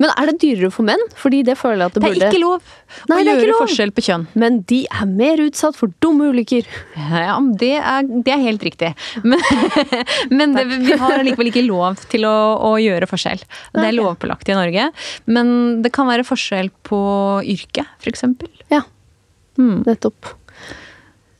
Men 0.00 0.12
er 0.14 0.30
det 0.30 0.34
dyrere 0.42 0.70
for 0.72 0.86
menn? 0.88 1.02
Fordi 1.18 1.42
det 1.46 1.56
føler 1.60 1.82
jeg 1.84 1.90
at 1.90 1.96
det 1.98 2.02
Det 2.04 2.10
er 2.10 2.30
ikke 2.30 2.40
lov 2.42 2.70
Nei, 3.10 3.18
å 3.18 3.24
det 3.26 3.34
gjøre 3.34 3.50
lov. 3.52 3.60
forskjell 3.64 3.92
på 3.96 4.04
kjønn. 4.06 4.26
Men 4.40 4.60
de 4.70 4.80
er 4.88 5.10
mer 5.10 5.42
utsatt 5.44 5.76
for 5.78 5.92
dumme 6.04 6.30
ulykker. 6.32 6.68
Ja, 6.96 7.36
det 7.60 7.72
er, 7.78 8.08
det 8.08 8.34
er 8.34 8.42
helt 8.44 8.64
riktig. 8.64 8.92
Men, 9.24 9.42
men 10.40 10.56
det, 10.56 10.66
vi 10.88 10.98
har 11.00 11.24
likevel 11.26 11.52
ikke 11.52 11.66
lov 11.68 12.00
til 12.12 12.24
å, 12.28 12.34
å 12.70 12.74
gjøre 12.80 13.08
forskjell. 13.10 13.44
Det 13.76 13.86
er 13.90 13.96
lovpålagt 13.98 14.48
i 14.52 14.56
Norge. 14.58 14.88
Men 15.28 15.52
det 15.84 15.92
kan 15.96 16.08
være 16.10 16.26
forskjell 16.28 16.72
på 16.88 17.00
yrke, 17.44 17.86
f.eks. 18.02 18.24
Ja, 18.72 18.84
Mm. 19.58 19.80
nettopp. 19.82 20.28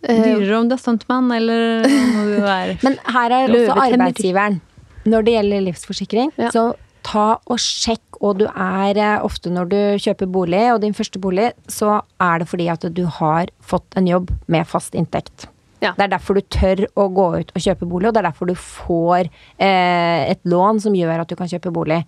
Dyrere 0.03 0.57
om 0.59 0.67
du 0.71 0.75
er 0.75 0.81
stuntmann 0.83 1.29
eller 1.35 1.85
om 1.87 2.31
du 2.33 2.45
er 2.47 2.73
Men 2.87 2.97
her 3.15 3.35
er 3.35 3.53
også 3.55 3.77
arbeidsgiveren. 3.83 4.61
Når 5.09 5.25
det 5.27 5.35
gjelder 5.39 5.65
livsforsikring, 5.69 6.33
Ja. 6.39 6.51
så 6.55 6.67
ta 7.09 7.39
og 7.49 7.59
sjekk, 7.63 8.19
og 8.21 8.39
du 8.43 8.47
er 8.51 8.99
eh, 8.99 9.21
ofte 9.25 9.51
når 9.53 9.69
du 9.71 9.79
kjøper 10.05 10.29
bolig, 10.31 10.65
og 10.75 10.83
din 10.83 10.93
første 10.97 11.21
bolig, 11.23 11.53
så 11.71 12.03
er 12.21 12.43
det 12.43 12.49
fordi 12.51 12.67
at 12.69 12.85
du 12.93 13.05
har 13.07 13.49
fått 13.65 13.97
en 13.97 14.07
jobb 14.11 14.33
med 14.51 14.67
fast 14.69 14.95
inntekt. 14.99 15.47
Ja. 15.81 15.93
Det 15.95 16.09
er 16.09 16.13
derfor 16.17 16.35
du 16.35 16.43
tør 16.51 16.83
å 16.99 17.07
gå 17.15 17.29
ut 17.39 17.53
og 17.55 17.63
kjøpe 17.63 17.87
bolig, 17.89 18.09
og 18.11 18.15
det 18.17 18.21
er 18.25 18.29
derfor 18.33 18.51
du 18.51 18.55
får 18.59 19.29
eh, 19.63 20.31
et 20.35 20.43
lån 20.45 20.81
som 20.83 20.97
gjør 20.99 21.23
at 21.23 21.31
du 21.31 21.37
kan 21.39 21.49
kjøpe 21.49 21.73
bolig. 21.73 22.03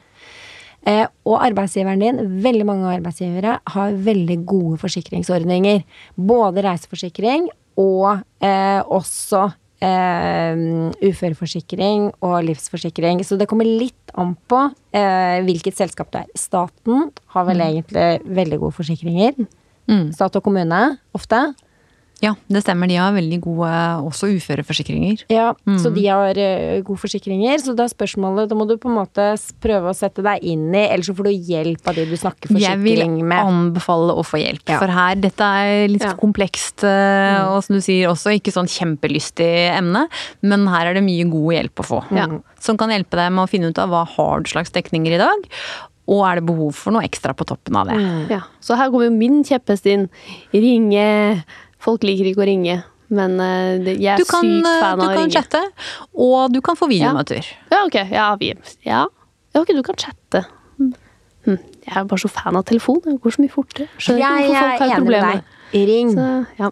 Eh, 0.88 1.06
og 1.28 1.38
arbeidsgiveren 1.44 2.00
din, 2.02 2.20
veldig 2.42 2.66
mange 2.66 2.90
arbeidsgivere, 2.96 3.58
har 3.74 3.96
veldig 4.10 4.38
gode 4.48 4.78
forsikringsordninger. 4.82 5.82
Både 6.16 6.64
reiseforsikring 6.66 7.48
og 7.78 8.22
eh, 8.42 8.80
også 8.82 9.46
uføreforsikring 9.80 12.10
og 12.20 12.44
livsforsikring. 12.44 13.24
Så 13.24 13.38
det 13.40 13.48
kommer 13.50 13.64
litt 13.64 14.12
an 14.18 14.36
på 14.50 14.58
eh, 14.92 15.40
hvilket 15.46 15.76
selskap 15.78 16.10
det 16.12 16.20
er. 16.24 16.28
Staten 16.38 17.10
har 17.34 17.44
vel 17.48 17.60
egentlig 17.64 18.20
veldig 18.40 18.58
gode 18.64 18.76
forsikringer. 18.76 19.32
Mm. 19.90 20.10
Stat 20.14 20.36
og 20.36 20.44
kommune, 20.44 20.80
ofte. 21.16 21.38
Ja, 22.20 22.34
det 22.52 22.60
stemmer. 22.64 22.88
De 22.90 22.98
har 23.00 23.14
veldig 23.16 23.38
gode 23.40 23.68
også 24.04 24.28
uføreforsikringer. 24.36 25.22
Ja, 25.32 25.54
så 25.80 25.88
de 25.94 26.02
har 26.04 26.36
uh, 26.36 26.82
gode 26.84 27.00
forsikringer. 27.00 27.56
Så 27.64 27.72
da 27.76 27.86
er 27.86 27.92
spørsmålet 27.94 28.50
Da 28.50 28.58
må 28.58 28.66
du 28.68 28.74
på 28.76 28.90
en 28.90 28.98
måte 28.98 29.30
prøve 29.64 29.88
å 29.88 29.96
sette 29.96 30.20
deg 30.26 30.44
inn 30.44 30.66
i, 30.74 30.82
ellers 30.92 31.08
så 31.08 31.14
får 31.16 31.30
du 31.30 31.48
hjelp 31.50 31.88
av 31.88 31.96
de 31.96 32.04
du 32.10 32.16
snakker 32.20 32.52
forsikring 32.52 32.82
med. 32.84 32.98
Jeg 33.00 33.14
vil 33.24 33.32
anbefale 33.38 34.16
å 34.20 34.24
få 34.26 34.42
hjelp, 34.42 34.64
Ja. 34.68 34.78
for 34.82 34.92
her, 34.92 35.14
dette 35.16 35.40
er 35.64 35.88
litt 35.88 36.04
Ja. 36.04 36.12
komplekst, 36.20 36.84
eh, 36.84 37.40
og 37.48 37.64
som 37.64 37.76
du 37.76 37.80
sier 37.80 38.08
også 38.12 38.34
ikke 38.36 38.52
sånn 38.52 38.68
kjempelystig 38.68 39.48
emne, 39.78 40.06
men 40.42 40.66
her 40.68 40.90
er 40.90 40.94
det 41.00 41.04
mye 41.06 41.24
god 41.30 41.54
hjelp 41.56 41.74
å 41.80 41.88
få. 41.88 42.02
Ja. 42.12 42.26
Som 42.60 42.76
kan 42.76 42.90
hjelpe 42.92 43.16
deg 43.16 43.32
med 43.32 43.46
å 43.46 43.50
finne 43.50 43.70
ut 43.72 43.78
av 43.78 43.88
hva 43.88 44.04
har 44.06 44.40
du 44.44 44.50
slags 44.52 44.70
dekninger 44.76 45.16
i 45.16 45.22
dag, 45.24 45.48
og 46.10 46.24
er 46.26 46.34
det 46.40 46.46
behov 46.46 46.74
for 46.74 46.92
noe 46.92 47.02
ekstra 47.06 47.32
på 47.34 47.46
toppen 47.46 47.76
av 47.76 47.86
det. 47.88 47.96
Ja. 48.28 48.40
Så 48.60 48.76
her 48.76 48.90
kommer 48.90 49.08
jo 49.08 49.16
min 49.16 49.42
kjepphest 49.44 49.86
inn. 49.86 50.08
Ringe. 50.52 51.44
Folk 51.80 52.04
liker 52.04 52.28
ikke 52.30 52.44
å 52.44 52.48
ringe, 52.48 52.78
men 53.10 53.36
uh, 53.40 53.90
jeg 53.90 54.12
er 54.12 54.24
kan, 54.28 54.44
sykt 54.46 54.68
eh, 54.68 54.80
fan 54.82 55.00
av 55.00 55.06
å 55.06 55.10
ringe. 55.10 55.14
Du 55.14 55.20
kan 55.20 55.34
chatte, 55.34 55.62
og 56.12 56.52
du 56.54 56.60
kan 56.64 56.78
få 56.78 56.90
videomøter. 56.90 57.46
Ja, 57.72 57.84
ok. 57.86 57.96
Ja, 58.12 58.26
vi, 58.40 58.52
ja. 58.86 59.06
ja, 59.54 59.62
ok, 59.62 59.72
du 59.76 59.82
kan 59.86 59.98
chatte. 60.00 60.44
Hm. 60.80 61.56
Jeg 61.86 61.96
er 61.96 62.04
bare 62.04 62.20
så 62.20 62.28
fan 62.30 62.58
av 62.58 62.66
telefon. 62.68 63.00
Det 63.04 63.16
går 63.24 63.34
så 63.36 63.42
mye 63.42 63.52
fortere. 63.52 63.88
Skjønner 63.96 64.20
Jeg, 64.20 64.44
ikke 64.44 64.50
hvorfor 64.50 64.68
folk 64.68 64.84
har 64.84 64.92
er 64.92 65.00
problemer. 65.00 65.40
Ring. 65.72 66.12
Så, 66.12 66.28
ja. 66.60 66.70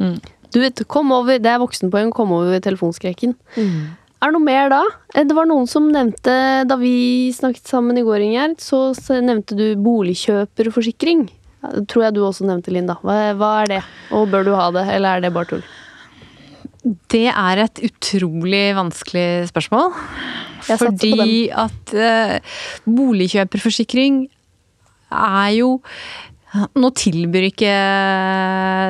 Mm. 0.00 0.18
Du 0.50 0.58
vet, 0.60 0.82
kom 0.90 1.12
over, 1.14 1.40
det 1.40 1.50
er 1.50 1.62
voksenpoeng, 1.62 2.12
kom 2.14 2.34
over 2.36 2.60
telefonskrekken. 2.62 3.34
Mm. 3.56 3.96
Er 4.20 4.28
det 4.28 4.36
noe 4.36 4.44
mer 4.44 4.68
da? 4.68 4.80
Eh, 5.14 5.24
Det 5.24 5.36
var 5.36 5.48
noen 5.48 5.68
som 5.70 5.86
nevnte, 5.88 6.34
da 6.68 6.76
vi 6.76 7.32
snakket 7.32 7.70
sammen 7.70 7.96
i 7.96 8.04
går, 8.04 8.20
Ingjerd, 8.26 8.58
så 8.60 8.92
nevnte 9.24 9.56
du 9.56 9.64
boligkjøperforsikring. 9.80 11.28
Det 11.60 11.84
tror 11.92 12.06
jeg 12.06 12.16
du 12.16 12.22
også 12.24 12.46
nevnte, 12.48 12.72
Linda. 12.72 12.96
Hva, 13.04 13.18
hva 13.36 13.50
er 13.62 13.72
det? 13.74 13.80
Og 14.16 14.30
bør 14.32 14.46
du 14.48 14.54
ha 14.56 14.70
det, 14.74 14.86
eller 14.96 15.18
er 15.18 15.26
det 15.26 15.32
bare 15.34 15.50
tull? 15.52 15.64
Det 17.12 17.26
er 17.28 17.60
et 17.66 17.82
utrolig 17.84 18.64
vanskelig 18.78 19.50
spørsmål. 19.50 19.92
Fordi 20.64 21.50
at 21.52 21.94
eh, 21.96 22.56
boligkjøperforsikring 22.88 24.24
er 25.10 25.54
jo 25.58 25.78
Nå 26.50 26.88
tilbyr 26.98 27.44
ikke 27.46 27.72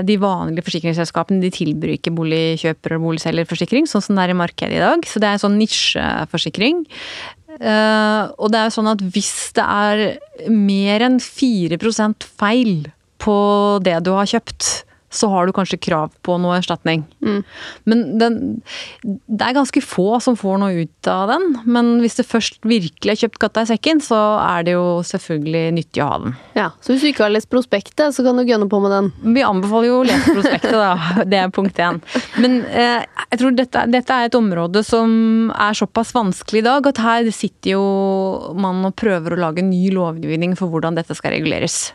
de 0.08 0.14
vanlige 0.16 0.64
forsikringsselskapene 0.64 1.42
de 1.42 1.50
tilbyr 1.52 1.90
ikke 1.98 2.12
boligkjøper- 2.16 2.94
og 2.96 3.02
boligselgerforsikring, 3.04 3.84
sånn 3.84 4.00
som 4.00 4.16
det 4.16 4.24
er 4.24 4.32
i 4.32 4.38
markedet 4.38 4.78
i 4.78 4.80
dag. 4.80 5.04
Så 5.04 5.20
det 5.20 5.28
er 5.28 5.36
en 5.36 5.42
sånn 5.42 5.58
nisjeforsikring. 5.60 6.86
Eh, 7.58 8.22
og 8.38 8.52
det 8.52 8.60
er 8.60 8.68
jo 8.68 8.76
sånn 8.76 8.92
at 8.92 9.02
hvis 9.14 9.32
det 9.56 9.64
er 9.64 10.50
mer 10.52 11.06
enn 11.08 11.18
4% 11.22 12.28
feil 12.40 12.86
på 13.20 13.38
det 13.84 13.98
du 14.06 14.12
har 14.16 14.30
kjøpt, 14.30 14.70
så 15.10 15.28
har 15.32 15.46
du 15.46 15.52
kanskje 15.54 15.80
krav 15.82 16.12
på 16.22 16.36
noe 16.38 16.56
erstatning. 16.60 17.02
Men 17.90 18.02
den, 18.20 18.36
det 19.02 19.46
er 19.46 19.56
ganske 19.56 19.82
få 19.82 20.20
som 20.22 20.36
får 20.38 20.60
noe 20.62 20.84
ut 20.84 21.10
av 21.10 21.32
den. 21.32 21.48
Men 21.66 21.96
hvis 22.02 22.18
du 22.20 22.22
først 22.26 22.60
virkelig 22.62 23.14
har 23.14 23.20
kjøpt 23.24 23.40
katta 23.42 23.64
i 23.66 23.70
sekken, 23.72 24.02
så 24.04 24.18
er 24.44 24.68
det 24.68 24.76
jo 24.76 25.00
selvfølgelig 25.06 25.64
nyttig 25.80 26.04
å 26.04 26.08
ha 26.12 26.20
den. 26.24 26.36
Ja, 26.54 26.68
Så 26.78 26.94
hvis 26.94 27.04
du 27.04 27.10
ikke 27.10 27.26
har 27.26 27.34
lest 27.34 27.50
prospektet, 27.50 28.14
så 28.14 28.24
kan 28.26 28.38
du 28.38 28.46
gønne 28.46 28.70
på 28.70 28.80
med 28.82 28.94
den. 28.94 29.10
Vi 29.34 29.44
anbefaler 29.46 29.90
jo 29.90 30.00
å 30.00 30.06
lese 30.06 30.36
prospektet, 30.36 30.78
da. 30.78 30.94
Det 31.30 31.38
er 31.42 31.52
punkt 31.54 31.78
én. 31.82 32.00
Men 32.40 32.60
eh, 32.70 33.02
jeg 33.30 33.42
tror 33.42 33.54
dette, 33.58 33.86
dette 33.90 34.14
er 34.16 34.30
et 34.30 34.38
område 34.38 34.82
som 34.86 35.50
er 35.54 35.76
såpass 35.78 36.14
vanskelig 36.16 36.62
i 36.62 36.66
dag 36.66 36.86
at 36.90 37.00
her 37.02 37.30
sitter 37.34 37.74
jo 37.74 37.84
man 38.58 38.84
og 38.86 38.94
prøver 38.98 39.34
å 39.34 39.42
lage 39.48 39.64
ny 39.66 39.88
lovgivning 39.94 40.54
for 40.58 40.70
hvordan 40.72 40.98
dette 40.98 41.16
skal 41.18 41.34
reguleres. 41.36 41.88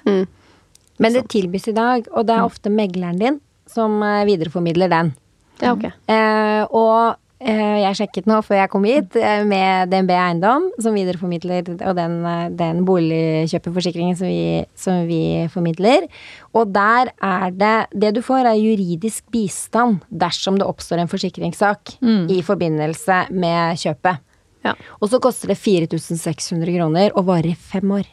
Men 0.99 1.13
det 1.13 1.27
tilbys 1.27 1.67
i 1.67 1.75
dag, 1.75 2.07
og 2.11 2.23
Mm. 2.23 2.27
det 2.27 2.35
er 2.35 2.45
ofte 2.45 2.69
megleren 2.71 3.19
din 3.19 3.39
som 3.67 4.01
eh, 4.03 4.25
videreformidler 4.25 4.89
den. 4.89 5.13
Ja, 5.61 5.71
ok. 5.73 5.85
Eh, 6.07 6.65
og 6.71 7.15
eh, 7.39 7.81
jeg 7.83 7.95
sjekket 7.99 8.25
nå 8.27 8.41
før 8.43 8.57
jeg 8.61 8.69
kom 8.71 8.83
hit 8.87 9.15
eh, 9.15 9.43
med 9.47 9.89
DNB 9.91 10.09
Eiendom, 10.15 10.69
som 10.79 10.93
videreformidler, 10.95 11.67
og 11.87 11.95
den, 11.95 12.15
eh, 12.25 12.49
den 12.49 12.83
boligkjøperforsikringen 12.87 14.15
som 14.19 14.27
vi, 14.27 14.65
som 14.75 15.05
vi 15.07 15.21
formidler. 15.51 16.07
Og 16.55 16.71
der 16.75 17.11
er 17.23 17.51
det 17.51 17.87
Det 17.91 18.13
du 18.15 18.21
får, 18.21 18.45
er 18.45 18.59
juridisk 18.59 19.23
bistand 19.31 20.01
dersom 20.11 20.57
det 20.59 20.67
oppstår 20.67 20.99
en 21.03 21.07
forsikringssak 21.11 21.97
i 22.29 22.41
forbindelse 22.41 23.25
med 23.31 23.77
kjøpet. 23.77 24.19
Ja. 24.65 24.73
Og 25.01 25.09
så 25.11 25.19
koster 25.21 25.47
det 25.51 25.57
4600 25.61 26.71
kroner 26.77 27.11
og 27.15 27.25
varer 27.27 27.51
i 27.51 27.55
fem 27.55 27.91
år. 27.91 28.05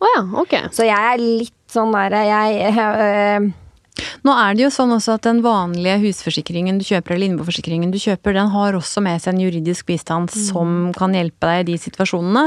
Oh 0.00 0.08
ja, 0.16 0.22
okay. 0.40 0.68
Så 0.72 0.86
jeg 0.86 0.96
er 0.96 1.18
litt 1.20 1.52
sånn 1.70 1.92
derre 1.94 2.20
Jeg 2.28 2.76
øh, 2.76 3.50
Nå 4.24 4.32
er 4.32 4.54
det 4.56 4.62
jo 4.64 4.70
sånn 4.72 4.92
også 4.94 5.16
at 5.18 5.24
den 5.26 5.40
vanlige 5.44 5.98
husforsikringen 6.04 6.78
du 6.80 6.84
kjøper, 6.86 7.14
eller 7.16 7.30
innboforsikringen 7.30 7.90
du 7.92 7.98
kjøper, 8.00 8.32
den 8.36 8.48
har 8.52 8.76
også 8.78 9.02
med 9.04 9.20
seg 9.20 9.34
en 9.34 9.42
juridisk 9.42 9.86
bistand 9.90 10.30
som 10.32 10.92
kan 10.96 11.12
hjelpe 11.16 11.50
deg 11.50 11.64
i 11.64 11.72
de 11.72 11.76
situasjonene, 11.82 12.46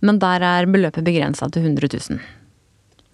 men 0.00 0.20
der 0.22 0.44
er 0.48 0.70
beløpet 0.70 1.04
begrensa 1.04 1.50
til 1.52 1.66
100 1.66 1.90
000. 2.08 2.22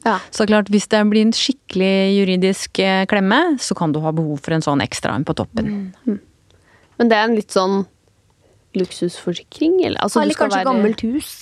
Ja. 0.06 0.18
Så 0.30 0.46
klart, 0.48 0.70
hvis 0.72 0.86
det 0.92 1.00
blir 1.10 1.26
en 1.26 1.34
skikkelig 1.36 1.94
juridisk 2.20 2.78
eh, 2.84 3.02
klemme, 3.10 3.40
så 3.60 3.74
kan 3.76 3.92
du 3.92 3.98
ha 4.04 4.12
behov 4.16 4.38
for 4.44 4.54
en 4.56 4.62
sånn 4.64 4.80
ekstra 4.84 5.16
en 5.18 5.26
på 5.28 5.34
toppen. 5.40 5.90
Men 6.06 7.10
det 7.10 7.18
er 7.18 7.26
en 7.26 7.36
litt 7.36 7.52
sånn 7.52 7.82
luksusforsikring, 8.78 9.80
eller? 9.84 9.98
Altså, 10.04 10.20
Eller 10.22 10.30
du 10.32 10.38
skal 10.38 10.48
kanskje 10.48 10.60
være- 10.62 10.70
gammelt 10.70 11.00
hus. 11.04 11.32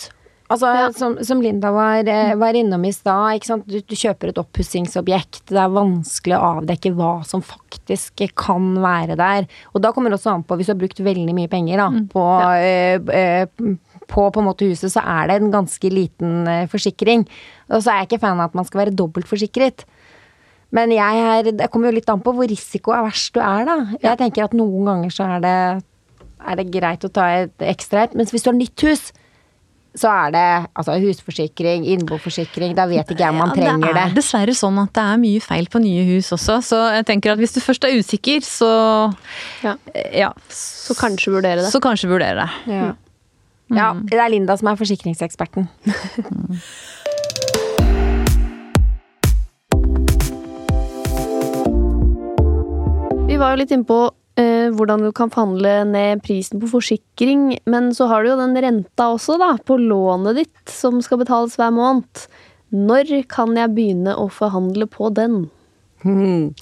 Altså, 0.48 0.68
Ja. 0.72 0.86
som, 0.96 1.18
som 1.24 1.42
Linda 1.44 1.68
var, 1.74 2.06
eh, 2.08 2.34
var 2.40 2.56
innom 2.56 2.84
i 2.88 2.92
stad. 2.96 3.42
Du, 3.68 3.80
du 3.84 3.94
kjøper 3.94 4.30
et 4.30 4.38
oppussingsobjekt. 4.40 5.42
Det 5.50 5.58
er 5.60 5.74
vanskelig 5.74 6.38
å 6.38 6.46
avdekke 6.62 6.94
hva 6.96 7.10
som 7.28 7.42
faktisk 7.44 8.22
kan 8.38 8.70
være 8.80 9.16
der. 9.20 9.44
Og 9.74 9.82
da 9.84 9.92
kommer 9.92 10.08
det 10.08 10.16
også 10.20 10.32
an 10.32 10.46
på, 10.48 10.56
hvis 10.56 10.70
du 10.70 10.72
har 10.72 10.80
brukt 10.80 11.02
veldig 11.04 11.34
mye 11.36 11.50
penger 11.52 11.82
da, 11.82 11.88
på, 12.14 12.24
eh, 12.56 12.96
eh, 13.12 13.44
på 14.08 14.24
på 14.32 14.40
en 14.40 14.48
måte 14.48 14.64
huset, 14.70 14.88
så 14.94 15.04
er 15.04 15.28
det 15.28 15.36
en 15.42 15.52
ganske 15.52 15.90
liten 15.92 16.48
eh, 16.48 16.64
forsikring. 16.72 17.26
Og 17.68 17.82
så 17.84 17.92
er 17.92 18.00
jeg 18.00 18.08
ikke 18.14 18.22
fan 18.24 18.40
av 18.40 18.48
at 18.48 18.56
man 18.56 18.64
skal 18.64 18.86
være 18.86 18.96
dobbeltforsikret. 18.96 19.84
Men 20.72 20.90
jeg 20.92 21.20
er, 21.28 21.52
det 21.56 21.68
kommer 21.72 21.88
jo 21.92 21.96
litt 22.00 22.08
an 22.12 22.20
på 22.24 22.32
hvor 22.36 22.48
risiko 22.48 22.92
verst 22.96 23.36
du 23.36 23.40
er, 23.44 23.68
da. 23.68 23.76
Jeg 24.00 24.16
tenker 24.20 24.44
at 24.48 24.56
noen 24.56 24.88
ganger 24.88 25.12
så 25.12 25.28
er 25.36 25.44
det, 25.44 25.54
er 26.40 26.56
det 26.60 26.70
greit 26.72 27.04
å 27.04 27.12
ta 27.12 27.28
et 27.44 27.64
ekstra 27.68 28.04
et. 28.08 28.16
Mens 28.16 28.32
hvis 28.32 28.44
du 28.44 28.50
har 28.50 28.56
nytt 28.58 28.84
hus, 28.88 29.10
så 29.96 30.10
er 30.12 30.30
det 30.34 30.44
altså 30.78 30.94
husforsikring, 31.02 31.86
innboforsikring, 31.94 32.74
da 32.76 32.84
vet 32.90 33.08
ikke 33.08 33.24
jeg 33.24 33.32
om 33.34 33.40
man 33.40 33.54
trenger 33.56 33.88
det 33.88 33.94
det. 33.96 34.02
er 34.10 34.14
dessverre 34.18 34.54
sånn 34.54 34.78
at 34.82 34.92
det 34.94 35.04
er 35.14 35.20
mye 35.22 35.40
feil 35.42 35.66
på 35.72 35.80
nye 35.82 36.04
hus 36.12 36.30
også, 36.36 36.58
så 36.64 36.80
jeg 36.98 37.06
tenker 37.08 37.32
at 37.32 37.40
hvis 37.40 37.56
du 37.56 37.60
først 37.64 37.84
er 37.88 37.96
usikker, 37.98 38.40
så 38.46 38.70
Ja. 39.64 39.74
ja. 40.12 40.32
Så 40.52 40.94
kanskje 40.98 41.32
vurdere 41.34 41.62
det. 41.64 41.70
Så 41.72 41.80
kanskje 41.80 42.08
vurdere 42.10 42.44
det. 42.44 42.72
Ja. 42.72 42.92
ja, 43.74 43.88
det 43.94 44.18
er 44.20 44.28
Linda 44.32 44.56
som 44.56 44.68
er 44.70 44.76
forsikringseksperten. 44.80 45.68
Vi 53.28 53.36
var 53.36 53.52
jo 53.52 53.60
litt 53.60 53.72
inne 53.74 53.84
på 53.84 53.98
hvordan 54.38 55.02
du 55.02 55.08
kan 55.16 55.32
forhandle 55.34 55.72
ned 55.90 56.20
prisen 56.22 56.60
på 56.62 56.68
forsikring, 56.70 57.56
men 57.66 57.90
så 57.96 58.06
har 58.10 58.22
du 58.22 58.30
jo 58.30 58.38
den 58.38 58.54
renta 58.62 59.08
også, 59.14 59.34
da, 59.40 59.56
på 59.58 59.78
lånet 59.82 60.38
ditt 60.38 60.70
som 60.70 61.00
skal 61.02 61.22
betales 61.24 61.56
hver 61.58 61.72
måned. 61.74 62.28
Når 62.74 63.10
kan 63.32 63.56
jeg 63.56 63.72
begynne 63.74 64.14
å 64.14 64.28
forhandle 64.30 64.86
på 64.92 65.10
den? 65.16 65.46
Hmm. 66.04 66.52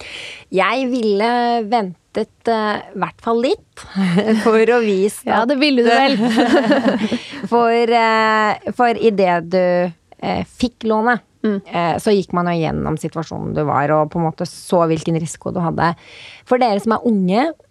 Jeg 0.49 0.87
ville 0.89 1.29
ventet 1.69 2.49
eh, 2.49 2.79
i 2.95 3.01
hvert 3.03 3.21
fall 3.21 3.43
litt, 3.43 3.83
for 4.45 4.73
å 4.73 4.79
vise 4.81 5.27
Ja, 5.27 5.43
det 5.49 5.59
ville 5.61 5.85
du 5.85 5.91
vel. 5.91 6.17
For, 7.47 7.71
uh, 7.71 8.71
for 8.75 8.97
idet 8.99 9.35
du 9.53 9.61
uh, 9.87 10.41
fikk 10.59 10.83
lånet, 10.89 11.21
eh, 11.45 11.93
så 12.01 12.11
gikk 12.11 12.33
man 12.35 12.49
jo 12.51 12.57
gjennom 12.59 12.97
situasjonen 12.99 13.53
du 13.55 13.63
var, 13.67 13.91
og 13.93 14.11
på 14.11 14.19
en 14.19 14.25
måte 14.27 14.47
så 14.49 14.83
hvilken 14.89 15.15
risiko 15.21 15.53
du 15.55 15.61
hadde. 15.63 15.93
For 16.49 16.59
dere 16.61 16.81
som 16.83 16.97
er 16.97 17.07
unge, 17.07 17.45
eh, 17.53 17.66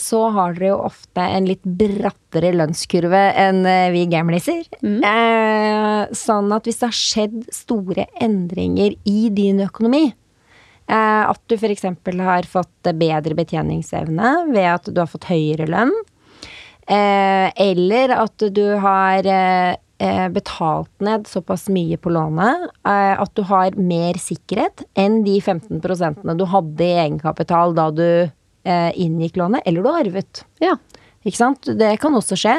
så 0.00 0.20
har 0.34 0.54
dere 0.56 0.70
jo 0.72 0.78
ofte 0.86 1.24
en 1.24 1.48
litt 1.48 1.64
brattere 1.64 2.52
lønnskurve 2.56 3.20
enn 3.38 3.64
eh, 3.68 3.90
vi 3.94 4.06
gamliser. 4.10 4.64
Mm. 4.80 5.00
sånn 6.16 6.48
at 6.56 6.66
hvis 6.66 6.80
det 6.80 6.88
har 6.88 6.96
skjedd 6.96 7.42
store 7.54 8.06
endringer 8.22 8.96
i 9.08 9.28
din 9.34 9.60
økonomi, 9.66 10.06
eh, 10.10 11.22
at 11.26 11.42
du 11.46 11.58
f.eks. 11.58 11.84
har 12.24 12.48
fått 12.48 12.92
bedre 12.96 13.36
betjeningsevne 13.36 14.32
ved 14.54 14.70
at 14.72 14.88
du 14.88 15.02
har 15.02 15.10
fått 15.10 15.28
høyere 15.30 15.68
lønn, 15.70 15.94
Eh, 16.90 17.52
eller 17.54 18.10
at 18.16 18.42
du 18.50 18.64
har 18.82 19.26
eh, 19.28 19.76
eh, 20.02 20.28
betalt 20.34 20.90
ned 20.98 21.28
såpass 21.30 21.68
mye 21.70 21.94
på 22.02 22.10
lånet 22.10 22.64
eh, 22.82 23.14
at 23.14 23.30
du 23.38 23.44
har 23.46 23.76
mer 23.78 24.18
sikkerhet 24.18 24.82
enn 24.98 25.20
de 25.22 25.36
15 25.38 25.78
du 26.34 26.44
hadde 26.50 26.82
i 26.88 26.96
egenkapital 27.04 27.76
da 27.78 27.86
du 27.94 28.02
eh, 28.02 28.32
inngikk 28.64 29.36
lånet, 29.40 29.62
eller 29.66 29.82
du 29.82 29.88
har 29.88 30.04
arvet. 30.04 30.44
Ja. 30.60 30.76
Ikke 31.24 31.36
sant? 31.36 31.68
Det 31.78 31.94
kan 32.00 32.14
også 32.16 32.36
skje. 32.38 32.54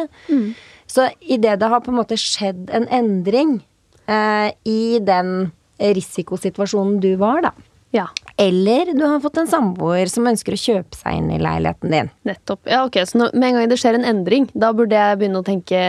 Så 0.91 1.07
idet 1.21 1.59
det 1.61 1.67
har 1.71 1.81
på 1.81 1.91
en 1.93 1.97
måte 2.01 2.17
skjedd 2.19 2.69
en 2.75 2.87
endring 2.91 3.59
eh, 4.07 4.51
i 4.67 4.99
den 4.99 5.51
risikosituasjonen 5.81 6.99
du 7.01 7.15
var, 7.21 7.41
da, 7.47 7.51
Ja, 7.91 8.05
Eller 8.37 8.93
du 8.95 9.01
har 9.03 9.19
fått 9.19 9.37
en 9.41 9.47
samboer 9.51 10.07
som 10.07 10.27
ønsker 10.29 10.55
å 10.55 10.59
kjøpe 10.59 10.95
seg 10.95 11.17
inn 11.17 11.31
i 11.35 11.39
leiligheten 11.41 11.91
din. 11.91 12.09
nettopp. 12.23 12.61
Ja, 12.69 12.85
ok, 12.87 13.01
Så 13.05 13.17
når, 13.19 13.33
med 13.35 13.49
en 13.49 13.55
gang 13.59 13.69
det 13.69 13.79
skjer 13.81 13.97
en 13.97 14.05
endring, 14.07 14.45
da 14.53 14.69
burde 14.73 14.95
jeg 14.95 15.17
begynne 15.19 15.41
å 15.41 15.47
tenke 15.47 15.81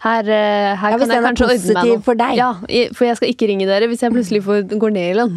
her, 0.00 0.24
eh, 0.32 0.76
her 0.80 0.94
Ja, 0.94 0.98
kan 0.98 1.10
jeg 1.12 1.22
kanskje 1.24 1.46
ordne 1.46 1.74
meg 1.76 1.88
noe. 1.90 2.00
for 2.06 2.16
deg. 2.16 2.36
Ja, 2.38 2.46
for 2.96 3.04
jeg 3.04 3.16
skal 3.18 3.28
ikke 3.34 3.48
ringe 3.50 3.66
dere 3.68 3.88
hvis 3.90 4.00
jeg 4.00 4.12
plutselig 4.14 4.40
får, 4.46 4.62
går 4.80 4.94
ned 4.94 5.10
i 5.10 5.16
lønn. 5.18 5.34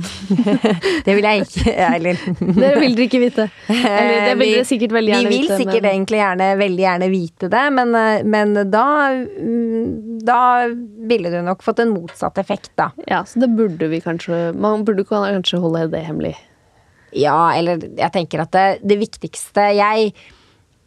Det 1.06 1.16
vil 1.18 1.28
jeg 1.28 1.44
ikke, 1.44 1.74
eller 1.84 2.22
Dere 2.62 2.80
vil 2.80 2.96
dere 2.96 3.08
ikke 3.10 3.20
vite. 3.26 3.48
Eller 3.68 4.30
det 4.30 4.38
vil 4.40 4.54
dere 4.56 4.68
sikkert 4.70 4.96
veldig 4.96 5.14
gjerne 5.16 5.28
Vi 5.34 5.36
vil 5.36 5.48
vite. 5.50 5.58
sikkert 5.60 5.82
men- 5.84 5.92
egentlig 5.98 6.22
gjerne, 6.22 6.48
veldig 6.64 6.86
gjerne 6.86 7.10
vite 7.12 7.50
det, 7.58 7.64
men, 7.76 7.96
eh, 8.00 8.24
men 8.24 8.54
da 8.72 8.86
mm, 9.12 10.24
Da 10.24 10.40
ville 11.12 11.34
du 11.34 11.42
nok 11.44 11.62
fått 11.66 11.82
en 11.84 11.92
motsatt 11.92 12.38
effekt, 12.40 12.72
da. 12.80 12.92
Ja, 13.10 13.24
så 13.28 13.42
det 13.44 13.50
burde 13.58 13.90
vi 13.92 14.00
kanskje 14.00 14.54
Man 14.56 14.86
burde 14.88 15.04
kanskje 15.10 15.60
holde 15.60 15.90
det 15.92 16.06
hemmelig. 16.08 16.38
Ja, 17.12 17.52
eller 17.54 17.78
jeg 17.84 18.12
tenker 18.16 18.42
at 18.48 18.52
det, 18.56 18.80
det 18.88 18.96
viktigste 19.04 19.68
jeg 19.76 20.14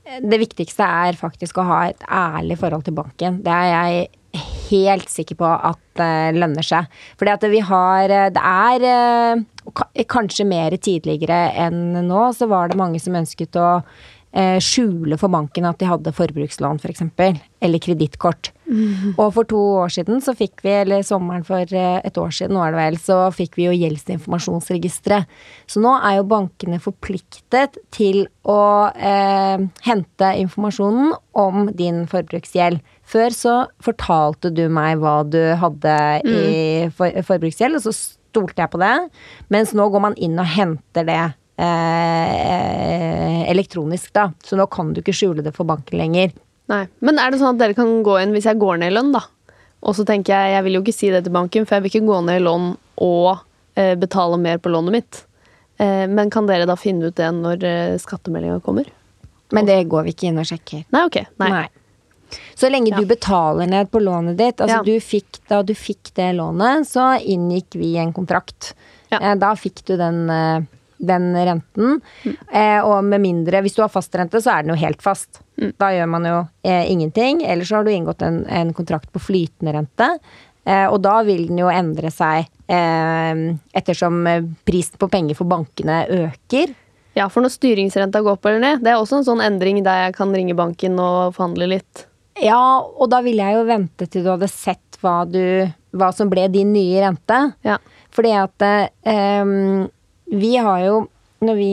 Det 0.06 0.38
viktigste 0.38 0.86
er 0.86 1.18
faktisk 1.18 1.58
å 1.58 1.66
ha 1.66 1.80
et 1.90 2.04
ærlig 2.06 2.60
forhold 2.60 2.86
til 2.86 2.94
banken. 2.94 3.40
Det 3.42 3.50
er 3.52 3.72
jeg 3.72 4.06
helt 4.68 5.10
sikker 5.10 5.38
på 5.40 5.48
at 5.48 5.80
det 5.98 6.36
lønner 6.36 6.66
seg. 6.66 6.90
Fordi 7.18 7.32
at 7.32 7.46
vi 7.50 7.62
har 7.64 8.12
Det 8.34 8.42
er 8.42 8.86
eh, 8.90 10.04
kanskje 10.06 10.46
mer 10.46 10.76
tidligere 10.76 11.50
enn 11.66 12.06
nå, 12.06 12.28
så 12.36 12.46
var 12.50 12.68
det 12.68 12.78
mange 12.78 13.00
som 13.02 13.16
ønsket 13.18 13.58
å 13.58 13.68
eh, 13.80 14.06
skjule 14.60 15.16
for 15.20 15.32
banken 15.32 15.64
at 15.64 15.78
de 15.80 15.88
hadde 15.88 16.12
forbrukslån, 16.12 16.82
f.eks. 16.82 17.04
Eller 17.64 17.80
kredittkort. 17.82 18.52
Og 19.16 19.28
for 19.34 19.46
to 19.46 19.58
år 19.82 19.92
siden 19.94 20.20
så 20.24 20.34
fikk 20.36 20.64
vi, 20.64 20.72
eller 20.80 21.04
sommeren 21.06 21.44
for 21.46 21.62
eh, 21.70 22.00
et 22.04 22.18
år 22.18 22.34
siden, 22.34 22.58
er 22.58 22.74
det 22.74 22.80
vel, 22.80 22.98
så 22.98 23.18
fikk 23.34 23.54
vi 23.58 23.68
jo 23.68 23.76
gjeldsinformasjonsregisteret. 23.76 25.30
Så 25.70 25.82
nå 25.82 25.94
er 26.00 26.18
jo 26.18 26.26
bankene 26.30 26.80
forpliktet 26.82 27.78
til 27.94 28.24
å 28.42 28.90
eh, 28.90 29.62
hente 29.86 30.32
informasjonen 30.42 31.14
om 31.38 31.70
din 31.78 32.04
forbruksgjeld. 32.10 32.82
Før 33.06 33.34
så 33.34 33.56
fortalte 33.84 34.50
du 34.50 34.66
meg 34.72 34.98
hva 35.02 35.20
du 35.22 35.40
hadde 35.60 35.96
i 36.26 36.90
for, 36.96 37.14
forbruksgjeld, 37.30 37.78
og 37.78 37.86
så 37.86 37.94
stolte 37.94 38.64
jeg 38.64 38.72
på 38.72 38.82
det. 38.82 38.94
Mens 39.54 39.74
nå 39.76 39.86
går 39.92 40.08
man 40.08 40.18
inn 40.18 40.38
og 40.42 40.54
henter 40.56 41.06
det 41.06 41.22
eh, 41.58 43.50
elektronisk, 43.50 44.12
da. 44.16 44.30
Så 44.44 44.56
nå 44.58 44.66
kan 44.72 44.92
du 44.94 45.00
ikke 45.02 45.14
skjule 45.16 45.44
det 45.44 45.54
for 45.56 45.68
banken 45.68 45.98
lenger. 46.00 46.32
Nei. 46.70 46.84
Men 47.04 47.20
er 47.22 47.30
det 47.30 47.40
sånn 47.40 47.54
at 47.54 47.62
dere 47.62 47.76
kan 47.78 48.00
gå 48.06 48.16
inn 48.22 48.34
hvis 48.34 48.48
jeg 48.50 48.58
går 48.60 48.80
ned 48.82 48.92
i 48.92 48.96
lønn, 48.96 49.12
da? 49.14 49.22
Og 49.86 49.94
så 49.94 50.06
tenker 50.08 50.34
jeg 50.34 50.56
jeg 50.56 50.64
vil 50.66 50.78
jo 50.78 50.82
ikke 50.82 50.96
si 50.96 51.10
det 51.14 51.22
til 51.26 51.34
banken, 51.36 51.66
for 51.68 51.76
jeg 51.76 51.84
vil 51.84 51.92
ikke 51.94 52.08
gå 52.08 52.20
ned 52.26 52.40
i 52.40 52.44
lønn 52.46 52.68
og 53.06 53.38
eh, 53.78 53.94
betale 54.00 54.38
mer 54.42 54.58
på 54.62 54.72
lånet 54.72 54.96
mitt. 54.96 55.22
Eh, 55.78 56.06
men 56.10 56.30
kan 56.32 56.48
dere 56.48 56.66
da 56.68 56.74
finne 56.80 57.10
ut 57.10 57.18
det 57.20 57.28
når 57.36 57.66
eh, 57.68 57.96
skattemeldinga 58.02 58.60
kommer? 58.64 58.88
Men 59.54 59.68
det 59.68 59.84
går 59.92 60.08
vi 60.08 60.14
ikke 60.16 60.30
inn 60.32 60.40
og 60.42 60.48
sjekker. 60.48 60.82
Nei, 60.90 61.04
ok. 61.06 61.20
Nei. 61.38 61.50
Nei. 61.52 61.66
Så 62.58 62.66
lenge 62.72 62.90
Ja. 62.90 62.98
du 62.98 63.06
betaler 63.06 63.68
ned 63.70 63.90
på 63.92 64.00
lånet 64.02 64.34
ditt, 64.40 64.58
altså 64.58 64.80
Ja. 64.80 64.82
du 64.82 64.96
fikk, 64.98 65.38
da 65.46 65.60
du 65.62 65.74
fikk 65.78 66.10
det 66.18 66.32
lånet, 66.34 66.88
så 66.88 67.12
inngikk 67.22 67.76
vi 67.78 67.92
en 68.02 68.10
kontrakt. 68.16 68.72
Ja. 69.12 69.20
Eh, 69.20 69.34
Da 69.38 69.52
fikk 69.54 69.84
du 69.86 69.94
den, 69.96 70.28
eh, 70.30 70.60
den 70.98 71.30
renten. 71.36 72.00
Mm. 72.24 72.36
Eh, 72.50 72.80
og 72.84 73.04
med 73.04 73.22
mindre, 73.24 73.62
hvis 73.64 73.76
du 73.76 73.82
har 73.84 73.92
fastrente, 73.92 74.40
så 74.42 74.54
er 74.54 74.64
den 74.64 74.74
jo 74.74 74.80
helt 74.80 75.04
fast. 75.04 75.42
Mm. 75.60 75.72
Da 75.80 75.92
gjør 75.94 76.10
man 76.14 76.28
jo 76.28 76.38
eh, 76.66 76.90
ingenting. 76.92 77.44
Eller 77.46 77.68
så 77.68 77.78
har 77.78 77.86
du 77.86 77.92
inngått 77.92 78.24
en, 78.26 78.42
en 78.46 78.72
kontrakt 78.76 79.12
på 79.12 79.22
flytende 79.28 79.76
rente. 79.76 80.10
Eh, 80.66 80.86
og 80.90 80.98
da 81.04 81.20
vil 81.26 81.46
den 81.50 81.60
jo 81.62 81.70
endre 81.70 82.10
seg 82.10 82.48
eh, 82.72 83.44
ettersom 83.76 84.18
eh, 84.26 84.50
prisen 84.66 84.98
på 84.98 85.10
penger 85.12 85.38
for 85.38 85.48
bankene 85.50 86.02
øker. 86.24 86.74
Ja, 87.16 87.30
for 87.32 87.44
når 87.44 87.54
styringsrenta 87.54 88.20
går 88.20 88.36
opp 88.36 88.48
eller 88.48 88.60
ned, 88.60 88.82
det 88.84 88.92
er 88.92 89.00
også 89.00 89.20
en 89.20 89.28
sånn 89.30 89.40
endring 89.44 89.80
der 89.86 90.08
jeg 90.08 90.16
kan 90.18 90.34
ringe 90.36 90.56
banken 90.58 90.98
og 91.00 91.36
forhandle 91.38 91.70
litt. 91.70 92.04
Ja, 92.42 92.60
og 92.84 93.08
da 93.08 93.22
ville 93.24 93.44
jeg 93.46 93.56
jo 93.56 93.68
vente 93.68 94.08
til 94.10 94.26
du 94.26 94.34
hadde 94.34 94.50
sett 94.52 94.98
hva, 95.00 95.22
du, 95.24 95.64
hva 95.96 96.10
som 96.12 96.28
ble 96.28 96.44
din 96.52 96.74
nye 96.74 97.00
rente. 97.06 97.38
Ja. 97.64 97.78
Fordi 98.12 98.34
at 98.36 98.66
eh, 98.66 99.54
vi 100.32 100.56
har 100.56 100.80
jo 100.86 101.04
når 101.44 101.58
vi, 101.58 101.72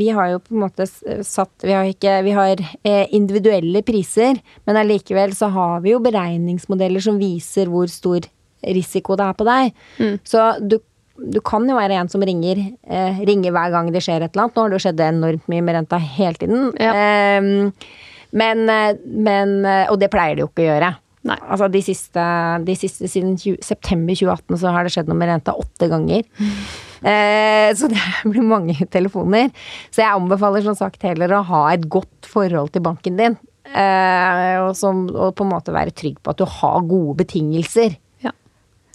vi 0.00 0.06
har 0.16 0.30
jo 0.32 0.38
på 0.40 0.54
en 0.56 0.62
måte 0.62 0.86
satt 0.88 1.66
Vi 1.66 1.74
har, 1.76 1.84
ikke, 1.84 2.14
vi 2.24 2.32
har 2.32 2.62
eh, 2.88 3.04
individuelle 3.14 3.82
priser, 3.84 4.40
men 4.64 4.78
allikevel 4.80 5.34
så 5.36 5.50
har 5.52 5.82
vi 5.84 5.92
jo 5.92 6.00
beregningsmodeller 6.02 7.04
som 7.04 7.18
viser 7.20 7.68
hvor 7.68 7.90
stor 7.92 8.24
risiko 8.64 9.18
det 9.20 9.26
er 9.28 9.36
på 9.38 9.46
deg. 9.46 9.82
Så 10.26 10.46
du, 10.64 10.78
du 11.18 11.38
kan 11.44 11.68
jo 11.68 11.76
være 11.76 12.00
en 12.00 12.10
som 12.10 12.24
ringer, 12.24 12.62
eh, 12.88 13.20
ringer 13.28 13.54
hver 13.54 13.76
gang 13.76 13.92
det 13.92 14.02
skjer 14.06 14.24
et 14.24 14.32
eller 14.32 14.46
annet. 14.46 14.56
Nå 14.56 14.64
har 14.64 14.72
det 14.72 14.80
jo 14.80 14.84
skjedd 14.86 15.04
enormt 15.04 15.52
mye 15.52 15.66
med 15.68 15.78
renta 15.78 16.00
hele 16.00 16.40
tiden. 16.40 16.70
Ja. 16.80 16.94
Eh, 16.96 17.92
men, 18.38 18.64
men 19.04 19.54
eh, 19.64 19.86
Og 19.88 20.00
det 20.00 20.10
pleier 20.12 20.36
det 20.36 20.44
jo 20.44 20.50
ikke 20.50 20.64
å 20.64 20.70
gjøre. 20.72 20.90
Nei. 21.28 21.38
Altså 21.50 21.68
de 21.72 21.80
siste, 21.82 22.24
de 22.64 22.74
siste 22.78 23.08
Siden 23.10 23.34
20, 23.40 23.58
september 23.66 24.14
2018 24.16 24.60
så 24.62 24.72
har 24.74 24.86
det 24.86 24.92
skjedd 24.94 25.08
noe 25.10 25.18
med 25.18 25.32
renta 25.32 25.56
åtte 25.58 25.90
ganger. 25.90 26.24
Eh, 26.38 26.84
så 27.02 27.90
det 27.92 28.00
blir 28.30 28.46
mange 28.46 28.74
telefoner. 28.90 29.52
Så 29.90 30.02
jeg 30.02 30.14
anbefaler 30.14 30.64
som 30.66 30.78
sagt 30.78 31.04
heller 31.06 31.36
å 31.36 31.44
ha 31.50 31.62
et 31.74 31.86
godt 31.90 32.28
forhold 32.30 32.74
til 32.74 32.84
banken 32.86 33.20
din. 33.20 33.38
Eh, 33.68 34.56
og, 34.62 34.72
som, 34.78 35.06
og 35.12 35.34
på 35.36 35.44
en 35.44 35.52
måte 35.52 35.74
være 35.74 35.92
trygg 35.96 36.20
på 36.22 36.32
at 36.32 36.40
du 36.40 36.46
har 36.48 36.86
gode 36.88 37.18
betingelser. 37.20 37.98
Ja. 38.24 38.32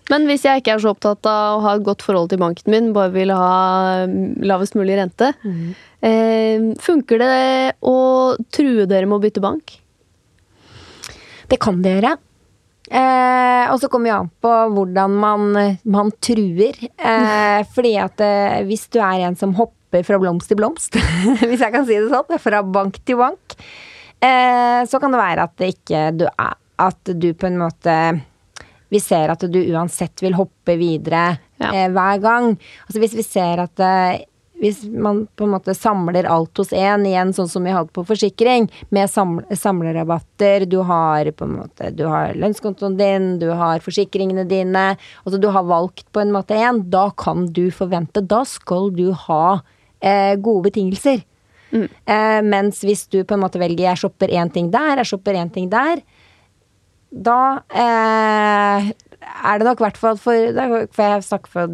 Men 0.10 0.26
hvis 0.30 0.46
jeg 0.48 0.62
ikke 0.62 0.76
er 0.76 0.82
så 0.82 0.94
opptatt 0.96 1.30
av 1.30 1.60
å 1.60 1.64
ha 1.66 1.76
et 1.78 1.86
godt 1.86 2.06
forhold 2.06 2.32
til 2.32 2.42
banken 2.42 2.74
min, 2.74 2.92
bare 2.96 3.14
vil 3.14 3.34
ha 3.38 4.04
mm, 4.10 4.42
lavest 4.46 4.78
mulig 4.80 4.98
rente, 4.98 5.34
eh, 6.02 6.74
funker 6.82 7.22
det 7.22 7.38
å 7.86 7.98
true 8.54 8.88
dere 8.90 9.10
med 9.10 9.20
å 9.20 9.24
bytte 9.24 9.44
bank? 9.46 9.78
Det 11.52 11.62
kan 11.62 11.84
det 11.86 12.00
gjøre. 12.00 12.18
Eh, 12.92 13.72
og 13.72 13.78
så 13.80 13.88
kommer 13.92 14.10
jeg 14.12 14.18
an 14.26 14.32
på 14.44 14.52
hvordan 14.76 15.14
man, 15.22 15.46
man 15.88 16.12
truer. 16.24 16.76
Eh, 16.84 17.62
fordi 17.76 17.94
at 18.02 18.24
eh, 18.24 18.60
hvis 18.68 18.88
du 18.94 19.00
er 19.00 19.28
en 19.30 19.38
som 19.40 19.56
hopper 19.60 20.04
fra 20.04 20.20
blomst 20.20 20.50
til 20.52 20.60
blomst, 20.60 20.98
hvis 21.48 21.62
jeg 21.64 21.72
kan 21.74 21.88
si 21.88 21.96
det 22.00 22.12
sånn, 22.12 22.38
fra 22.44 22.64
bank 22.66 23.00
til 23.08 23.20
bank, 23.22 23.56
eh, 24.20 24.82
så 24.90 25.00
kan 25.00 25.14
det 25.16 25.22
være 25.24 25.48
at 25.48 25.56
det 25.62 25.74
ikke 25.78 26.04
du 26.18 26.28
At 26.84 27.06
du 27.22 27.28
på 27.38 27.46
en 27.48 27.60
måte 27.62 27.94
Vi 28.90 29.00
ser 29.00 29.30
at 29.30 29.44
du 29.46 29.60
uansett 29.76 30.22
vil 30.26 30.34
hoppe 30.38 30.76
videre 30.80 31.38
Ja. 31.62 31.70
eh, 31.72 31.90
hver 31.94 32.20
gang. 32.20 32.48
Altså 32.88 33.00
hvis 33.00 33.14
vi 33.16 33.24
ser 33.24 33.62
at 33.64 33.80
eh, 33.80 34.24
hvis 34.64 34.86
man 34.88 35.26
på 35.36 35.44
en 35.44 35.54
måte 35.58 35.76
samler 35.76 36.28
alt 36.32 36.56
hos 36.62 36.72
én, 36.72 37.04
igjen 37.10 37.34
sånn 37.36 37.50
som 37.52 37.66
vi 37.68 37.74
hadde 37.76 37.92
på 37.92 38.06
forsikring, 38.08 38.70
med 38.96 39.12
samlerabatter, 39.12 40.64
du 40.72 40.80
har 40.88 41.28
på 41.36 41.48
en 41.48 41.58
måte 41.60 41.92
Du 41.92 42.06
har 42.08 42.32
lønnskontoen 42.40 42.96
din, 43.00 43.28
du 43.42 43.50
har 43.52 43.84
forsikringene 43.84 44.48
dine, 44.48 44.86
altså 45.26 45.42
du 45.42 45.50
har 45.52 45.68
valgt 45.68 46.08
på 46.16 46.24
en 46.24 46.32
måte 46.32 46.56
én, 46.56 46.80
da 46.88 47.10
kan 47.12 47.50
du 47.52 47.68
forvente 47.76 48.24
Da 48.24 48.44
skal 48.48 48.90
du 48.96 49.10
ha 49.28 49.46
eh, 50.00 50.36
gode 50.40 50.70
betingelser. 50.70 51.26
Eh, 51.74 52.42
mens 52.46 52.84
hvis 52.86 53.08
du 53.10 53.24
på 53.26 53.36
en 53.36 53.44
måte 53.44 53.62
velger 53.62 53.90
jeg 53.90 54.04
shopper 54.04 54.32
én 54.32 54.52
ting 54.54 54.70
der, 54.74 55.02
jeg 55.02 55.10
shopper 55.10 55.40
én 55.40 55.52
ting 55.54 55.72
der, 55.72 56.04
da 57.14 57.40
eh, 57.70 58.94
er 59.24 59.60
det 59.60 59.66
nok 59.68 59.80
i 59.82 59.86
hvert 59.86 59.98
fall 60.00 60.18
for 60.22 60.34
jeg 60.36 61.24
snakker 61.28 61.52
for, 61.52 61.74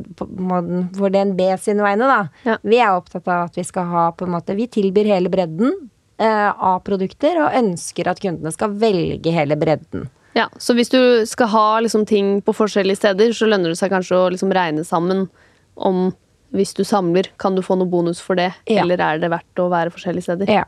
for 0.97 1.14
DNB 1.14 1.41
sine 1.62 1.84
vegne, 1.86 2.08
da. 2.10 2.20
Ja. 2.45 2.58
Vi 2.64 2.80
er 2.82 2.95
opptatt 2.95 3.28
av 3.28 3.47
at 3.50 3.58
vi 3.60 3.66
skal 3.68 3.89
ha 3.91 4.06
på 4.16 4.26
en 4.28 4.34
måte 4.36 4.56
Vi 4.58 4.68
tilbyr 4.72 5.10
hele 5.12 5.30
bredden 5.34 5.74
eh, 6.20 6.50
av 6.54 6.80
produkter, 6.88 7.38
og 7.43 7.54
ønsker 7.60 8.10
at 8.12 8.22
kundene 8.24 8.52
skal 8.56 8.74
velge 8.82 9.34
hele 9.36 9.58
bredden. 9.60 10.08
Ja, 10.38 10.47
Så 10.62 10.76
hvis 10.78 10.91
du 10.93 11.26
skal 11.26 11.47
ha 11.52 11.68
liksom, 11.82 12.06
ting 12.08 12.39
på 12.45 12.54
forskjellige 12.54 13.00
steder, 13.02 13.32
så 13.34 13.47
lønner 13.50 13.74
det 13.74 13.80
seg 13.80 13.91
kanskje 13.91 14.18
å 14.20 14.28
liksom, 14.32 14.52
regne 14.56 14.86
sammen 14.88 15.28
om 15.76 16.12
hvis 16.56 16.74
du 16.78 16.84
samler, 16.88 17.28
kan 17.38 17.54
du 17.58 17.62
få 17.62 17.76
noe 17.78 17.89
bonus 17.89 18.20
for 18.22 18.36
det, 18.39 18.52
Ja. 18.70 18.82
eller 18.84 18.97
er 19.06 19.20
det 19.22 19.30
verdt 19.30 19.62
å 19.62 19.70
være 19.70 19.91
forskjellige 19.93 20.26
steder? 20.26 20.50
Ja. 20.50 20.64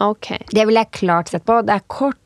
Ok. 0.00 0.30
Det 0.48 0.64
vil 0.66 0.78
jeg 0.78 0.88
klart 0.96 1.28
sett 1.28 1.44
på. 1.44 1.58
Det 1.66 1.74
er 1.74 1.82
kort. 1.92 2.16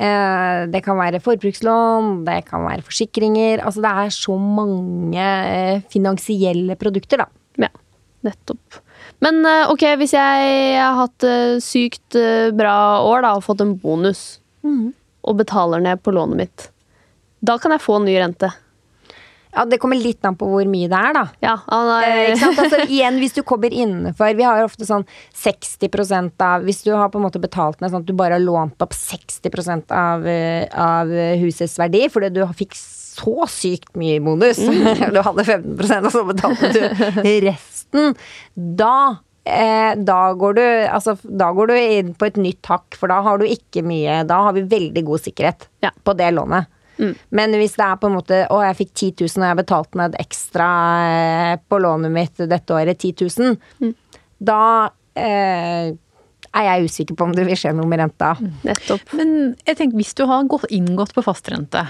Eh, 0.00 0.64
det 0.72 0.82
kan 0.84 0.98
være 0.98 1.20
forbrukslån, 1.22 2.24
det 2.26 2.42
kan 2.48 2.64
være 2.66 2.84
forsikringer. 2.86 3.62
Altså 3.62 3.84
det 3.84 3.92
er 3.92 4.14
så 4.16 4.36
mange 4.40 5.26
eh, 5.26 5.84
finansielle 5.92 6.76
produkter, 6.80 7.24
da. 7.24 7.28
Ja, 7.66 7.70
nettopp. 8.26 8.80
Men 9.22 9.42
eh, 9.46 9.70
ok, 9.70 9.86
hvis 10.00 10.16
jeg 10.16 10.80
har 10.80 10.98
hatt 10.98 11.28
sykt 11.62 12.18
bra 12.58 12.76
år 13.06 13.26
da, 13.26 13.36
og 13.36 13.46
fått 13.46 13.62
en 13.64 13.76
bonus, 13.78 14.40
og 14.62 15.38
betaler 15.38 15.82
ned 15.82 16.02
på 16.02 16.14
lånet 16.14 16.38
mitt, 16.38 16.68
da 17.42 17.56
kan 17.58 17.74
jeg 17.74 17.82
få 17.82 17.98
ny 18.02 18.14
rente. 18.18 18.50
Ja, 19.52 19.64
Det 19.68 19.78
kommer 19.82 19.98
litt 20.00 20.24
an 20.24 20.36
på 20.40 20.48
hvor 20.48 20.68
mye 20.68 20.88
det 20.88 20.98
er, 20.98 21.12
da. 21.16 21.24
Ja, 21.44 21.56
Eh? 22.08 22.44
Altså, 22.62 22.80
igjen, 22.88 23.18
hvis 23.20 23.34
du 23.36 23.42
kommer 23.46 23.72
innenfor 23.72 24.34
Vi 24.36 24.46
har 24.46 24.62
jo 24.62 24.68
ofte 24.70 24.86
sånn 24.88 25.04
60% 25.36 26.40
av 26.46 26.64
Hvis 26.66 26.82
du 26.86 26.92
har 26.96 27.10
på 27.12 27.20
en 27.20 27.26
måte 27.26 27.42
betalt 27.42 27.80
ned 27.82 27.92
sånn 27.92 28.02
at 28.06 28.08
du 28.08 28.14
bare 28.16 28.38
har 28.38 28.44
lånt 28.44 28.80
opp 28.84 28.96
60 28.96 29.92
av, 29.92 30.26
eh, 30.26 30.64
av 30.72 31.12
husets 31.42 31.76
verdi 31.80 32.06
fordi 32.12 32.32
du 32.32 32.42
fikk 32.56 32.76
så 33.12 33.44
sykt 33.50 33.92
mye 34.00 34.20
bonus, 34.24 34.56
du 35.14 35.20
hadde 35.20 35.44
15% 35.44 36.08
og 36.08 36.14
så 36.14 36.22
betalte 36.24 36.70
du 36.72 36.80
resten, 37.44 38.14
da 38.56 39.18
eh, 39.44 39.92
da 40.00 40.20
går, 40.38 40.56
du, 40.56 40.64
altså, 40.88 41.16
da 41.24 41.50
går 41.52 41.72
du 41.72 41.74
inn 41.76 42.14
på 42.16 42.30
et 42.30 42.40
nytt 42.40 42.70
hakk, 42.72 42.96
for 42.96 43.12
da 43.12 43.20
har 43.26 43.42
du 43.42 43.44
ikke 43.48 43.84
mye 43.84 44.22
Da 44.28 44.40
har 44.46 44.56
vi 44.56 44.64
veldig 44.70 45.04
god 45.10 45.24
sikkerhet 45.26 45.68
Ja. 45.84 45.90
på 46.04 46.16
det 46.16 46.30
lånet. 46.32 46.70
Men 47.34 47.56
hvis 47.58 47.74
det 47.78 47.84
er 47.86 47.98
på 48.00 48.08
en 48.08 48.16
måte 48.16 48.44
Å, 48.52 48.60
jeg 48.68 48.78
fikk 48.82 48.92
10 48.92 49.10
000 49.24 49.42
og 49.42 49.48
jeg 49.48 49.58
betalte 49.62 50.00
ned 50.00 50.16
ekstra 50.22 50.68
eh, 51.08 51.54
på 51.68 51.80
lånet 51.82 52.14
mitt 52.14 52.42
dette 52.50 52.76
året, 52.76 53.02
10 53.02 53.26
000, 53.82 53.92
da 54.42 54.62
eh, 55.18 55.92
er 56.52 56.66
jeg 56.68 56.90
usikker 56.90 57.16
på 57.16 57.26
om 57.28 57.32
det 57.36 57.46
vil 57.48 57.56
skje 57.58 57.72
noe 57.76 57.88
med 57.88 58.02
renta. 58.02 58.34
Nettopp. 58.66 59.14
Men 59.16 59.54
jeg 59.64 59.78
tenker, 59.78 59.96
hvis 59.96 60.12
du 60.18 60.26
har 60.28 60.44
gått, 60.50 60.68
inngått 60.74 61.14
på 61.16 61.24
fastrente, 61.24 61.84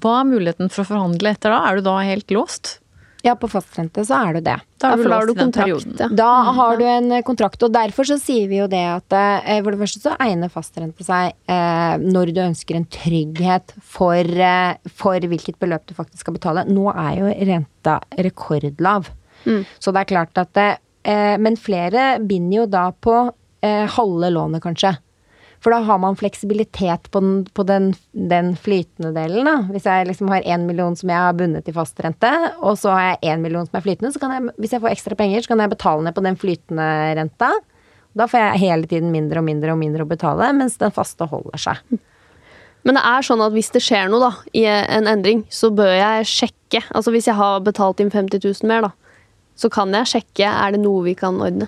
hva 0.00 0.14
er 0.22 0.28
muligheten 0.30 0.72
for 0.72 0.84
å 0.84 0.88
forhandle 0.94 1.34
etter 1.34 1.52
da? 1.52 1.60
Er 1.68 1.78
du 1.80 1.86
da 1.90 1.98
helt 2.06 2.32
låst? 2.34 2.78
Ja, 3.26 3.34
på 3.34 3.48
fastrente 3.50 4.04
så 4.06 4.20
er 4.22 4.36
du 4.36 4.44
det. 4.46 4.56
Da 4.78 4.92
Ja, 4.92 4.94
er 4.94 5.02
du 5.02 5.10
har 5.10 5.26
du 5.26 5.34
kontrakt. 5.34 6.02
Da 6.14 6.28
har 6.58 6.76
du 6.78 6.84
en 6.86 7.10
eh, 7.16 7.24
kontrakt, 7.26 7.62
og 7.66 7.72
derfor 7.74 8.06
så 8.06 8.18
sier 8.22 8.46
vi 8.50 8.60
jo 8.60 8.68
det 8.70 8.84
at 8.86 9.16
eh, 9.18 9.58
for 9.64 9.74
det 9.74 9.80
første 9.82 10.02
så 10.04 10.12
egner 10.22 10.52
fastrente 10.52 11.02
seg 11.06 11.34
eh, 11.50 11.94
når 12.04 12.30
du 12.36 12.40
ønsker 12.44 12.78
en 12.78 12.86
trygghet 12.86 13.74
for, 13.82 14.22
eh, 14.22 14.76
for 15.00 15.18
hvilket 15.32 15.58
beløp 15.62 15.88
du 15.90 15.94
faktisk 15.98 16.22
skal 16.22 16.36
betale. 16.38 16.66
Nå 16.70 16.86
er 16.92 17.18
jo 17.18 17.32
renta 17.50 17.98
rekordlav. 18.14 19.10
Så 19.82 19.92
det 19.94 20.00
er 20.04 20.10
klart 20.10 20.38
at 20.42 20.52
det, 20.58 20.68
eh, 21.06 21.36
Men 21.38 21.56
flere 21.56 22.18
binder 22.22 22.62
jo 22.62 22.66
da 22.66 22.90
på 22.92 23.16
eh, 23.62 23.86
halve 23.96 24.30
lånet, 24.30 24.62
kanskje. 24.62 24.96
For 25.66 25.74
da 25.74 25.80
har 25.82 25.98
man 25.98 26.14
fleksibilitet 26.14 27.08
på 27.10 27.20
den, 27.20 27.38
på 27.50 27.64
den, 27.66 27.88
den 28.14 28.52
flytende 28.54 29.10
delen, 29.16 29.48
da. 29.48 29.56
Hvis 29.74 29.88
jeg 29.90 30.06
liksom 30.06 30.28
har 30.30 30.44
én 30.46 30.62
million 30.62 30.94
som 30.94 31.10
jeg 31.10 31.18
har 31.18 31.34
bundet 31.34 31.66
i 31.66 31.74
fastrente, 31.74 32.30
og 32.62 32.76
så 32.78 32.92
har 32.94 33.06
jeg 33.08 33.32
én 33.32 33.42
million 33.42 33.66
som 33.66 33.80
er 33.80 33.82
flytende, 33.82 34.12
så 34.14 34.22
kan 34.22 34.36
jeg, 34.36 34.44
hvis 34.62 34.76
jeg 34.76 34.84
får 34.84 34.92
ekstra 34.92 35.18
penger, 35.18 35.42
så 35.42 35.50
kan 35.50 35.64
jeg 35.64 35.72
betale 35.72 36.06
ned 36.06 36.14
på 36.14 36.22
den 36.22 36.38
flytende 36.38 36.86
renta. 37.18 37.48
Da 38.14 38.28
får 38.30 38.44
jeg 38.44 38.62
hele 38.62 38.86
tiden 38.92 39.10
mindre 39.10 39.42
og 39.42 39.48
mindre 39.48 39.74
og 39.74 39.80
mindre 39.82 40.06
å 40.06 40.12
betale, 40.12 40.52
mens 40.54 40.78
den 40.78 40.94
faste 40.94 41.26
holder 41.34 41.58
seg. 41.66 41.98
Men 42.86 43.00
det 43.00 43.02
er 43.10 43.26
sånn 43.26 43.42
at 43.42 43.58
hvis 43.58 43.72
det 43.74 43.82
skjer 43.82 44.06
noe 44.12 44.22
da, 44.22 44.32
i 44.54 44.62
en 44.70 45.10
endring, 45.10 45.42
så 45.50 45.72
bør 45.74 45.90
jeg 45.96 46.30
sjekke. 46.30 46.84
Altså 46.94 47.10
hvis 47.10 47.26
jeg 47.26 47.34
har 47.42 47.66
betalt 47.66 47.98
inn 47.98 48.14
50 48.14 48.38
000 48.38 48.70
mer, 48.70 48.86
da, 48.86 48.94
så 49.58 49.66
kan 49.74 49.90
jeg 49.98 50.12
sjekke 50.14 50.46
er 50.46 50.76
det 50.76 50.84
noe 50.86 51.02
vi 51.08 51.18
kan 51.18 51.42
ordne. 51.42 51.66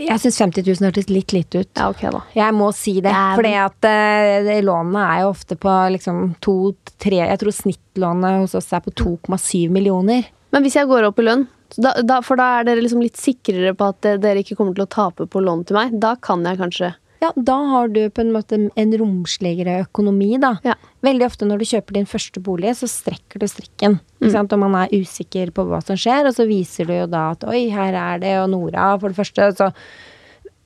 Jeg 0.00 0.22
syns 0.22 0.40
50 0.40 0.66
000 0.66 0.88
hørtes 0.88 1.08
litt 1.12 1.34
lite 1.36 1.62
ut. 1.62 1.70
Ja, 1.76 1.88
ok 1.92 2.02
da. 2.14 2.22
Jeg 2.36 2.56
må 2.56 2.70
si 2.76 2.96
det, 3.04 3.12
Ja, 3.12 3.34
for 3.36 3.48
at 3.48 3.88
eh, 3.88 4.60
lånene 4.64 5.04
er 5.04 5.22
jo 5.24 5.32
ofte 5.34 5.58
på 5.60 5.74
liksom 5.96 6.34
to-tre 6.44 7.20
Jeg 7.22 7.40
tror 7.42 7.56
snittlånet 7.56 8.40
hos 8.44 8.56
oss 8.58 8.70
er 8.76 8.84
på 8.84 8.94
2,7 8.96 9.68
millioner. 9.72 10.30
Men 10.50 10.64
hvis 10.64 10.78
jeg 10.80 10.88
går 10.90 11.06
opp 11.10 11.20
i 11.22 11.26
lønn, 11.28 11.46
da, 11.76 11.94
da, 12.02 12.18
for 12.26 12.40
da 12.40 12.48
er 12.58 12.66
dere 12.66 12.82
liksom 12.82 13.02
litt 13.04 13.20
sikrere 13.20 13.74
på 13.78 13.90
at 13.92 14.08
eh, 14.08 14.18
dere 14.22 14.42
ikke 14.42 14.56
kommer 14.58 14.74
til 14.74 14.86
å 14.86 14.90
tape 14.90 15.28
på 15.30 15.44
lån 15.44 15.66
til 15.68 15.78
meg, 15.78 15.94
da 16.02 16.16
kan 16.22 16.42
jeg 16.46 16.58
kanskje 16.58 16.94
Ja, 17.20 17.32
da 17.36 17.56
har 17.68 17.90
du 17.92 18.00
på 18.08 18.22
en 18.22 18.30
måte 18.32 18.56
en 18.80 18.92
romsligere 18.96 19.82
økonomi, 19.84 20.38
da. 20.40 20.54
Ja. 20.64 20.76
Veldig 21.04 21.26
ofte 21.26 21.48
når 21.48 21.60
du 21.60 21.68
kjøper 21.68 21.98
din 21.98 22.08
første 22.08 22.40
bolig, 22.40 22.72
så 22.78 22.88
strekker 22.88 23.42
du 23.42 23.48
strikken. 23.50 23.98
Ikke 24.20 24.32
sant? 24.32 24.54
Og 24.56 24.62
man 24.62 24.76
er 24.80 24.94
usikker 24.94 25.52
på 25.56 25.66
hva 25.68 25.82
som 25.84 25.98
skjer, 26.00 26.30
og 26.30 26.36
så 26.36 26.48
viser 26.48 26.88
du 26.88 26.94
jo 26.96 27.10
da 27.12 27.30
at 27.34 27.44
oi, 27.48 27.66
her 27.74 27.92
er 27.92 28.22
det, 28.22 28.32
og 28.40 28.48
Nora, 28.54 28.94
for 29.02 29.12
det 29.12 29.20
første, 29.20 29.50
så 29.58 29.68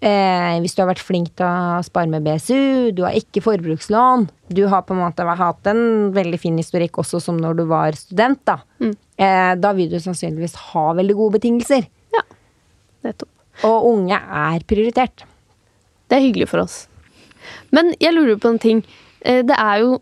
eh, 0.05 0.61
Hvis 0.63 0.77
du 0.77 0.85
har 0.85 0.93
vært 0.93 1.03
flink 1.03 1.35
til 1.35 1.49
å 1.49 1.83
spare 1.83 2.11
med 2.13 2.23
BSU, 2.23 2.95
du 2.95 3.03
har 3.03 3.19
ikke 3.19 3.43
forbrukslån, 3.43 4.29
du 4.55 4.65
har 4.71 4.87
på 4.87 4.95
en 4.95 5.03
måte 5.03 5.27
hatt 5.27 5.71
en 5.75 6.15
veldig 6.15 6.39
fin 6.39 6.57
historikk 6.61 7.03
også 7.03 7.23
som 7.25 7.41
når 7.41 7.59
du 7.59 7.67
var 7.75 7.99
student, 7.99 8.39
da. 8.47 8.61
Eh, 9.19 9.53
da 9.59 9.75
vil 9.75 9.91
du 9.91 9.99
sannsynligvis 9.99 10.55
ha 10.71 10.89
veldig 10.95 11.19
gode 11.19 11.41
betingelser. 11.41 11.87
Ja, 12.15 12.23
Nettopp. 13.03 13.31
Og 13.67 13.87
unge 13.91 14.17
er 14.19 14.63
prioritert. 14.67 15.27
Det 16.09 16.19
er 16.19 16.27
hyggelig 16.27 16.49
for 16.51 16.65
oss. 16.65 16.85
Men 17.75 17.93
jeg 18.03 18.15
lurer 18.17 18.41
på 18.41 18.53
en 18.53 18.61
ting. 18.63 18.83
Eh, 19.25 19.43
Det 19.43 19.57
er 19.57 19.81
jo 19.83 20.01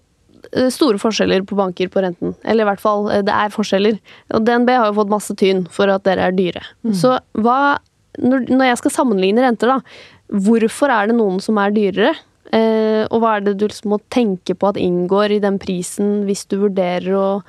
eh, 0.52 0.68
store 0.70 0.98
forskjeller 0.98 1.44
på 1.46 1.56
banker 1.58 1.88
på 1.88 2.02
renten. 2.02 2.34
Eller 2.44 2.64
i 2.64 2.70
hvert 2.70 2.82
fall, 2.82 3.08
eh, 3.10 3.22
det 3.22 3.34
er 3.34 3.54
forskjeller. 3.54 3.98
Og 4.34 4.44
DNB 4.44 4.74
har 4.74 4.90
jo 4.90 4.98
fått 5.00 5.12
masse 5.14 5.36
tyn 5.38 5.66
for 5.70 5.88
at 5.88 6.04
dere 6.04 6.28
er 6.28 6.36
dyre. 6.36 6.62
Så 6.94 7.18
hva 7.38 7.78
når, 8.18 8.50
jeg 8.68 8.78
skal 8.82 8.92
sammenligne 8.92 9.40
renter, 9.40 9.72
da, 9.72 9.80
hvorfor 10.28 10.90
er 10.92 11.08
det 11.08 11.16
noen 11.16 11.40
som 11.40 11.56
er 11.58 11.72
dyrere? 11.72 12.12
Og 12.52 13.22
hva 13.22 13.36
er 13.38 13.40
det 13.40 13.54
du 13.56 13.64
liksom 13.64 13.94
må 13.94 13.98
tenke 14.12 14.52
på 14.52 14.68
at 14.68 14.76
inngår 14.76 15.32
i 15.32 15.38
den 15.40 15.56
prisen 15.58 16.26
hvis 16.28 16.44
du 16.44 16.58
vurderer 16.60 17.14
å 17.16 17.42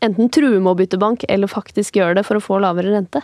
enten 0.00 0.30
true 0.32 0.56
med 0.56 0.70
å 0.72 0.78
bytte 0.78 0.96
bank, 0.96 1.26
eller 1.28 1.50
faktisk 1.50 1.98
gjøre 2.00 2.16
det 2.16 2.24
for 2.24 2.38
å 2.38 2.40
få 2.40 2.56
lavere 2.64 2.94
rente? 2.94 3.20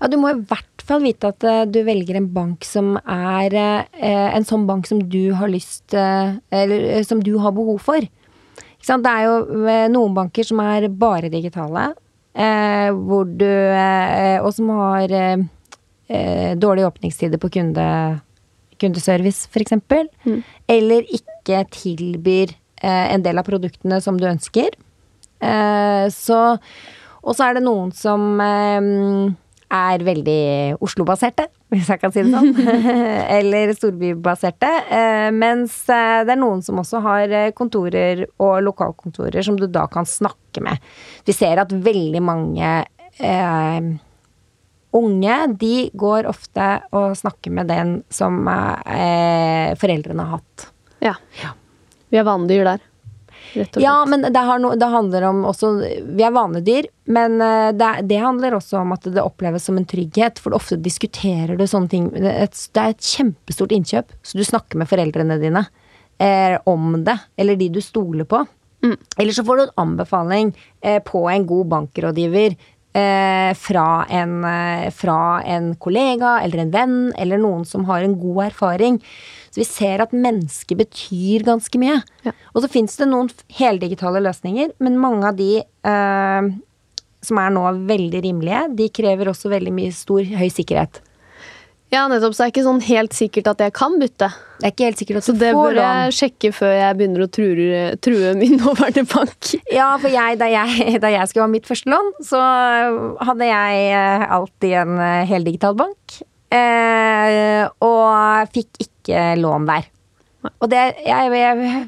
Ja, 0.00 0.08
du 0.10 0.18
må 0.20 0.30
i 0.30 0.40
hvert 0.48 0.84
fall 0.84 1.04
vite 1.04 1.30
at 1.32 1.44
uh, 1.46 1.62
du 1.68 1.80
velger 1.86 2.18
en 2.18 2.28
bank 2.34 2.66
som 2.66 2.94
er 3.00 3.54
uh, 3.56 4.28
en 4.34 4.46
sånn 4.46 4.66
bank 4.68 4.88
som 4.88 5.00
du 5.10 5.32
har 5.38 5.50
lyst 5.52 5.94
uh, 5.96 6.36
Eller 6.54 7.02
som 7.06 7.22
du 7.24 7.36
har 7.42 7.54
behov 7.56 7.80
for. 7.84 8.04
Det 8.84 9.10
er 9.10 9.22
jo 9.24 9.36
noen 9.94 10.16
banker 10.16 10.44
som 10.44 10.58
er 10.60 10.90
bare 10.92 11.30
digitale, 11.32 11.86
hvor 12.92 13.24
du 13.24 13.46
Og 14.44 14.50
som 14.52 14.72
har 14.76 15.14
dårlige 16.60 16.90
åpningstider 16.90 17.40
på 17.40 17.48
kunde, 17.54 17.86
kundeservice, 18.76 19.48
f.eks. 19.48 19.72
Mm. 20.26 20.42
Eller 20.68 21.08
ikke 21.08 21.62
tilbyr 21.72 22.52
en 22.84 23.24
del 23.24 23.40
av 23.40 23.48
produktene 23.48 24.02
som 24.04 24.20
du 24.20 24.28
ønsker. 24.28 24.76
Så 26.12 26.42
Og 27.24 27.32
så 27.32 27.48
er 27.48 27.56
det 27.56 27.64
noen 27.64 27.88
som 27.96 28.36
er 29.74 30.04
veldig 30.06 30.76
Oslo-baserte, 30.84 31.48
hvis 31.72 31.90
jeg 31.90 32.00
kan 32.02 32.14
si 32.14 32.22
det 32.24 32.32
sånn. 32.32 32.54
Eller 33.38 33.74
storbybaserte. 33.76 34.70
Eh, 34.98 35.28
mens 35.34 35.80
eh, 35.90 36.22
det 36.26 36.36
er 36.36 36.40
noen 36.40 36.62
som 36.64 36.80
også 36.82 37.02
har 37.04 37.34
eh, 37.34 37.50
kontorer 37.56 38.24
og 38.38 38.56
lokalkontorer 38.68 39.44
som 39.44 39.58
du 39.58 39.66
da 39.66 39.86
kan 39.90 40.08
snakke 40.08 40.62
med. 40.64 40.82
Vi 41.26 41.36
ser 41.36 41.62
at 41.62 41.74
veldig 41.74 42.22
mange 42.24 42.72
eh, 43.18 43.90
unge, 44.94 45.38
de 45.58 45.74
går 45.98 46.30
ofte 46.30 46.70
og 46.94 47.18
snakker 47.18 47.54
med 47.54 47.70
den 47.72 47.94
som 48.14 48.40
eh, 48.46 49.74
foreldrene 49.80 50.28
har 50.28 50.38
hatt. 50.38 50.68
Ja. 51.04 51.14
Vi 52.08 52.20
er 52.20 52.26
vanedyr 52.26 52.68
der. 52.68 52.90
Ja, 53.82 53.96
men 54.08 54.26
det, 54.26 54.42
har 54.48 54.60
no, 54.62 54.72
det 54.78 54.88
handler 54.90 55.28
om 55.28 55.44
også 55.48 55.70
Vi 56.16 56.24
er 56.24 56.34
vanedyr, 56.34 56.88
men 57.14 57.38
eh, 57.44 57.70
det, 57.76 57.92
det 58.10 58.20
handler 58.22 58.58
også 58.58 58.80
om 58.82 58.94
at 58.96 59.06
det 59.06 59.22
oppleves 59.22 59.68
som 59.68 59.78
en 59.80 59.88
trygghet. 59.88 60.42
For 60.42 60.56
ofte 60.56 60.80
diskuterer 60.80 61.56
du 61.58 61.66
sånne 61.70 61.92
ting 61.92 62.10
Det 62.14 62.26
er 62.30 62.48
et, 62.48 62.66
det 62.74 62.82
er 62.82 62.96
et 62.96 63.14
kjempestort 63.14 63.74
innkjøp, 63.76 64.12
så 64.22 64.40
du 64.40 64.44
snakker 64.46 64.80
med 64.80 64.90
foreldrene 64.90 65.38
dine 65.42 65.64
eh, 66.18 66.58
om 66.70 67.00
det. 67.06 67.18
Eller 67.36 67.58
de 67.60 67.70
du 67.76 67.80
stoler 67.84 68.28
på. 68.28 68.44
Eller 69.16 69.32
så 69.32 69.44
får 69.44 69.56
du 69.56 69.62
en 69.62 69.76
anbefaling 69.86 70.52
eh, 70.84 71.02
på 71.02 71.24
en 71.30 71.46
god 71.46 71.66
bankrådgiver. 71.66 72.56
Eh, 72.94 73.54
fra, 73.58 74.06
en, 74.06 74.44
eh, 74.44 74.90
fra 74.94 75.42
en 75.42 75.72
kollega 75.74 76.36
eller 76.44 76.60
en 76.62 76.68
venn 76.70 76.98
eller 77.18 77.40
noen 77.42 77.64
som 77.66 77.88
har 77.88 78.04
en 78.06 78.14
god 78.20 78.44
erfaring. 78.52 79.00
Så 79.50 79.58
vi 79.58 79.66
ser 79.66 80.04
at 80.04 80.14
mennesket 80.14 80.78
betyr 80.78 81.42
ganske 81.42 81.80
mye. 81.82 81.96
Ja. 82.22 82.34
Og 82.54 82.62
så 82.62 82.70
fins 82.70 82.94
det 83.00 83.08
noen 83.10 83.32
heldigitale 83.58 84.22
løsninger, 84.22 84.76
men 84.78 85.00
mange 85.02 85.26
av 85.26 85.40
de 85.40 85.56
eh, 85.58 86.52
som 87.24 87.42
er 87.42 87.50
nå 87.56 87.64
veldig 87.90 88.22
rimelige, 88.28 88.62
de 88.78 88.88
krever 88.94 89.32
også 89.32 89.50
veldig 89.50 89.74
mye 89.74 89.94
stor, 89.96 90.22
høy 90.22 90.46
sikkerhet. 90.54 91.02
Ja, 91.94 92.08
nettopp. 92.10 92.34
Så 92.34 92.42
det 92.42 92.46
er 92.48 92.52
ikke 92.54 92.64
sånn 92.66 92.80
helt 92.88 93.14
sikkert 93.14 93.48
at 93.52 93.60
jeg 93.62 93.74
kan 93.76 93.94
bytte. 94.00 94.28
Det 94.58 94.66
er 94.66 94.72
ikke 94.74 94.86
helt 94.88 95.00
sikkert 95.02 95.20
at 95.20 95.26
Så 95.28 95.34
du 95.36 95.40
det 95.44 95.52
får 95.54 95.68
bør 95.68 95.76
lån. 95.78 95.84
jeg 96.00 96.14
sjekke 96.18 96.50
før 96.56 96.72
jeg 96.74 96.96
begynner 96.98 97.24
å 97.24 97.28
true, 97.36 97.80
true 98.02 98.32
min 98.40 98.56
nåværende 98.62 99.04
bank. 99.12 99.50
Ja, 99.70 99.88
for 100.02 100.10
jeg, 100.10 100.38
da, 100.42 100.48
jeg, 100.50 100.98
da 101.04 101.12
jeg 101.14 101.30
skulle 101.30 101.46
ha 101.46 101.52
mitt 101.54 101.68
første 101.70 101.92
lån, 101.94 102.12
så 102.26 102.40
hadde 103.30 103.50
jeg 103.50 103.84
eh, 103.94 104.26
alltid 104.38 104.76
en 104.82 104.94
eh, 105.06 105.24
heldigital 105.30 105.76
bank. 105.78 106.18
Eh, 106.54 107.64
og 107.82 108.50
fikk 108.54 108.82
ikke 108.88 109.26
lån 109.40 109.68
der. 109.70 109.86
Og 110.60 110.68
det 110.70 110.82
Jeg, 111.06 111.30
ble 111.32 111.44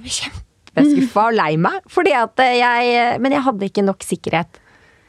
kjempeskuffa 0.08 1.26
og 1.30 1.34
lei 1.36 1.50
meg, 1.60 1.82
fordi 1.92 2.14
at 2.16 2.40
jeg 2.40 3.18
Men 3.20 3.34
jeg 3.36 3.44
hadde 3.44 3.68
ikke 3.68 3.84
nok 3.84 4.06
sikkerhet. 4.06 4.62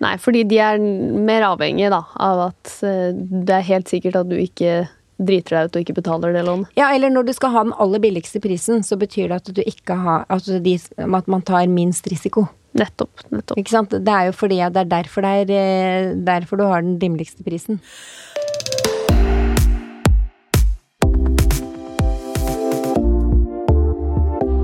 Nei, 0.03 0.13
fordi 0.21 0.43
de 0.45 0.59
er 0.61 0.77
mer 0.79 1.47
avhengige 1.47 1.89
da, 1.93 2.03
av 2.21 2.43
at 2.51 2.75
eh, 2.85 3.15
det 3.15 3.55
er 3.55 3.69
helt 3.71 3.89
sikkert 3.89 4.19
at 4.21 4.29
du 4.29 4.37
ikke 4.37 4.83
driter 5.17 5.55
deg 5.57 5.69
ut 5.69 5.77
og 5.79 5.81
ikke 5.81 5.97
betaler 5.97 6.35
det 6.35 6.43
lånet. 6.45 6.69
Ja, 6.77 6.91
eller 6.93 7.09
når 7.09 7.29
du 7.29 7.33
skal 7.33 7.55
ha 7.55 7.65
den 7.65 7.73
aller 7.81 8.01
billigste 8.03 8.41
prisen, 8.43 8.85
så 8.85 8.99
betyr 9.01 9.31
det 9.31 9.41
at 9.41 9.49
du 9.49 9.63
ikke 9.65 9.97
har 9.97 10.27
At, 10.29 10.45
de, 10.45 10.77
At 11.01 11.27
man 11.27 11.41
tar 11.41 11.65
minst 11.71 12.07
risiko. 12.11 12.45
Nettopp. 12.77 13.25
nettopp. 13.33 13.57
Ikke 13.57 13.73
sant? 13.73 13.89
Det 13.89 14.13
er 14.13 14.29
jo 14.29 14.37
fordi 14.37 14.61
det 14.61 14.83
er 14.83 14.91
derfor, 14.91 15.25
det 15.25 15.49
er, 15.49 16.09
eh, 16.11 16.13
derfor 16.13 16.61
du 16.61 16.67
har 16.69 16.85
den 16.85 16.99
rimeligste 17.01 17.41
prisen. 17.43 17.81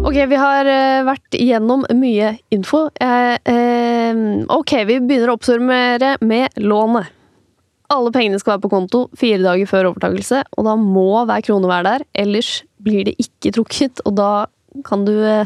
Ok, 0.03 0.13
Ok, 0.13 0.19
vi 0.29 0.37
har 0.37 0.67
eh, 0.69 1.03
vært 1.07 1.35
igjennom 1.39 1.87
mye 1.97 2.35
info. 2.53 2.83
Jeg, 3.01 3.39
eh, 3.49 3.72
ok, 4.53 4.73
vi 4.89 4.99
begynner 5.03 5.31
å 5.31 5.37
oppsummere 5.37 6.15
med 6.25 6.57
lånet. 6.61 7.11
Alle 7.93 8.13
pengene 8.15 8.39
skal 8.41 8.55
være 8.55 8.63
på 8.63 8.71
konto 8.71 9.03
fire 9.19 9.43
dager 9.43 9.69
før 9.69 9.91
overtakelse, 9.91 10.39
og 10.57 10.65
da 10.65 10.73
må 10.79 11.25
hver 11.29 11.43
krone 11.45 11.69
være 11.69 11.85
der. 11.89 12.05
Ellers 12.23 12.63
blir 12.83 13.05
det 13.09 13.17
ikke 13.21 13.51
trukket, 13.57 14.01
og 14.07 14.15
da 14.17 14.31
kan 14.87 15.03
du 15.05 15.13
eh, 15.21 15.45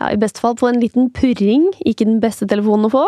ja, 0.00 0.10
i 0.12 0.18
beste 0.20 0.42
fall 0.42 0.58
få 0.60 0.68
en 0.72 0.82
liten 0.82 1.08
purring. 1.16 1.70
Ikke 1.88 2.04
den 2.08 2.20
beste 2.20 2.48
telefonen 2.50 2.90
å 2.90 2.92
få. 2.92 3.06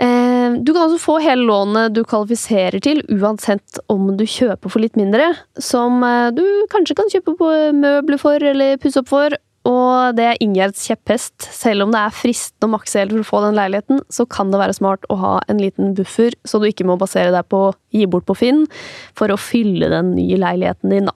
Eh, 0.00 0.54
Du 0.60 0.72
kan 0.72 0.86
også 0.86 1.00
få 1.02 1.18
hele 1.24 1.48
lånet 1.48 1.96
du 1.96 2.04
kvalifiserer 2.04 2.78
til, 2.84 3.02
uansett 3.10 3.80
om 3.90 4.12
du 4.16 4.24
kjøper 4.24 4.70
for 4.70 4.84
litt 4.84 4.96
mindre. 5.00 5.32
Som 5.58 6.04
eh, 6.06 6.30
du 6.36 6.44
kanskje 6.70 6.96
kan 7.00 7.10
kjøpe 7.10 7.34
på 7.40 7.50
møbler 7.80 8.20
for, 8.22 8.38
eller 8.52 8.78
pusse 8.78 9.02
opp 9.02 9.10
for. 9.10 9.34
Og 9.70 10.16
det 10.18 10.24
er 10.26 10.40
Ingjerds 10.42 10.82
kjepphest. 10.88 11.46
Selv 11.54 11.84
om 11.84 11.92
det 11.94 12.00
er 12.00 12.16
fristende 12.16 12.66
å 12.66 12.74
makse 12.74 12.98
helt 12.98 13.14
for 13.14 13.22
å 13.22 13.28
få 13.28 13.42
den 13.44 13.58
leiligheten, 13.58 14.02
så 14.10 14.26
kan 14.26 14.50
det 14.50 14.60
være 14.62 14.76
smart 14.76 15.06
å 15.12 15.18
ha 15.20 15.34
en 15.52 15.60
liten 15.62 15.94
buffer, 15.98 16.34
så 16.48 16.58
du 16.58 16.66
ikke 16.70 16.86
må 16.88 16.98
basere 17.00 17.32
deg 17.34 17.46
på 17.52 17.68
å 17.68 17.74
gi 17.94 18.06
bort 18.10 18.26
på 18.28 18.38
Finn 18.40 18.64
for 19.18 19.30
å 19.30 19.38
fylle 19.40 19.92
den 19.92 20.14
nye 20.16 20.40
leiligheten 20.40 20.94
din, 20.94 21.10
da. 21.10 21.14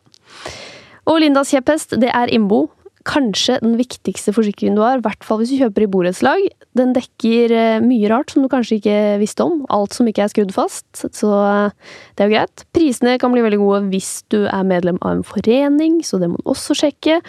Og 1.11 1.21
Lindas 1.21 1.51
kjepphest, 1.53 1.99
det 2.01 2.13
er 2.17 2.33
Innbo. 2.33 2.67
Kanskje 3.05 3.59
den 3.61 3.75
viktigste 3.77 4.33
forsikringen 4.33 4.79
du 4.79 4.83
har, 4.85 4.97
i 4.97 5.05
hvert 5.05 5.27
fall 5.27 5.43
hvis 5.43 5.53
du 5.53 5.59
kjøper 5.61 5.85
i 5.85 5.89
borettslag. 5.93 6.47
Den 6.79 6.95
dekker 6.97 7.53
eh, 7.53 7.85
mye 7.85 8.09
rart 8.09 8.33
som 8.33 8.45
du 8.45 8.49
kanskje 8.53 8.79
ikke 8.81 8.97
visste 9.21 9.45
om. 9.45 9.61
Alt 9.73 9.97
som 9.97 10.09
ikke 10.09 10.25
er 10.25 10.33
skrudd 10.33 10.55
fast. 10.57 10.87
Så 10.97 11.29
eh, 11.29 11.93
det 12.17 12.25
er 12.25 12.31
jo 12.31 12.37
greit. 12.39 12.65
Prisene 12.77 13.19
kan 13.21 13.35
bli 13.35 13.45
veldig 13.45 13.61
gode 13.61 13.83
hvis 13.93 14.13
du 14.33 14.45
er 14.47 14.65
medlem 14.69 14.97
av 15.03 15.19
en 15.19 15.27
forening, 15.27 16.01
så 16.07 16.23
det 16.23 16.33
må 16.33 16.41
du 16.41 16.49
også 16.55 16.77
sjekke. 16.81 17.21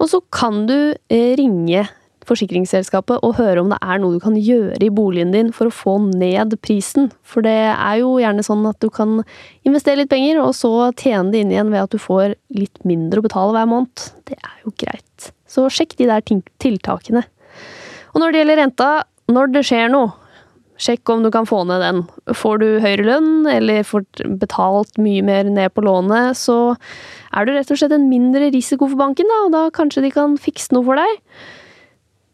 Og 0.00 0.12
så 0.14 0.22
kan 0.32 0.64
du 0.70 0.78
eh, 1.12 1.32
ringe 1.38 1.84
forsikringsselskapet 2.28 3.24
og 3.24 3.36
høre 3.38 3.62
om 3.62 3.72
det 3.72 3.78
er 3.80 4.00
noe 4.02 4.16
du 4.16 4.22
kan 4.22 4.36
gjøre 4.36 4.80
i 4.84 4.92
boligen 4.94 5.32
din 5.34 5.50
for 5.54 5.70
å 5.70 5.74
få 5.74 5.96
ned 6.10 6.54
prisen. 6.64 7.10
For 7.26 7.44
det 7.44 7.56
er 7.72 7.98
jo 8.02 8.16
gjerne 8.22 8.44
sånn 8.46 8.66
at 8.68 8.78
du 8.84 8.88
kan 8.92 9.22
investere 9.68 10.02
litt 10.02 10.12
penger, 10.12 10.42
og 10.44 10.54
så 10.56 10.90
tjene 10.92 11.32
det 11.32 11.42
inn 11.42 11.52
igjen 11.54 11.72
ved 11.74 11.86
at 11.86 11.94
du 11.94 12.00
får 12.02 12.36
litt 12.54 12.78
mindre 12.88 13.22
å 13.22 13.26
betale 13.26 13.56
hver 13.56 13.68
måned. 13.70 14.06
Det 14.28 14.38
er 14.38 14.56
jo 14.64 14.74
greit. 14.78 15.32
Så 15.48 15.66
sjekk 15.72 15.96
de 15.98 16.08
der 16.10 16.24
tiltakene. 16.62 17.24
Og 18.14 18.22
når 18.22 18.32
det 18.32 18.42
gjelder 18.42 18.62
renta, 18.62 18.88
når 19.32 19.52
det 19.56 19.66
skjer 19.68 19.92
noe, 19.92 20.14
sjekk 20.78 21.10
om 21.10 21.24
du 21.24 21.30
kan 21.34 21.46
få 21.48 21.64
ned 21.66 21.82
den. 21.82 22.02
Får 22.38 22.60
du 22.62 22.66
høyere 22.82 23.06
lønn, 23.06 23.32
eller 23.50 23.86
får 23.86 24.06
betalt 24.40 24.98
mye 25.02 25.24
mer 25.26 25.48
ned 25.50 25.74
på 25.74 25.84
lånet, 25.84 26.38
så 26.38 26.76
er 27.34 27.46
du 27.46 27.54
rett 27.54 27.72
og 27.74 27.80
slett 27.80 27.94
en 27.96 28.08
mindre 28.10 28.50
risiko 28.54 28.88
for 28.88 29.00
banken, 29.00 29.28
da, 29.28 29.40
og 29.46 29.54
da 29.54 29.64
kanskje 29.74 30.06
de 30.06 30.12
kan 30.14 30.38
fikse 30.40 30.74
noe 30.74 30.86
for 30.86 31.00
deg. 31.00 31.18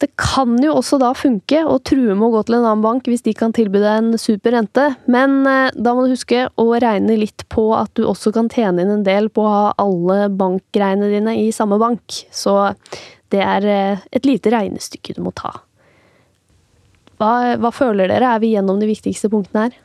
Det 0.05 0.11
kan 0.21 0.51
jo 0.61 0.75
også 0.77 0.99
da 1.01 1.07
funke 1.17 1.63
å 1.65 1.79
true 1.81 2.13
med 2.13 2.27
å 2.27 2.33
gå 2.35 2.41
til 2.45 2.59
en 2.59 2.65
annen 2.67 2.83
bank 2.83 3.07
hvis 3.09 3.23
de 3.25 3.31
kan 3.33 3.55
tilby 3.55 3.79
deg 3.81 4.03
en 4.03 4.19
super 4.21 4.53
rente, 4.53 4.83
men 5.09 5.39
eh, 5.49 5.71
da 5.73 5.95
må 5.97 6.03
du 6.05 6.13
huske 6.13 6.43
å 6.61 6.65
regne 6.77 7.15
litt 7.17 7.41
på 7.49 7.63
at 7.73 7.89
du 7.97 8.03
også 8.05 8.29
kan 8.35 8.51
tjene 8.53 8.85
inn 8.85 8.91
en 8.99 9.07
del 9.07 9.31
på 9.33 9.41
å 9.41 9.49
ha 9.55 9.65
alle 9.81 10.29
bankgreiene 10.29 11.09
dine 11.09 11.33
i 11.41 11.49
samme 11.55 11.81
bank. 11.81 12.19
Så 12.29 12.53
det 13.33 13.41
er 13.41 13.65
eh, 13.65 14.05
et 14.13 14.29
lite 14.29 14.53
regnestykke 14.53 15.17
du 15.17 15.23
må 15.25 15.33
ta. 15.33 15.55
Hva, 17.17 17.57
hva 17.57 17.73
føler 17.73 18.13
dere? 18.13 18.35
Er 18.35 18.45
vi 18.45 18.53
gjennom 18.53 18.77
de 18.77 18.93
viktigste 18.93 19.33
punktene 19.33 19.65
her? 19.65 19.83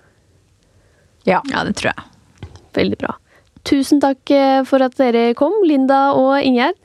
Ja. 1.25 1.41
Ja, 1.49 1.65
det 1.65 1.79
tror 1.81 1.95
jeg. 1.95 2.51
Veldig 2.77 3.05
bra. 3.07 3.17
Tusen 3.65 4.05
takk 4.05 4.37
eh, 4.37 4.61
for 4.69 4.85
at 4.85 5.01
dere 5.01 5.31
kom, 5.39 5.63
Linda 5.65 6.11
og 6.13 6.43
Ingjerd. 6.45 6.77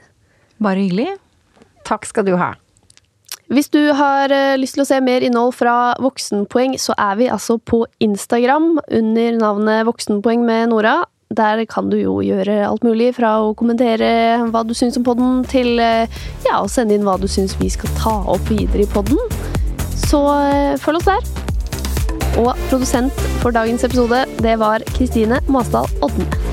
Bare 0.63 0.85
hyggelig. 0.85 1.17
Takk 1.83 2.07
skal 2.07 2.31
du 2.31 2.37
ha. 2.39 2.55
Hvis 3.45 3.69
du 3.69 3.79
har 3.93 4.31
eh, 4.33 4.55
lyst 4.57 4.73
til 4.73 4.81
å 4.81 4.87
se 4.89 4.97
mer 5.05 5.21
innhold 5.25 5.53
fra 5.53 5.93
Voksenpoeng, 6.01 6.79
så 6.81 6.95
er 6.97 7.19
vi 7.19 7.27
altså 7.29 7.59
på 7.61 7.83
Instagram 8.01 8.79
under 8.81 9.37
navnet 9.37 9.85
Voksenpoeng 9.85 10.45
med 10.47 10.71
Nora. 10.71 11.03
Der 11.35 11.61
kan 11.69 11.91
du 11.91 11.97
jo 11.99 12.19
gjøre 12.25 12.63
alt 12.65 12.85
mulig, 12.85 13.11
fra 13.17 13.35
å 13.45 13.53
kommentere 13.57 14.09
hva 14.49 14.63
du 14.65 14.73
syns 14.77 14.97
om 14.97 15.05
podden, 15.05 15.43
til 15.49 15.77
eh, 15.77 16.09
ja, 16.47 16.57
å 16.57 16.69
sende 16.71 16.97
inn 16.97 17.05
hva 17.05 17.19
du 17.21 17.29
syns 17.29 17.57
vi 17.61 17.69
skal 17.73 17.93
ta 17.99 18.15
opp 18.33 18.49
videre 18.49 18.85
i 18.85 18.89
podden. 18.89 19.21
Så 20.07 20.23
eh, 20.49 20.73
følg 20.81 21.03
oss 21.03 21.09
der. 21.11 21.31
Og 22.41 22.51
produsent 22.71 23.25
for 23.43 23.53
dagens 23.55 23.85
episode, 23.85 24.25
det 24.41 24.57
var 24.61 24.83
Kristine 24.95 25.39
Masdal 25.47 25.89
Odne. 26.05 26.44